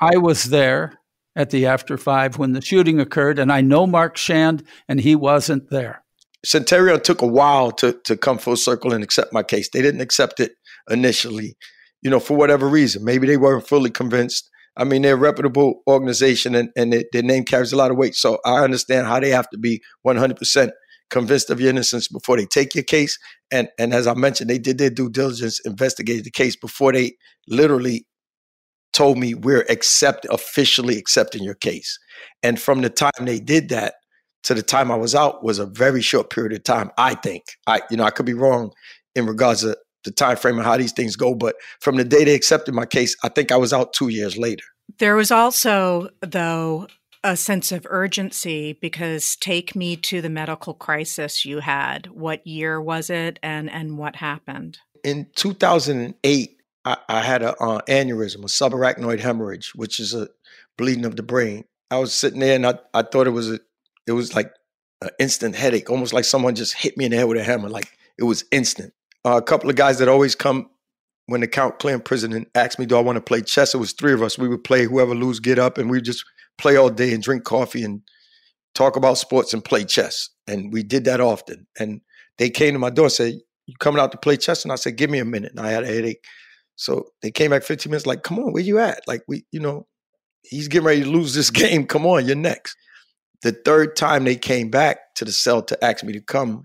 I 0.00 0.16
was 0.16 0.44
there 0.44 0.98
at 1.36 1.50
the 1.50 1.66
after 1.66 1.98
five 1.98 2.38
when 2.38 2.52
the 2.52 2.62
shooting 2.62 3.00
occurred, 3.00 3.38
and 3.38 3.52
I 3.52 3.60
know 3.60 3.86
Mark 3.86 4.16
Schand, 4.16 4.64
and 4.88 5.00
he 5.00 5.14
wasn't 5.14 5.70
there. 5.70 6.02
Centurion 6.44 7.00
took 7.00 7.22
a 7.22 7.26
while 7.26 7.70
to, 7.72 7.92
to 8.04 8.16
come 8.16 8.38
full 8.38 8.56
circle 8.56 8.92
and 8.92 9.04
accept 9.04 9.32
my 9.32 9.42
case. 9.42 9.68
They 9.70 9.82
didn't 9.82 10.00
accept 10.00 10.40
it 10.40 10.52
initially, 10.88 11.56
you 12.02 12.10
know, 12.10 12.20
for 12.20 12.36
whatever 12.36 12.68
reason. 12.68 13.04
Maybe 13.04 13.26
they 13.26 13.36
weren't 13.36 13.68
fully 13.68 13.90
convinced. 13.90 14.48
I 14.76 14.84
mean, 14.84 15.02
they're 15.02 15.14
a 15.14 15.18
reputable 15.18 15.82
organization 15.86 16.54
and, 16.54 16.70
and 16.76 17.04
their 17.12 17.22
name 17.22 17.44
carries 17.44 17.72
a 17.72 17.76
lot 17.76 17.90
of 17.90 17.96
weight. 17.96 18.14
So 18.14 18.38
I 18.44 18.64
understand 18.64 19.06
how 19.06 19.20
they 19.20 19.30
have 19.30 19.50
to 19.50 19.58
be 19.58 19.82
100% 20.06 20.70
convinced 21.10 21.50
of 21.50 21.60
your 21.60 21.70
innocence 21.70 22.08
before 22.08 22.36
they 22.36 22.46
take 22.46 22.74
your 22.74 22.84
case. 22.84 23.18
And 23.50 23.68
and 23.78 23.92
as 23.92 24.06
I 24.06 24.14
mentioned, 24.14 24.48
they 24.48 24.58
did 24.58 24.78
their 24.78 24.90
due 24.90 25.10
diligence, 25.10 25.60
investigated 25.60 26.24
the 26.24 26.30
case 26.30 26.56
before 26.56 26.92
they 26.92 27.16
literally 27.48 28.06
told 28.92 29.18
me 29.18 29.34
we're 29.34 29.66
accept 29.68 30.26
officially 30.30 30.96
accepting 30.96 31.42
your 31.42 31.54
case. 31.54 31.98
And 32.42 32.60
from 32.60 32.80
the 32.80 32.90
time 32.90 33.10
they 33.20 33.40
did 33.40 33.68
that 33.68 33.94
to 34.44 34.54
the 34.54 34.62
time 34.62 34.90
I 34.90 34.96
was 34.96 35.14
out 35.14 35.42
was 35.42 35.58
a 35.58 35.66
very 35.66 36.00
short 36.00 36.30
period 36.30 36.52
of 36.52 36.64
time. 36.64 36.90
I 36.98 37.14
think 37.14 37.44
I 37.66 37.82
you 37.90 37.96
know 37.96 38.04
I 38.04 38.10
could 38.10 38.26
be 38.26 38.34
wrong 38.34 38.72
in 39.14 39.26
regards 39.26 39.62
to 39.62 39.76
the 40.04 40.10
time 40.10 40.36
frame 40.36 40.58
of 40.58 40.64
how 40.64 40.76
these 40.76 40.92
things 40.92 41.16
go, 41.16 41.34
but 41.34 41.56
from 41.80 41.96
the 41.96 42.04
day 42.04 42.24
they 42.24 42.34
accepted 42.34 42.74
my 42.74 42.86
case, 42.86 43.16
I 43.22 43.28
think 43.28 43.52
I 43.52 43.56
was 43.56 43.72
out 43.72 43.92
two 43.92 44.08
years 44.08 44.36
later. 44.36 44.64
There 44.98 45.14
was 45.14 45.30
also, 45.30 46.08
though, 46.22 46.86
a 47.22 47.36
sense 47.36 47.70
of 47.70 47.86
urgency 47.88 48.78
because 48.80 49.36
take 49.36 49.76
me 49.76 49.96
to 49.96 50.20
the 50.20 50.30
medical 50.30 50.74
crisis 50.74 51.44
you 51.44 51.60
had. 51.60 52.06
What 52.06 52.46
year 52.46 52.80
was 52.80 53.10
it 53.10 53.38
and, 53.42 53.70
and 53.70 53.98
what 53.98 54.16
happened? 54.16 54.78
In 55.04 55.26
2008, 55.34 56.56
I, 56.84 56.96
I 57.08 57.20
had 57.20 57.42
an 57.42 57.54
uh, 57.60 57.80
aneurysm, 57.88 58.38
a 58.38 58.46
subarachnoid 58.46 59.20
hemorrhage, 59.20 59.72
which 59.74 60.00
is 60.00 60.14
a 60.14 60.28
bleeding 60.78 61.04
of 61.04 61.16
the 61.16 61.22
brain. 61.22 61.64
I 61.90 61.98
was 61.98 62.14
sitting 62.14 62.40
there 62.40 62.56
and 62.56 62.66
I, 62.66 62.78
I 62.94 63.02
thought 63.02 63.26
it 63.26 63.30
was 63.30 63.50
a, 63.50 63.60
it 64.06 64.12
was 64.12 64.34
like 64.34 64.52
an 65.02 65.10
instant 65.18 65.56
headache, 65.56 65.90
almost 65.90 66.12
like 66.12 66.24
someone 66.24 66.54
just 66.54 66.74
hit 66.74 66.96
me 66.96 67.04
in 67.04 67.10
the 67.10 67.16
head 67.16 67.28
with 67.28 67.38
a 67.38 67.44
hammer. 67.44 67.68
Like 67.68 67.96
it 68.18 68.24
was 68.24 68.44
instant. 68.52 68.92
Uh, 69.24 69.36
a 69.36 69.42
couple 69.42 69.68
of 69.68 69.76
guys 69.76 69.98
that 69.98 70.08
always 70.08 70.34
come 70.34 70.70
when 71.26 71.40
the 71.40 71.46
count 71.46 71.78
clear 71.78 71.94
in 71.94 72.00
prison 72.00 72.32
and 72.32 72.46
asked 72.54 72.78
me, 72.78 72.86
"Do 72.86 72.96
I 72.96 73.00
want 73.00 73.16
to 73.16 73.22
play 73.22 73.42
chess?" 73.42 73.74
It 73.74 73.78
was 73.78 73.92
three 73.92 74.12
of 74.12 74.22
us. 74.22 74.38
We 74.38 74.48
would 74.48 74.64
play 74.64 74.84
whoever 74.84 75.14
lose, 75.14 75.40
get 75.40 75.58
up, 75.58 75.78
and 75.78 75.90
we 75.90 76.00
just 76.00 76.24
play 76.58 76.76
all 76.76 76.90
day 76.90 77.12
and 77.12 77.22
drink 77.22 77.44
coffee 77.44 77.82
and 77.82 78.02
talk 78.74 78.96
about 78.96 79.18
sports 79.18 79.52
and 79.52 79.64
play 79.64 79.84
chess. 79.84 80.28
And 80.46 80.72
we 80.72 80.82
did 80.82 81.04
that 81.04 81.20
often. 81.20 81.66
And 81.78 82.00
they 82.38 82.50
came 82.50 82.74
to 82.74 82.78
my 82.78 82.90
door 82.90 83.06
and 83.06 83.12
said, 83.12 83.34
You 83.66 83.74
coming 83.78 84.00
out 84.00 84.12
to 84.12 84.18
play 84.18 84.36
chess? 84.36 84.64
And 84.64 84.72
I 84.72 84.76
said, 84.76 84.96
Give 84.96 85.10
me 85.10 85.18
a 85.18 85.24
minute. 85.24 85.52
And 85.52 85.60
I 85.60 85.70
had 85.70 85.84
a 85.84 85.86
headache. 85.86 86.24
So 86.76 87.06
they 87.22 87.30
came 87.30 87.50
back 87.50 87.62
15 87.62 87.90
minutes, 87.90 88.06
like, 88.06 88.22
come 88.22 88.38
on, 88.38 88.52
where 88.54 88.62
you 88.62 88.78
at? 88.78 89.06
Like, 89.06 89.22
we, 89.28 89.44
you 89.52 89.60
know, 89.60 89.86
he's 90.42 90.68
getting 90.68 90.86
ready 90.86 91.02
to 91.02 91.10
lose 91.10 91.34
this 91.34 91.50
game. 91.62 91.86
Come 91.86 92.06
on, 92.06 92.26
you're 92.26 92.36
next. 92.36 92.76
The 93.42 93.52
third 93.52 93.96
time 93.96 94.24
they 94.24 94.36
came 94.36 94.70
back 94.70 95.14
to 95.16 95.24
the 95.24 95.32
cell 95.32 95.62
to 95.62 95.84
ask 95.84 96.04
me 96.04 96.12
to 96.12 96.20
come, 96.20 96.64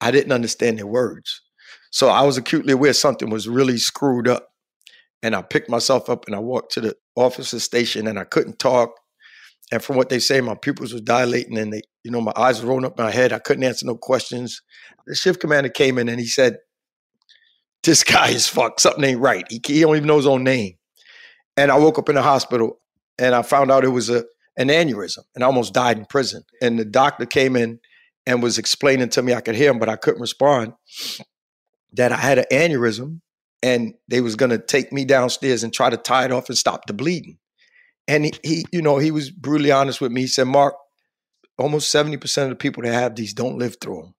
I 0.00 0.10
didn't 0.10 0.32
understand 0.32 0.78
their 0.78 0.86
words. 0.86 1.42
So 1.90 2.08
I 2.08 2.22
was 2.22 2.36
acutely 2.36 2.72
aware 2.72 2.92
something 2.92 3.30
was 3.30 3.48
really 3.48 3.78
screwed 3.78 4.28
up. 4.28 4.48
And 5.22 5.34
I 5.34 5.42
picked 5.42 5.70
myself 5.70 6.08
up 6.10 6.26
and 6.26 6.36
I 6.36 6.38
walked 6.38 6.72
to 6.72 6.80
the 6.80 6.94
officer 7.16 7.58
station 7.58 8.06
and 8.06 8.18
I 8.18 8.24
couldn't 8.24 8.58
talk. 8.58 8.90
And 9.72 9.82
from 9.82 9.96
what 9.96 10.10
they 10.10 10.18
say, 10.18 10.40
my 10.40 10.54
pupils 10.54 10.92
were 10.92 11.00
dilating 11.00 11.58
and 11.58 11.72
they, 11.72 11.82
you 12.04 12.10
know, 12.10 12.20
my 12.20 12.32
eyes 12.36 12.62
were 12.62 12.68
rolling 12.68 12.84
up 12.84 12.98
my 12.98 13.10
head. 13.10 13.32
I 13.32 13.38
couldn't 13.38 13.64
answer 13.64 13.86
no 13.86 13.96
questions. 13.96 14.62
The 15.06 15.14
shift 15.14 15.40
commander 15.40 15.70
came 15.70 15.98
in 15.98 16.08
and 16.08 16.20
he 16.20 16.26
said, 16.26 16.58
This 17.82 18.04
guy 18.04 18.28
is 18.28 18.46
fucked. 18.46 18.80
Something 18.80 19.04
ain't 19.04 19.20
right. 19.20 19.44
He, 19.50 19.60
he 19.66 19.80
don't 19.80 19.96
even 19.96 20.06
know 20.06 20.18
his 20.18 20.26
own 20.26 20.44
name. 20.44 20.74
And 21.56 21.72
I 21.72 21.78
woke 21.78 21.98
up 21.98 22.08
in 22.08 22.14
the 22.14 22.22
hospital 22.22 22.80
and 23.18 23.34
I 23.34 23.42
found 23.42 23.70
out 23.70 23.84
it 23.84 23.88
was 23.88 24.10
a 24.10 24.24
an 24.56 24.68
aneurysm 24.68 25.24
and 25.34 25.44
almost 25.44 25.74
died 25.74 25.98
in 25.98 26.06
prison. 26.06 26.42
And 26.60 26.78
the 26.78 26.84
doctor 26.84 27.26
came 27.26 27.56
in 27.56 27.80
and 28.26 28.42
was 28.42 28.58
explaining 28.58 29.08
to 29.10 29.22
me, 29.22 29.34
I 29.34 29.40
could 29.40 29.54
hear 29.54 29.70
him, 29.70 29.78
but 29.78 29.88
I 29.88 29.96
couldn't 29.96 30.20
respond, 30.20 30.72
that 31.92 32.12
I 32.12 32.16
had 32.16 32.38
an 32.38 32.44
aneurysm 32.50 33.20
and 33.62 33.94
they 34.08 34.20
was 34.20 34.36
gonna 34.36 34.58
take 34.58 34.92
me 34.92 35.04
downstairs 35.04 35.62
and 35.62 35.72
try 35.72 35.90
to 35.90 35.96
tie 35.96 36.24
it 36.24 36.32
off 36.32 36.48
and 36.48 36.58
stop 36.58 36.86
the 36.86 36.94
bleeding. 36.94 37.38
And 38.08 38.24
he, 38.24 38.34
he, 38.42 38.66
you 38.72 38.82
know, 38.82 38.98
he 38.98 39.10
was 39.10 39.30
brutally 39.30 39.72
honest 39.72 40.00
with 40.00 40.12
me. 40.12 40.22
He 40.22 40.26
said, 40.26 40.46
Mark, 40.46 40.74
almost 41.58 41.92
70% 41.92 42.44
of 42.44 42.50
the 42.50 42.56
people 42.56 42.82
that 42.82 42.92
have 42.92 43.16
these 43.16 43.34
don't 43.34 43.58
live 43.58 43.76
through 43.80 44.02
them. 44.02 44.14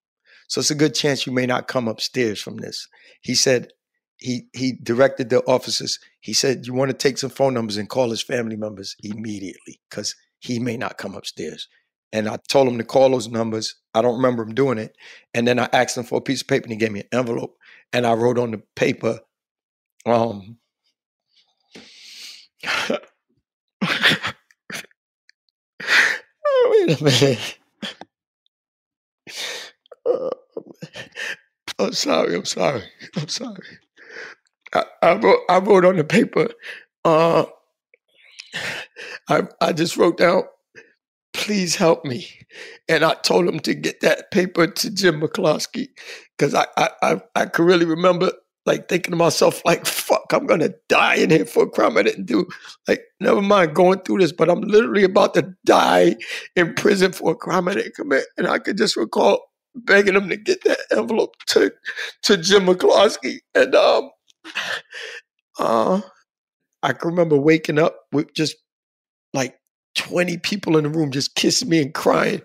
So 0.47 0.59
it's 0.59 0.71
a 0.71 0.75
good 0.75 0.95
chance 0.95 1.25
you 1.25 1.33
may 1.33 1.45
not 1.45 1.67
come 1.67 1.87
upstairs 1.87 2.41
from 2.41 2.57
this. 2.57 2.87
He 3.21 3.35
said, 3.35 3.69
he 4.17 4.47
he 4.53 4.73
directed 4.81 5.29
the 5.29 5.43
officers. 5.45 5.99
He 6.19 6.33
said, 6.33 6.65
You 6.65 6.73
want 6.73 6.89
to 6.89 6.97
take 6.97 7.17
some 7.17 7.29
phone 7.29 7.53
numbers 7.53 7.77
and 7.77 7.87
call 7.87 8.09
his 8.09 8.23
family 8.23 8.55
members 8.55 8.95
immediately 9.03 9.79
because 9.89 10.15
he 10.39 10.59
may 10.59 10.77
not 10.77 10.97
come 10.97 11.15
upstairs. 11.15 11.67
And 12.13 12.29
I 12.29 12.37
told 12.47 12.67
him 12.67 12.77
to 12.77 12.83
call 12.83 13.09
those 13.09 13.27
numbers. 13.27 13.75
I 13.93 14.01
don't 14.01 14.15
remember 14.15 14.43
him 14.43 14.53
doing 14.55 14.77
it. 14.77 14.95
And 15.33 15.47
then 15.47 15.59
I 15.59 15.67
asked 15.73 15.97
him 15.97 16.03
for 16.03 16.17
a 16.19 16.21
piece 16.21 16.41
of 16.41 16.47
paper 16.47 16.63
and 16.63 16.71
he 16.71 16.77
gave 16.77 16.91
me 16.91 17.01
an 17.01 17.19
envelope. 17.19 17.57
And 17.91 18.05
I 18.05 18.13
wrote 18.13 18.37
on 18.37 18.51
the 18.51 18.61
paper, 18.75 19.19
um, 20.05 20.57
oh, 26.49 26.85
wait 26.87 26.99
a 26.99 27.03
minute. 27.03 27.59
Oh, 30.05 30.31
I'm 31.79 31.93
sorry. 31.93 32.35
I'm 32.35 32.45
sorry. 32.45 32.83
I'm 33.17 33.27
sorry. 33.27 33.77
I, 34.73 34.83
I, 35.01 35.15
wrote. 35.15 35.39
I 35.49 35.59
wrote 35.59 35.85
on 35.85 35.97
the 35.97 36.03
paper. 36.03 36.47
Uh, 37.03 37.45
I 39.29 39.43
I 39.61 39.73
just 39.73 39.97
wrote 39.97 40.17
down, 40.17 40.43
"Please 41.33 41.75
help 41.75 42.05
me," 42.05 42.27
and 42.89 43.03
I 43.05 43.15
told 43.15 43.47
him 43.47 43.59
to 43.61 43.73
get 43.75 44.01
that 44.01 44.31
paper 44.31 44.67
to 44.67 44.91
Jim 44.91 45.21
McCloskey 45.21 45.89
because 46.37 46.55
I, 46.55 46.67
I 46.77 46.89
I 47.03 47.21
I 47.35 47.45
can 47.47 47.65
really 47.65 47.85
remember 47.85 48.31
like 48.65 48.89
thinking 48.89 49.11
to 49.11 49.17
myself, 49.17 49.61
like, 49.65 49.85
fuck, 49.85 50.25
I'm 50.33 50.45
gonna 50.45 50.71
die 50.89 51.15
in 51.15 51.29
here 51.31 51.45
for 51.45 51.63
a 51.63 51.69
crime 51.69 51.97
I 51.97 52.03
didn't 52.03 52.25
do. 52.25 52.45
Like, 52.87 53.01
never 53.19 53.41
mind 53.41 53.75
going 53.75 53.99
through 54.01 54.19
this, 54.19 54.33
but 54.33 54.49
I'm 54.49 54.61
literally 54.61 55.03
about 55.03 55.33
to 55.35 55.53
die 55.65 56.17
in 56.55 56.73
prison 56.75 57.13
for 57.13 57.31
a 57.31 57.35
crime 57.35 57.67
I 57.69 57.75
didn't 57.75 57.95
commit. 57.95 58.25
And 58.37 58.47
I 58.47 58.59
could 58.59 58.77
just 58.77 58.97
recall 58.97 59.41
begging 59.75 60.15
him 60.15 60.29
to 60.29 60.37
get 60.37 60.63
that 60.65 60.79
envelope 60.91 61.35
to 61.47 61.71
to 62.23 62.37
Jim 62.37 62.65
McCloskey. 62.67 63.39
And 63.55 63.73
um 63.75 64.11
uh 65.59 66.01
I 66.83 66.93
can 66.93 67.09
remember 67.09 67.37
waking 67.37 67.79
up 67.79 67.95
with 68.11 68.33
just 68.33 68.55
like 69.33 69.59
20 69.95 70.37
people 70.37 70.77
in 70.77 70.83
the 70.83 70.89
room 70.89 71.11
just 71.11 71.35
kissing 71.35 71.69
me 71.69 71.81
and 71.81 71.93
crying 71.93 72.41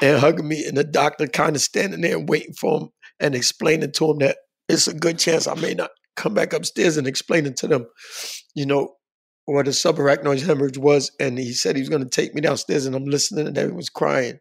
and 0.00 0.18
hugging 0.20 0.48
me, 0.48 0.64
and 0.64 0.76
the 0.76 0.84
doctor 0.84 1.26
kind 1.26 1.56
of 1.56 1.62
standing 1.62 2.02
there 2.02 2.16
and 2.16 2.28
waiting 2.28 2.54
for 2.54 2.80
him 2.80 2.88
and 3.20 3.34
explaining 3.34 3.92
to 3.92 4.10
him 4.10 4.18
that 4.18 4.38
it's 4.68 4.86
a 4.88 4.94
good 4.94 5.18
chance 5.18 5.46
I 5.46 5.54
may 5.54 5.74
not 5.74 5.90
come 6.16 6.34
back 6.34 6.52
upstairs 6.52 6.96
and 6.96 7.06
explain 7.06 7.46
it 7.46 7.56
to 7.58 7.68
them, 7.68 7.86
you 8.54 8.66
know, 8.66 8.94
what 9.46 9.66
a 9.66 9.70
subarachnoid 9.70 10.44
hemorrhage 10.44 10.78
was. 10.78 11.10
And 11.18 11.38
he 11.38 11.52
said 11.52 11.76
he 11.76 11.82
was 11.82 11.88
going 11.88 12.04
to 12.04 12.08
take 12.08 12.34
me 12.34 12.40
downstairs, 12.40 12.86
and 12.86 12.94
I'm 12.94 13.04
listening, 13.04 13.46
and 13.46 13.58
everyone's 13.58 13.88
crying. 13.88 14.38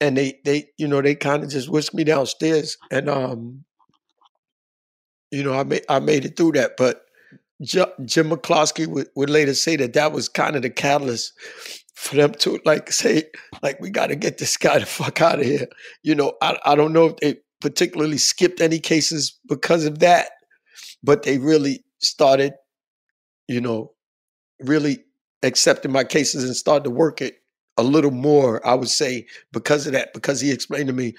And 0.00 0.16
they, 0.16 0.38
they, 0.44 0.66
you 0.78 0.88
know, 0.88 1.00
they 1.00 1.14
kind 1.14 1.42
of 1.42 1.50
just 1.50 1.70
whisked 1.70 1.94
me 1.94 2.04
downstairs, 2.04 2.76
and 2.90 3.08
um, 3.08 3.64
you 5.30 5.42
know, 5.42 5.54
I 5.54 5.64
made 5.64 5.84
I 5.88 6.00
made 6.00 6.24
it 6.24 6.36
through 6.36 6.52
that. 6.52 6.72
But 6.76 7.02
J- 7.62 7.92
Jim 8.04 8.30
McCloskey 8.30 8.86
would, 8.86 9.08
would 9.14 9.30
later 9.30 9.54
say 9.54 9.76
that 9.76 9.92
that 9.92 10.12
was 10.12 10.28
kind 10.28 10.56
of 10.56 10.62
the 10.62 10.70
catalyst 10.70 11.32
for 11.94 12.16
them 12.16 12.32
to 12.32 12.60
like 12.64 12.90
say 12.90 13.24
like 13.62 13.80
we 13.80 13.90
got 13.90 14.08
to 14.08 14.16
get 14.16 14.38
this 14.38 14.56
guy 14.56 14.78
the 14.78 14.86
fuck 14.86 15.20
out 15.20 15.40
of 15.40 15.46
here. 15.46 15.68
You 16.02 16.14
know, 16.14 16.34
I 16.42 16.58
I 16.64 16.74
don't 16.74 16.92
know 16.92 17.06
if 17.06 17.16
they 17.16 17.36
particularly 17.60 18.18
skipped 18.18 18.60
any 18.60 18.78
cases 18.78 19.38
because 19.48 19.84
of 19.84 20.00
that, 20.00 20.30
but 21.02 21.22
they 21.22 21.38
really 21.38 21.84
started, 22.00 22.54
you 23.46 23.60
know, 23.60 23.92
really 24.60 25.04
accepting 25.42 25.92
my 25.92 26.04
cases 26.04 26.44
and 26.44 26.56
started 26.56 26.84
to 26.84 26.90
work 26.90 27.20
it 27.20 27.36
a 27.76 27.82
little 27.82 28.10
more. 28.10 28.66
I 28.66 28.74
would 28.74 28.90
say 28.90 29.26
because 29.52 29.86
of 29.86 29.92
that, 29.92 30.12
because 30.12 30.40
he 30.40 30.50
explained 30.50 30.88
to 30.88 30.92
me. 30.92 31.14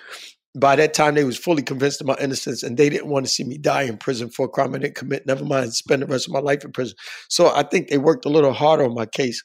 By 0.55 0.75
that 0.75 0.93
time, 0.93 1.15
they 1.15 1.23
was 1.23 1.37
fully 1.37 1.63
convinced 1.63 2.01
of 2.01 2.07
my 2.07 2.15
innocence, 2.21 2.61
and 2.61 2.77
they 2.77 2.89
didn't 2.89 3.07
want 3.07 3.25
to 3.25 3.31
see 3.31 3.43
me 3.43 3.57
die 3.57 3.83
in 3.83 3.97
prison 3.97 4.29
for 4.29 4.45
a 4.45 4.49
crime 4.49 4.75
I 4.75 4.79
didn't 4.79 4.95
commit. 4.95 5.25
Never 5.25 5.43
mind, 5.43 5.73
spend 5.73 6.03
the 6.03 6.05
rest 6.05 6.27
of 6.27 6.33
my 6.33 6.39
life 6.39 6.63
in 6.63 6.71
prison. 6.71 6.95
So 7.29 7.53
I 7.55 7.63
think 7.63 7.87
they 7.87 7.97
worked 7.97 8.25
a 8.25 8.29
little 8.29 8.53
harder 8.53 8.83
on 8.83 8.93
my 8.93 9.07
case, 9.07 9.43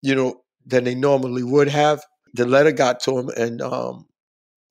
you 0.00 0.14
know, 0.14 0.42
than 0.64 0.84
they 0.84 0.94
normally 0.94 1.42
would 1.42 1.68
have. 1.68 2.02
The 2.34 2.46
letter 2.46 2.72
got 2.72 3.00
to 3.00 3.18
him, 3.18 3.28
and 3.36 3.60
um, 3.60 4.06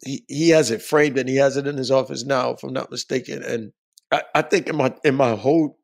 he 0.04 0.24
he 0.28 0.50
has 0.50 0.72
it 0.72 0.82
framed, 0.82 1.18
and 1.20 1.30
he 1.30 1.36
has 1.36 1.58
it 1.58 1.68
in 1.68 1.78
his 1.78 1.92
office 1.92 2.26
now, 2.26 2.52
if 2.52 2.64
I'm 2.64 2.74
not 2.74 2.92
mistaken. 2.92 3.44
And 3.44 3.72
I, 4.12 4.24
I 4.34 4.42
think 4.42 4.68
in 4.68 4.76
my 4.76 4.96
in 5.04 5.16
my 5.16 5.36
whole 5.36 5.78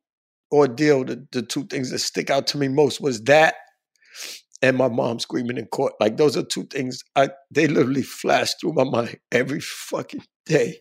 ordeal, 0.51 1.03
the, 1.03 1.27
the 1.31 1.41
two 1.41 1.65
things 1.65 1.91
that 1.91 1.99
stick 1.99 2.29
out 2.29 2.47
to 2.47 2.57
me 2.57 2.69
most 2.69 3.01
was 3.01 3.21
that 3.23 3.55
and 4.65 4.77
my 4.77 4.87
mom 4.87 5.19
screaming 5.19 5.57
in 5.57 5.67
court. 5.67 5.93
Like 5.99 6.17
those 6.17 6.35
are 6.35 6.43
two 6.43 6.63
things 6.63 7.03
I 7.15 7.29
they 7.51 7.67
literally 7.67 8.01
flash 8.01 8.55
through 8.55 8.73
my 8.73 8.83
mind 8.83 9.19
every 9.31 9.59
fucking 9.59 10.23
day. 10.47 10.79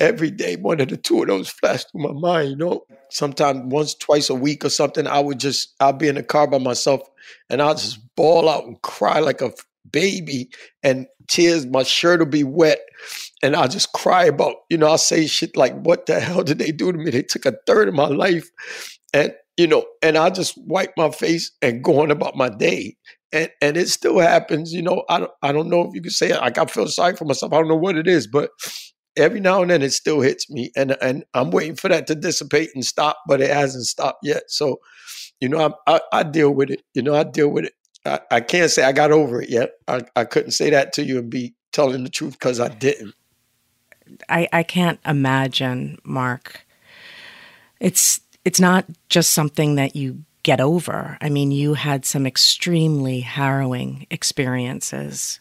Every 0.00 0.30
day, 0.30 0.56
one 0.56 0.80
of 0.80 0.88
the 0.88 0.96
two 0.96 1.22
of 1.22 1.28
those 1.28 1.48
flash 1.48 1.84
through 1.84 2.02
my 2.02 2.12
mind, 2.12 2.50
you 2.50 2.56
know. 2.56 2.84
Sometimes 3.10 3.60
once, 3.72 3.94
twice 3.94 4.30
a 4.30 4.34
week 4.34 4.64
or 4.64 4.70
something, 4.70 5.06
I 5.06 5.20
would 5.20 5.38
just 5.38 5.74
I'll 5.78 5.92
be 5.92 6.08
in 6.08 6.16
the 6.16 6.22
car 6.24 6.48
by 6.48 6.58
myself 6.58 7.02
and 7.48 7.62
I'll 7.62 7.74
just 7.74 8.00
bawl 8.16 8.48
out 8.48 8.64
and 8.64 8.82
cry 8.82 9.20
like 9.20 9.40
a 9.42 9.52
baby 9.92 10.50
and 10.82 11.06
tears, 11.28 11.66
my 11.66 11.82
shirt 11.84 12.18
will 12.18 12.26
be 12.26 12.44
wet 12.44 12.80
and 13.42 13.54
I'll 13.54 13.68
just 13.68 13.92
cry 13.92 14.24
about, 14.24 14.56
you 14.68 14.76
know, 14.76 14.88
I'll 14.88 14.98
say 14.98 15.26
shit 15.26 15.56
like, 15.56 15.74
what 15.74 16.06
the 16.06 16.18
hell 16.20 16.42
did 16.42 16.58
they 16.58 16.72
do 16.72 16.90
to 16.92 16.98
me? 16.98 17.10
They 17.10 17.22
took 17.22 17.46
a 17.46 17.56
third 17.66 17.88
of 17.88 17.94
my 17.94 18.08
life. 18.08 18.50
And, 19.12 19.32
you 19.56 19.66
know, 19.66 19.84
and 20.02 20.16
I 20.16 20.30
just 20.30 20.56
wipe 20.58 20.92
my 20.96 21.10
face 21.10 21.52
and 21.62 21.84
go 21.84 22.00
on 22.00 22.10
about 22.10 22.36
my 22.36 22.48
day 22.48 22.96
and 23.32 23.50
and 23.60 23.76
it 23.76 23.88
still 23.88 24.18
happens. 24.18 24.72
You 24.72 24.82
know, 24.82 25.04
I 25.08 25.20
don't 25.20 25.30
I 25.42 25.52
don't 25.52 25.68
know 25.68 25.82
if 25.82 25.94
you 25.94 26.02
can 26.02 26.10
say 26.10 26.30
it. 26.30 26.40
Like 26.40 26.58
I 26.58 26.64
feel 26.66 26.86
sorry 26.88 27.16
for 27.16 27.24
myself. 27.24 27.52
I 27.52 27.56
don't 27.56 27.68
know 27.68 27.76
what 27.76 27.96
it 27.96 28.06
is, 28.06 28.26
but 28.26 28.50
every 29.16 29.40
now 29.40 29.62
and 29.62 29.70
then 29.70 29.82
it 29.82 29.92
still 29.92 30.20
hits 30.20 30.50
me, 30.50 30.70
and 30.76 30.96
and 31.02 31.24
I'm 31.34 31.50
waiting 31.50 31.76
for 31.76 31.88
that 31.88 32.06
to 32.08 32.14
dissipate 32.14 32.70
and 32.74 32.84
stop, 32.84 33.18
but 33.26 33.40
it 33.40 33.50
hasn't 33.50 33.86
stopped 33.86 34.20
yet. 34.22 34.44
So, 34.48 34.80
you 35.40 35.48
know, 35.48 35.76
I 35.86 35.96
I, 35.96 36.00
I 36.12 36.22
deal 36.22 36.50
with 36.50 36.70
it. 36.70 36.82
You 36.94 37.02
know, 37.02 37.14
I 37.14 37.24
deal 37.24 37.48
with 37.48 37.64
it. 37.66 37.74
I, 38.04 38.20
I 38.30 38.40
can't 38.40 38.70
say 38.70 38.84
I 38.84 38.92
got 38.92 39.12
over 39.12 39.42
it 39.42 39.50
yet. 39.50 39.72
I, 39.86 40.02
I 40.16 40.24
couldn't 40.24 40.52
say 40.52 40.70
that 40.70 40.92
to 40.94 41.04
you 41.04 41.18
and 41.18 41.30
be 41.30 41.54
telling 41.72 42.02
the 42.02 42.10
truth 42.10 42.32
because 42.32 42.58
I 42.58 42.68
didn't. 42.68 43.14
I, 44.28 44.48
I 44.52 44.62
can't 44.62 44.98
imagine, 45.04 45.98
Mark. 46.02 46.66
It's 47.78 48.20
it's 48.44 48.60
not 48.60 48.86
just 49.08 49.32
something 49.32 49.74
that 49.76 49.94
you 49.94 50.24
get 50.42 50.60
over. 50.60 51.18
I 51.20 51.28
mean, 51.28 51.50
you 51.50 51.74
had 51.74 52.04
some 52.04 52.26
extremely 52.26 53.20
harrowing 53.20 54.06
experiences, 54.10 55.40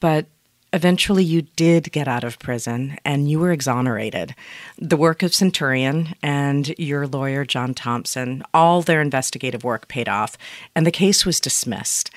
but 0.00 0.26
eventually 0.72 1.24
you 1.24 1.42
did 1.42 1.92
get 1.92 2.08
out 2.08 2.24
of 2.24 2.38
prison 2.38 2.98
and 3.04 3.30
you 3.30 3.38
were 3.38 3.52
exonerated. 3.52 4.34
The 4.78 4.96
work 4.96 5.22
of 5.22 5.34
Centurion 5.34 6.14
and 6.22 6.68
your 6.78 7.06
lawyer, 7.06 7.44
John 7.44 7.74
Thompson, 7.74 8.42
all 8.52 8.82
their 8.82 9.00
investigative 9.00 9.64
work 9.64 9.88
paid 9.88 10.08
off, 10.08 10.36
and 10.74 10.86
the 10.86 10.90
case 10.90 11.24
was 11.24 11.40
dismissed. 11.40 12.10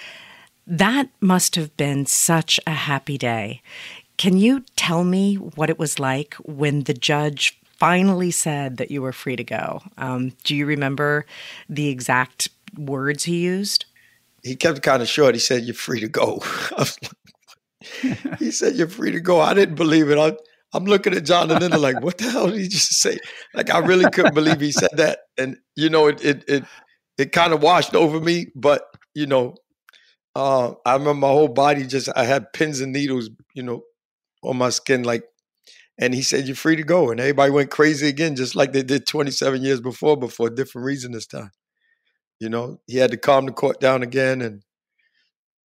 That 0.68 1.10
must 1.20 1.56
have 1.56 1.76
been 1.78 2.06
such 2.06 2.60
a 2.68 2.72
happy 2.72 3.18
day. 3.18 3.62
Can 4.18 4.38
you 4.38 4.66
tell 4.76 5.04
me 5.04 5.36
what 5.36 5.70
it 5.70 5.80
was 5.80 5.98
like 5.98 6.34
when 6.44 6.84
the 6.84 6.94
judge 6.94 7.59
finally 7.80 8.32
said 8.32 8.78
that 8.78 8.92
you 8.92 9.02
were 9.02 9.14
free 9.14 9.36
to 9.36 9.44
go. 9.44 9.82
Um, 9.98 10.34
do 10.44 10.56
you 10.56 10.66
remember 10.66 11.26
the 11.70 11.88
exact 11.88 12.50
words 12.78 13.24
he 13.24 13.40
used? 13.40 13.86
He 14.44 14.56
kept 14.56 14.82
kind 14.82 15.02
of 15.02 15.08
short. 15.08 15.36
He 15.36 15.40
said, 15.40 15.64
You're 15.64 15.74
free 15.74 16.00
to 16.02 16.08
go. 16.08 16.42
he 18.40 18.52
said, 18.52 18.76
You're 18.76 18.88
free 18.88 19.12
to 19.12 19.20
go. 19.20 19.40
I 19.40 19.54
didn't 19.54 19.76
believe 19.76 20.10
it. 20.10 20.18
I, 20.18 20.34
I'm 20.74 20.86
looking 20.86 21.16
at 21.16 21.26
John 21.26 21.50
and 21.52 21.62
then 21.62 21.72
like, 21.82 22.02
What 22.02 22.18
the 22.18 22.30
hell 22.30 22.48
did 22.48 22.60
he 22.60 22.68
just 22.68 22.94
say? 22.94 23.18
Like, 23.54 23.70
I 23.70 23.80
really 23.80 24.10
couldn't 24.12 24.36
believe 24.36 24.60
he 24.60 24.72
said 24.72 24.92
that. 24.94 25.20
And, 25.38 25.58
you 25.76 25.90
know, 25.90 26.08
it, 26.08 26.24
it, 26.24 26.44
it, 26.48 26.64
it 27.18 27.32
kind 27.32 27.54
of 27.54 27.62
washed 27.62 27.96
over 27.96 28.20
me. 28.20 28.48
But, 28.56 28.84
you 29.14 29.26
know, 29.26 29.56
uh, 30.36 30.74
I 30.86 30.94
remember 30.94 31.16
my 31.16 31.28
whole 31.28 31.48
body 31.48 31.86
just, 31.86 32.10
I 32.16 32.24
had 32.24 32.54
pins 32.54 32.82
and 32.82 32.94
needles, 32.94 33.30
you 33.54 33.64
know, 33.64 33.82
on 34.44 34.58
my 34.58 34.70
skin, 34.70 35.04
like 35.04 35.24
and 36.00 36.16
he 36.16 36.22
said, 36.22 36.48
You're 36.48 36.56
free 36.56 36.78
to 36.78 36.84
go. 36.84 37.12
And 37.12 37.20
everybody 37.20 37.52
went 37.52 37.70
crazy 37.70 38.08
again, 38.08 38.36
just 38.36 38.56
like 38.56 38.72
they 38.72 38.84
did 38.84 39.06
27 39.06 39.62
years 39.62 39.82
before, 39.82 40.18
but 40.18 40.32
for 40.32 40.48
a 40.48 40.56
different 40.56 40.86
reason 40.86 41.12
this 41.12 41.28
time. 41.28 41.52
You 42.40 42.50
know, 42.50 42.80
he 42.88 42.98
had 42.98 43.12
to 43.12 43.18
calm 43.18 43.46
the 43.46 43.52
court 43.52 43.82
down 43.82 44.02
again. 44.02 44.42
And 44.42 44.64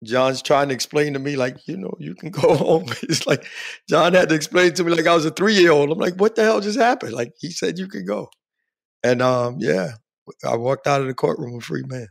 John's 0.06 0.42
trying 0.42 0.70
to 0.70 0.74
explain 0.74 1.14
to 1.14 1.20
me, 1.20 1.36
like, 1.36 1.58
you 1.68 1.76
know, 1.76 1.94
you 2.00 2.16
can 2.16 2.30
go 2.32 2.56
home. 2.56 2.86
It's 3.04 3.28
like 3.28 3.46
John 3.90 4.14
had 4.14 4.30
to 4.30 4.36
explain 4.36 4.74
to 4.76 4.84
me 4.86 4.92
like 4.92 5.06
I 5.06 5.14
was 5.14 5.26
a 5.26 5.32
three 5.32 5.56
year 5.56 5.72
old. 5.72 5.92
I'm 5.92 6.00
like, 6.00 6.16
what 6.16 6.36
the 6.36 6.44
hell 6.44 6.62
just 6.62 6.80
happened? 6.80 7.14
Like 7.14 7.34
he 7.38 7.52
said 7.52 7.78
you 7.78 7.88
could 7.88 8.08
go. 8.08 8.30
And 9.04 9.22
um, 9.22 9.58
yeah, 9.60 9.94
I 10.48 10.56
walked 10.56 10.88
out 10.88 11.02
of 11.02 11.08
the 11.08 11.14
courtroom 11.14 11.58
a 11.58 11.62
free 11.62 11.84
man. 11.86 12.08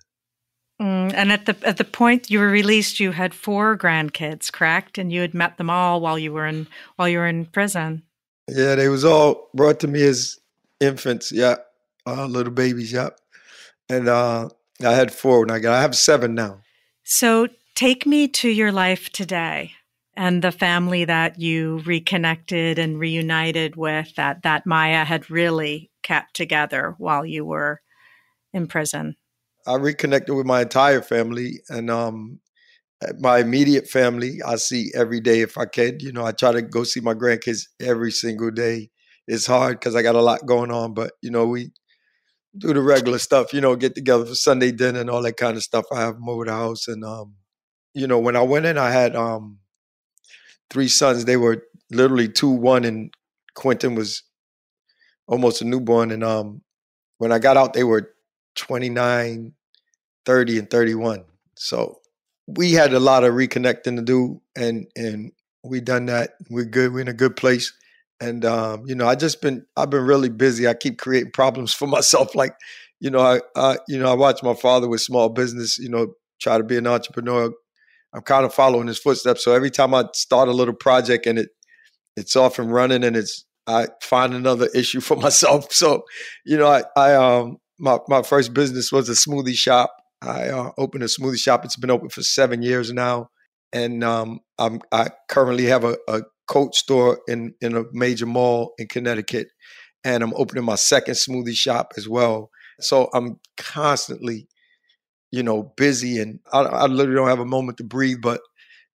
Mm, 0.81 1.13
and 1.15 1.31
at 1.31 1.45
the 1.45 1.57
at 1.63 1.77
the 1.77 1.85
point 1.85 2.31
you 2.31 2.39
were 2.39 2.49
released, 2.49 3.01
you 3.01 3.13
had 3.13 3.35
four 3.35 3.77
grandkids, 3.77 4.51
correct? 4.51 4.97
And 4.97 5.13
you 5.13 5.21
had 5.21 5.35
met 5.35 5.59
them 5.59 5.69
all 5.69 6.01
while 6.01 6.19
you 6.19 6.33
were 6.33 6.47
in 6.47 6.69
while 6.97 7.09
you 7.09 7.19
were 7.19 7.27
in 7.27 7.45
prison. 7.47 8.03
Yeah, 8.51 8.75
they 8.75 8.89
was 8.89 9.05
all 9.05 9.49
brought 9.55 9.81
to 9.81 9.89
me 9.89 10.03
as 10.03 10.39
infants. 10.81 11.33
Yeah, 11.33 11.57
uh, 12.07 12.27
little 12.27 12.53
babies. 12.53 12.93
Yeah, 12.93 13.11
and 13.89 14.09
uh, 14.09 14.49
I 14.85 14.93
had 14.93 15.13
four 15.13 15.41
when 15.41 15.51
I 15.51 15.59
got. 15.59 15.75
I 15.75 15.83
have 15.83 15.97
seven 15.97 16.35
now. 16.35 16.61
So 17.05 17.49
take 17.75 18.07
me 18.07 18.29
to 18.29 18.49
your 18.49 18.73
life 18.73 19.11
today 19.11 19.73
and 20.17 20.43
the 20.43 20.53
family 20.53 21.05
that 21.05 21.41
you 21.41 21.79
reconnected 21.85 22.79
and 22.79 22.99
reunited 22.99 23.77
with. 23.77 24.15
That 24.17 24.43
that 24.43 24.67
Maya 24.67 25.05
had 25.05 25.31
really 25.31 25.91
kept 26.03 26.35
together 26.35 26.95
while 26.99 27.25
you 27.25 27.45
were 27.45 27.81
in 28.53 28.67
prison. 28.67 29.17
I 29.67 29.75
reconnected 29.75 30.35
with 30.35 30.47
my 30.47 30.63
entire 30.63 31.03
family, 31.03 31.61
and 31.69 31.91
um, 31.91 32.41
my 33.19 33.39
immediate 33.39 33.89
family 33.89 34.41
I 34.47 34.57
see 34.57 34.91
every 34.95 35.21
day 35.21 35.41
if 35.41 35.57
I 35.57 35.67
can. 35.67 36.01
You 36.01 36.13
know, 36.13 36.25
I 36.25 36.33
try 36.33 36.53
to 36.53 36.63
go 36.63 36.85
see 36.85 37.01
my 37.01 37.15
grandkids 37.15 37.67
every 37.81 38.13
single 38.13 38.51
day. 38.51 38.91
It's 39.27 39.47
hard 39.47 39.79
because 39.79 39.95
I 39.95 40.03
got 40.03 40.17
a 40.17 40.23
lot 40.23 40.47
going 40.47 40.71
on, 40.71 40.95
but 40.95 41.13
you 41.23 41.31
know, 41.31 41.47
we 41.47 41.71
do 42.59 42.73
the 42.75 42.81
regular 42.83 43.19
stuff. 43.19 43.53
You 43.53 43.61
know, 43.61 43.77
get 43.77 43.95
together 43.95 44.27
for 44.27 44.35
Sunday 44.35 44.73
dinner 44.73 45.01
and 45.01 45.11
all 45.11 45.23
that 45.23 45.37
kind 45.37 45.57
of 45.57 45.63
stuff. 45.63 45.87
I 45.93 46.01
have 46.01 46.15
them 46.15 46.29
over 46.29 46.45
the 46.45 46.53
house, 46.53 46.89
and 46.89 47.05
um, 47.05 47.35
you 47.95 48.07
know, 48.07 48.19
when 48.19 48.37
I 48.37 48.43
went 48.43 48.67
in, 48.67 48.79
I 48.79 48.91
had 48.91 49.17
um, 49.17 49.59
three 50.71 50.89
sons. 50.89 51.25
They 51.25 51.37
were 51.37 51.65
literally 51.91 52.29
two, 52.29 52.51
one, 52.51 52.85
and 52.85 53.13
Quentin 53.55 53.95
was 53.95 54.23
almost 55.27 55.63
a 55.63 55.65
newborn. 55.65 56.11
And 56.11 56.25
um, 56.25 56.63
when 57.19 57.33
I 57.33 57.39
got 57.39 57.57
out, 57.57 57.73
they 57.73 57.85
were 57.85 58.13
29, 58.57 59.53
30, 60.27 60.59
and 60.59 60.71
31. 60.71 61.25
So 61.57 62.00
we 62.57 62.73
had 62.73 62.93
a 62.93 63.01
lot 63.01 63.25
of 63.25 63.35
reconnecting 63.35 63.97
to 63.97 64.03
do, 64.03 64.41
and 64.57 64.87
and 64.97 65.33
we 65.63 65.81
done 65.81 66.07
that. 66.07 66.33
We're 66.49 66.65
good. 66.65 66.93
We're 66.93 67.01
in 67.01 67.09
a 67.09 67.13
good 67.13 67.37
place. 67.37 67.73
And 68.21 68.45
um, 68.45 68.85
you 68.87 68.95
know, 68.95 69.07
I 69.07 69.15
just 69.15 69.41
been 69.41 69.67
I've 69.77 69.91
been 69.91 70.05
really 70.05 70.29
busy. 70.29 70.69
I 70.69 70.75
keep 70.75 70.99
creating 70.99 71.33
problems 71.33 71.73
for 71.81 71.87
myself. 71.87 72.35
Like, 72.35 72.55
you 73.01 73.11
know, 73.11 73.21
I, 73.21 73.41
I 73.57 73.79
you 73.89 73.99
know 73.99 74.11
I 74.11 74.15
watch 74.15 74.43
my 74.43 74.55
father 74.55 74.89
with 74.89 75.01
small 75.01 75.29
business. 75.29 75.79
You 75.79 75.89
know, 75.89 76.15
try 76.41 76.59
to 76.59 76.65
be 76.65 76.77
an 76.77 76.87
entrepreneur. 76.87 77.53
I'm 78.13 78.23
kind 78.23 78.45
of 78.45 78.53
following 78.53 78.89
his 78.89 78.99
footsteps. 78.99 79.45
So 79.45 79.55
every 79.55 79.71
time 79.71 79.95
I 79.95 80.05
start 80.15 80.49
a 80.49 80.53
little 80.53 80.75
project 80.75 81.27
and 81.27 81.39
it 81.39 81.51
it's 82.17 82.37
off 82.37 82.59
and 82.59 82.73
running, 82.73 83.05
and 83.05 83.17
it's 83.17 83.45
I 83.67 83.89
find 84.03 84.35
another 84.35 84.69
issue 84.75 85.01
for 85.01 85.17
myself. 85.17 85.73
So, 85.73 86.03
you 86.45 86.57
know, 86.57 86.69
I, 86.69 86.83
I 86.97 87.15
um 87.15 87.59
my 87.79 87.99
my 88.09 88.23
first 88.23 88.53
business 88.53 88.93
was 88.93 89.09
a 89.09 89.13
smoothie 89.13 89.55
shop, 89.55 89.95
I 90.23 90.49
uh, 90.49 90.71
opened 90.77 91.03
a 91.03 91.07
smoothie 91.07 91.39
shop. 91.39 91.65
It's 91.65 91.77
been 91.77 91.91
open 91.91 92.09
for 92.11 92.23
seven 92.23 92.63
years 92.63 92.93
now, 92.93 93.31
and 93.73 94.05
um, 94.05 94.41
I'm, 94.59 94.81
I 94.93 95.11
currently 95.29 95.65
have 95.67 95.85
a, 95.85 95.97
a 96.09 96.23
coat 96.47 96.75
store 96.75 97.21
in 97.29 97.55
in 97.61 97.77
a 97.77 97.85
major 97.93 98.27
mall 98.27 98.75
in 98.79 98.89
Connecticut, 98.89 99.49
and 100.05 100.23
I'm 100.23 100.35
opening 100.35 100.65
my 100.65 100.75
second 100.75 101.15
smoothie 101.15 101.57
shop 101.57 101.93
as 101.97 102.09
well. 102.09 102.51
So 102.81 103.09
I'm 103.15 103.41
constantly, 103.57 104.49
you 105.31 105.43
know, 105.43 105.73
busy, 105.77 106.19
and 106.19 106.41
I, 106.53 106.61
I 106.61 106.87
literally 106.87 107.17
don't 107.19 107.29
have 107.29 107.41
a 107.41 107.47
moment 107.47 107.79
to 107.79 107.85
breathe. 107.85 108.19
But 108.23 108.41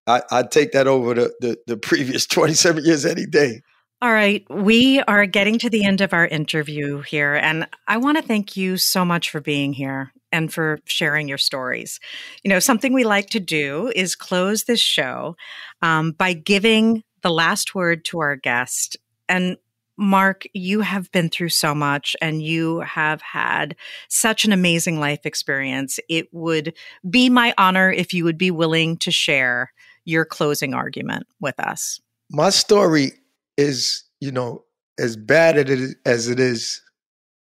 I, 0.08 0.22
I 0.32 0.44
take 0.44 0.72
that 0.74 0.88
over 0.88 1.14
the, 1.14 1.34
the 1.42 1.58
the 1.68 1.78
previous 1.90 2.28
27 2.28 2.86
years 2.86 3.06
any 3.06 3.26
day. 3.26 3.62
All 4.02 4.12
right, 4.12 4.46
we 4.50 5.00
are 5.02 5.26
getting 5.26 5.58
to 5.60 5.70
the 5.70 5.86
end 5.86 6.02
of 6.02 6.14
our 6.14 6.28
interview 6.28 7.02
here, 7.02 7.34
and 7.36 7.66
I 7.88 7.98
want 7.98 8.18
to 8.18 8.24
thank 8.24 8.58
you 8.58 8.76
so 8.76 9.06
much 9.06 9.30
for 9.30 9.40
being 9.40 9.72
here 9.72 10.12
and 10.34 10.54
for 10.54 10.80
sharing 10.86 11.30
your 11.30 11.38
stories. 11.38 12.02
You 12.44 12.50
know, 12.50 12.60
something 12.60 12.92
we 12.92 13.06
like 13.06 13.30
to 13.30 13.40
do 13.40 13.92
is 13.96 14.16
close 14.16 14.66
this 14.66 14.82
show 14.82 15.38
um, 15.82 16.12
by 16.12 16.34
giving 16.34 17.04
the 17.22 17.32
last 17.32 17.74
word 17.74 18.04
to 18.06 18.20
our 18.20 18.36
guest. 18.36 18.98
And 19.30 19.56
Mark, 19.98 20.44
you 20.54 20.82
have 20.82 21.10
been 21.14 21.30
through 21.30 21.50
so 21.50 21.74
much 21.74 22.18
and 22.22 22.44
you 22.44 22.82
have 22.82 23.22
had 23.22 23.78
such 24.10 24.44
an 24.44 24.52
amazing 24.52 25.00
life 25.00 25.26
experience. 25.26 26.00
It 26.10 26.28
would 26.34 26.74
be 27.10 27.30
my 27.30 27.54
honor 27.58 27.90
if 27.90 28.14
you 28.14 28.26
would 28.26 28.38
be 28.38 28.52
willing 28.52 28.98
to 28.98 29.10
share 29.12 29.72
your 30.04 30.26
closing 30.26 30.74
argument 30.74 31.28
with 31.40 31.58
us. 31.62 32.02
My 32.30 32.50
story 32.50 33.14
is, 33.58 34.04
you 34.20 34.32
know, 34.32 34.64
as 35.00 35.16
bad 35.18 35.58
as 36.06 36.28
it 36.28 36.40
is, 36.40 36.82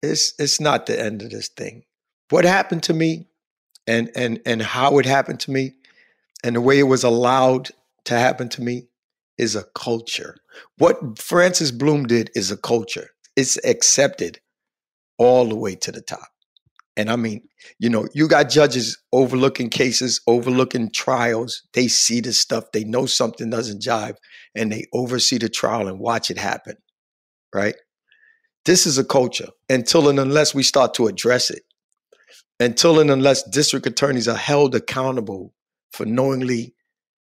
it's 0.03 0.35
it's 0.39 0.61
not 0.61 0.87
the 0.87 1.01
end 1.01 1.23
of 1.23 1.31
this 1.31 1.49
thing. 1.49 1.85
What 2.31 2.45
happened 2.45 2.83
to 2.85 2.95
me, 2.95 3.27
and 3.87 4.11
and 4.15 4.41
and 4.47 4.63
how 4.63 4.99
it 4.99 5.07
happened 5.07 5.41
to 5.41 5.51
me, 5.51 5.75
and 6.45 6.57
the 6.57 6.61
way 6.61 6.79
it 6.79 6.85
was 6.85 7.05
allowed 7.05 7.71
to 8.05 8.19
happen 8.19 8.49
to 8.51 8.63
me, 8.63 8.89
is 9.39 9.57
a 9.57 9.65
culture. 9.75 10.37
What 10.79 11.19
Francis 11.19 11.71
Bloom 11.71 12.07
did 12.07 12.31
is 12.35 12.51
a 12.51 12.57
culture. 12.57 13.11
It's 13.37 13.59
accepted 13.65 14.41
all 15.19 15.47
the 15.47 15.57
way 15.57 15.75
to 15.77 15.93
the 15.93 16.01
top. 16.01 16.29
And 16.97 17.11
I 17.11 17.17
mean, 17.17 17.43
you 17.79 17.91
know, 17.91 18.09
you 18.15 18.27
got 18.27 18.49
judges 18.49 18.99
overlooking 19.13 19.69
cases, 19.69 20.21
overlooking 20.27 20.91
trials. 20.91 21.63
They 21.75 21.89
see 21.89 22.21
the 22.21 22.33
stuff, 22.33 22.73
they 22.73 22.85
know 22.85 23.07
something 23.07 23.51
doesn't 23.51 23.83
jive, 23.83 24.17
and 24.55 24.73
they 24.73 24.87
oversee 24.95 25.39
the 25.39 25.49
trial 25.49 25.89
and 25.89 25.99
watch 25.99 26.31
it 26.31 26.39
happen. 26.39 26.77
Right? 27.55 27.77
This 28.65 28.87
is 28.87 28.99
a 28.99 29.05
culture 29.05 29.49
until 29.69 30.09
and 30.09 30.19
unless 30.19 30.55
we 30.55 30.63
start 30.63 30.95
to 30.95 31.07
address 31.07 31.51
it, 31.51 31.63
until 32.59 32.99
and 32.99 33.11
unless 33.11 33.43
district 33.51 33.87
attorneys 33.87 34.27
are 34.27 34.37
held 34.37 34.75
accountable 34.75 35.53
for 35.93 36.07
knowingly, 36.07 36.75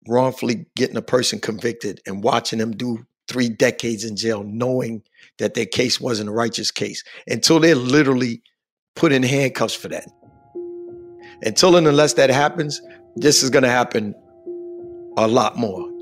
wrongfully 0.07 0.67
getting 0.77 0.97
a 0.97 1.03
person 1.03 1.41
convicted 1.41 2.01
and 2.07 2.23
watching 2.23 2.59
them 2.59 2.73
do 2.73 3.05
three 3.29 3.49
decades 3.49 4.05
in 4.05 4.17
jail, 4.17 4.45
knowing 4.45 5.03
that 5.39 5.55
their 5.55 5.67
case 5.67 6.01
wasn't 6.01 6.29
a 6.29 6.33
righteous 6.33 6.71
case, 6.71 7.03
until 7.27 7.59
they're 7.59 7.75
literally 7.75 8.43
put 8.97 9.13
in 9.13 9.23
handcuffs 9.23 9.75
for 9.75 9.89
that. 9.89 10.09
Until 11.43 11.77
and 11.77 11.87
unless 11.87 12.15
that 12.15 12.31
happens, 12.31 12.83
this 13.15 13.43
is 13.43 13.51
going 13.51 13.63
to 13.63 13.69
happen 13.69 14.15
a 15.17 15.29
lot 15.29 15.57
more. 15.57 15.93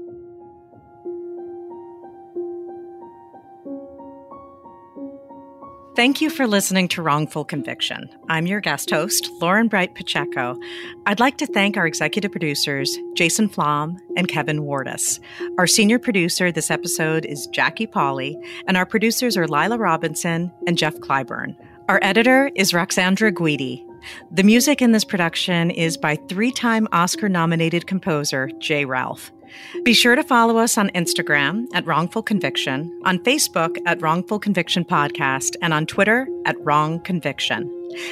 Thank 5.96 6.20
you 6.20 6.28
for 6.28 6.48
listening 6.48 6.88
to 6.88 7.02
Wrongful 7.02 7.44
Conviction. 7.44 8.10
I'm 8.28 8.48
your 8.48 8.60
guest 8.60 8.90
host, 8.90 9.30
Lauren 9.40 9.68
Bright 9.68 9.94
Pacheco. 9.94 10.58
I'd 11.06 11.20
like 11.20 11.38
to 11.38 11.46
thank 11.46 11.76
our 11.76 11.86
executive 11.86 12.32
producers, 12.32 12.98
Jason 13.14 13.48
Flom 13.48 13.96
and 14.16 14.26
Kevin 14.26 14.62
Wardus. 14.62 15.20
Our 15.56 15.68
senior 15.68 16.00
producer 16.00 16.50
this 16.50 16.68
episode 16.68 17.24
is 17.24 17.46
Jackie 17.52 17.86
Pauley, 17.86 18.34
and 18.66 18.76
our 18.76 18.86
producers 18.86 19.36
are 19.36 19.46
Lila 19.46 19.78
Robinson 19.78 20.52
and 20.66 20.76
Jeff 20.76 20.94
Clyburn. 20.96 21.54
Our 21.86 21.98
editor 22.00 22.50
is 22.54 22.72
Roxandra 22.72 23.30
Guidi. 23.30 23.84
The 24.30 24.42
music 24.42 24.82
in 24.82 24.92
this 24.92 25.04
production 25.04 25.70
is 25.70 25.96
by 25.96 26.16
three 26.28 26.50
time 26.50 26.88
Oscar 26.92 27.28
nominated 27.28 27.86
composer 27.86 28.50
J. 28.58 28.84
Ralph. 28.84 29.30
Be 29.84 29.92
sure 29.92 30.16
to 30.16 30.22
follow 30.22 30.58
us 30.58 30.78
on 30.78 30.90
Instagram 30.90 31.66
at 31.74 31.86
Wrongful 31.86 32.22
Conviction, 32.22 32.90
on 33.04 33.18
Facebook 33.20 33.78
at 33.86 34.00
Wrongful 34.00 34.38
Conviction 34.38 34.84
Podcast, 34.84 35.56
and 35.62 35.72
on 35.72 35.86
Twitter 35.86 36.26
at 36.44 36.56
Wrong 36.64 37.00
Conviction, 37.00 37.70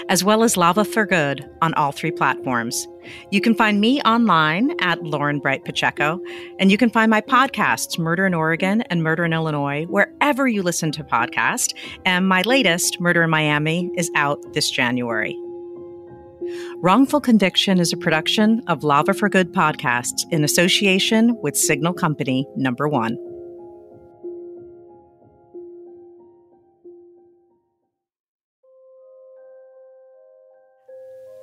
as 0.09 0.23
well 0.23 0.43
as 0.43 0.57
Lava 0.57 0.85
for 0.85 1.07
Good 1.07 1.49
on 1.61 1.75
all 1.75 1.93
three 1.93 2.11
platforms. 2.11 2.87
You 3.31 3.41
can 3.41 3.55
find 3.55 3.81
me 3.81 4.01
online 4.03 4.73
at 4.81 5.03
Lauren 5.03 5.41
Bright 5.41 5.65
Pacheco, 5.65 6.21
and 6.59 6.71
you 6.71 6.79
can 6.79 6.91
find 6.91 7.11
my 7.11 7.21
podcasts, 7.21 7.99
Murder 7.99 8.27
in 8.27 8.35
Oregon 8.35 8.83
and 8.83 9.03
Murder 9.03 9.25
in 9.25 9.33
Illinois, 9.33 9.85
wherever 9.87 10.47
you 10.47 10.63
listen 10.63 10.93
to 10.93 11.05
podcasts. 11.05 11.75
And 12.05 12.29
my 12.29 12.43
latest, 12.43 13.01
Murder 13.01 13.23
in 13.23 13.31
Miami, 13.31 13.91
is 13.97 14.11
out 14.15 14.53
this 14.53 14.71
January. 14.71 15.37
Wrongful 16.77 17.21
Conviction 17.21 17.79
is 17.79 17.93
a 17.93 17.97
production 17.97 18.63
of 18.67 18.83
Lava 18.83 19.15
for 19.15 19.29
Good 19.29 19.53
podcasts 19.53 20.25
in 20.31 20.45
association 20.45 21.37
with 21.41 21.57
Signal 21.57 21.93
Company 21.93 22.47
Number 22.57 22.89
One. 22.89 23.17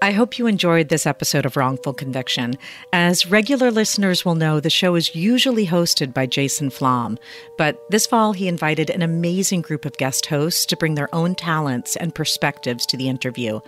I 0.02 0.12
hope 0.12 0.40
you 0.40 0.48
enjoyed 0.48 0.90
this 0.90 1.06
episode 1.06 1.46
of 1.46 1.56
Wrongful 1.56 1.94
Conviction. 1.94 2.56
As 2.94 3.30
regular 3.30 3.70
listeners 3.70 4.24
will 4.24 4.36
know, 4.36 4.60
the 4.60 4.70
show 4.70 4.96
is 4.96 5.14
usually 5.14 5.68
hosted 5.68 6.14
by 6.14 6.26
Jason 6.26 6.70
Flom, 6.70 7.18
but 7.58 7.78
this 7.90 8.08
fall 8.08 8.34
he 8.34 8.48
invited 8.48 8.90
an 8.90 9.02
amazing 9.02 9.62
group 9.62 9.86
of 9.86 9.98
guest 9.98 10.26
hosts 10.26 10.66
to 10.68 10.78
bring 10.78 10.96
their 10.96 11.14
own 11.14 11.36
talents 11.36 11.96
and 11.96 12.16
perspectives 12.16 12.86
to 12.88 12.98
the 12.98 13.10
interview. 13.10 13.60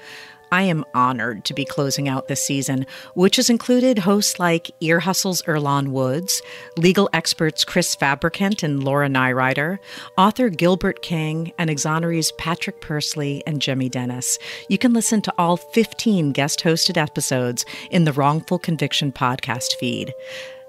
I 0.52 0.64
am 0.64 0.84
honored 0.94 1.46
to 1.46 1.54
be 1.54 1.64
closing 1.64 2.10
out 2.10 2.28
this 2.28 2.44
season, 2.44 2.86
which 3.14 3.38
has 3.38 3.50
included 3.50 4.00
hosts 4.00 4.38
like 4.38 4.70
Ear 4.82 5.00
Hustle's 5.00 5.42
Earlonne 5.44 5.90
Woods, 5.90 6.42
legal 6.78 7.10
experts 7.14 7.64
Chris 7.64 7.96
Fabricant 7.96 8.62
and 8.62 8.84
Laura 8.84 9.08
Nirider, 9.08 9.80
author 10.18 10.50
Gilbert 10.50 11.02
King, 11.02 11.54
and 11.58 11.70
exonerees 11.70 12.36
Patrick 12.38 12.82
Pursley 12.82 13.42
and 13.48 13.62
Jimmy 13.62 13.88
Dennis. 13.88 14.38
You 14.68 14.78
can 14.78 14.94
listen 14.94 15.22
to 15.22 15.34
all 15.38 15.56
15 15.56 16.34
guest 16.34 16.60
hosted 16.62 16.98
episodes 16.98 17.66
in 17.90 18.04
the 18.04 18.14
Wrongful 18.14 18.60
Conviction 18.60 19.14
podcast 19.14 19.76
feed. 19.76 20.14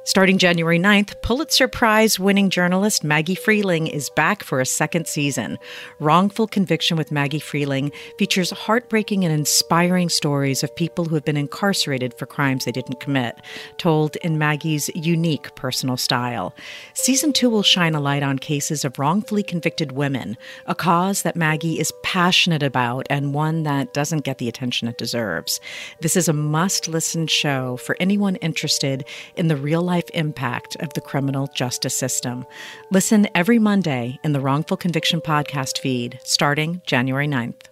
Starting 0.05 0.37
January 0.37 0.81
9th, 0.81 1.15
Pulitzer 1.23 1.69
Prize 1.69 2.19
winning 2.19 2.51
journalist 2.51 3.05
Maggie 3.05 3.37
Freleng 3.37 3.89
is 3.89 4.11
back 4.11 4.43
for 4.43 4.61
a 4.61 4.67
second 4.67 5.07
season. 5.07 5.61
Wrongful 6.01 6.49
Conviction 6.49 6.97
with 6.97 7.13
Maggie 7.13 7.39
Freleng 7.39 7.93
features 8.19 8.51
heartbreaking 8.51 9.25
and 9.25 9.33
inspiring 9.33 10.09
stories 10.09 10.65
of 10.65 10.75
people 10.75 11.05
who 11.05 11.15
have 11.15 11.25
been 11.25 11.37
incarcerated 11.37 12.15
for 12.15 12.27
crimes 12.27 12.65
they 12.65 12.73
didn't 12.73 12.99
commit, 12.99 13.37
told 13.79 14.17
in 14.17 14.39
Maggie's 14.39 14.91
unique 14.97 15.55
personal 15.55 15.97
style. 15.97 16.53
Season 16.95 17.33
2 17.33 17.49
will 17.49 17.63
shine 17.63 17.95
a 17.95 18.01
light 18.01 18.25
on 18.25 18.41
cases 18.41 18.85
of 18.85 18.99
wrongfully 18.99 19.45
convicted 19.45 19.93
women, 19.93 20.37
a 20.67 20.75
cause 20.75 21.23
that 21.23 21.37
Maggie 21.37 21.79
is 21.79 21.93
passionate 22.03 22.65
about 22.65 23.07
and 23.09 23.35
one 23.35 23.63
that 23.63 23.95
doesn't 23.95 24.25
get 24.25 24.39
the 24.39 24.49
attention 24.49 24.89
it 24.89 24.99
deserves. 24.99 25.61
This 26.01 26.17
is 26.17 26.27
a 26.27 26.33
must 26.33 26.89
listen 26.89 27.29
show 27.29 27.77
for 27.77 27.97
anyone 28.01 28.35
interested 28.37 29.05
in 29.37 29.47
the 29.47 29.57
real 29.57 29.81
life 29.81 29.92
impact 30.15 30.77
of 30.77 30.93
the 30.95 31.01
criminal 31.01 31.49
justice 31.49 31.95
system. 31.95 32.47
Listen 32.91 33.29
every 33.35 33.59
Monday 33.59 34.19
in 34.25 34.33
the 34.33 34.41
Wrongful 34.41 34.77
Conviction 34.77 35.21
podcast 35.21 35.79
feed 35.79 36.19
starting 36.23 36.83
January 36.87 37.27
9th. 37.27 37.72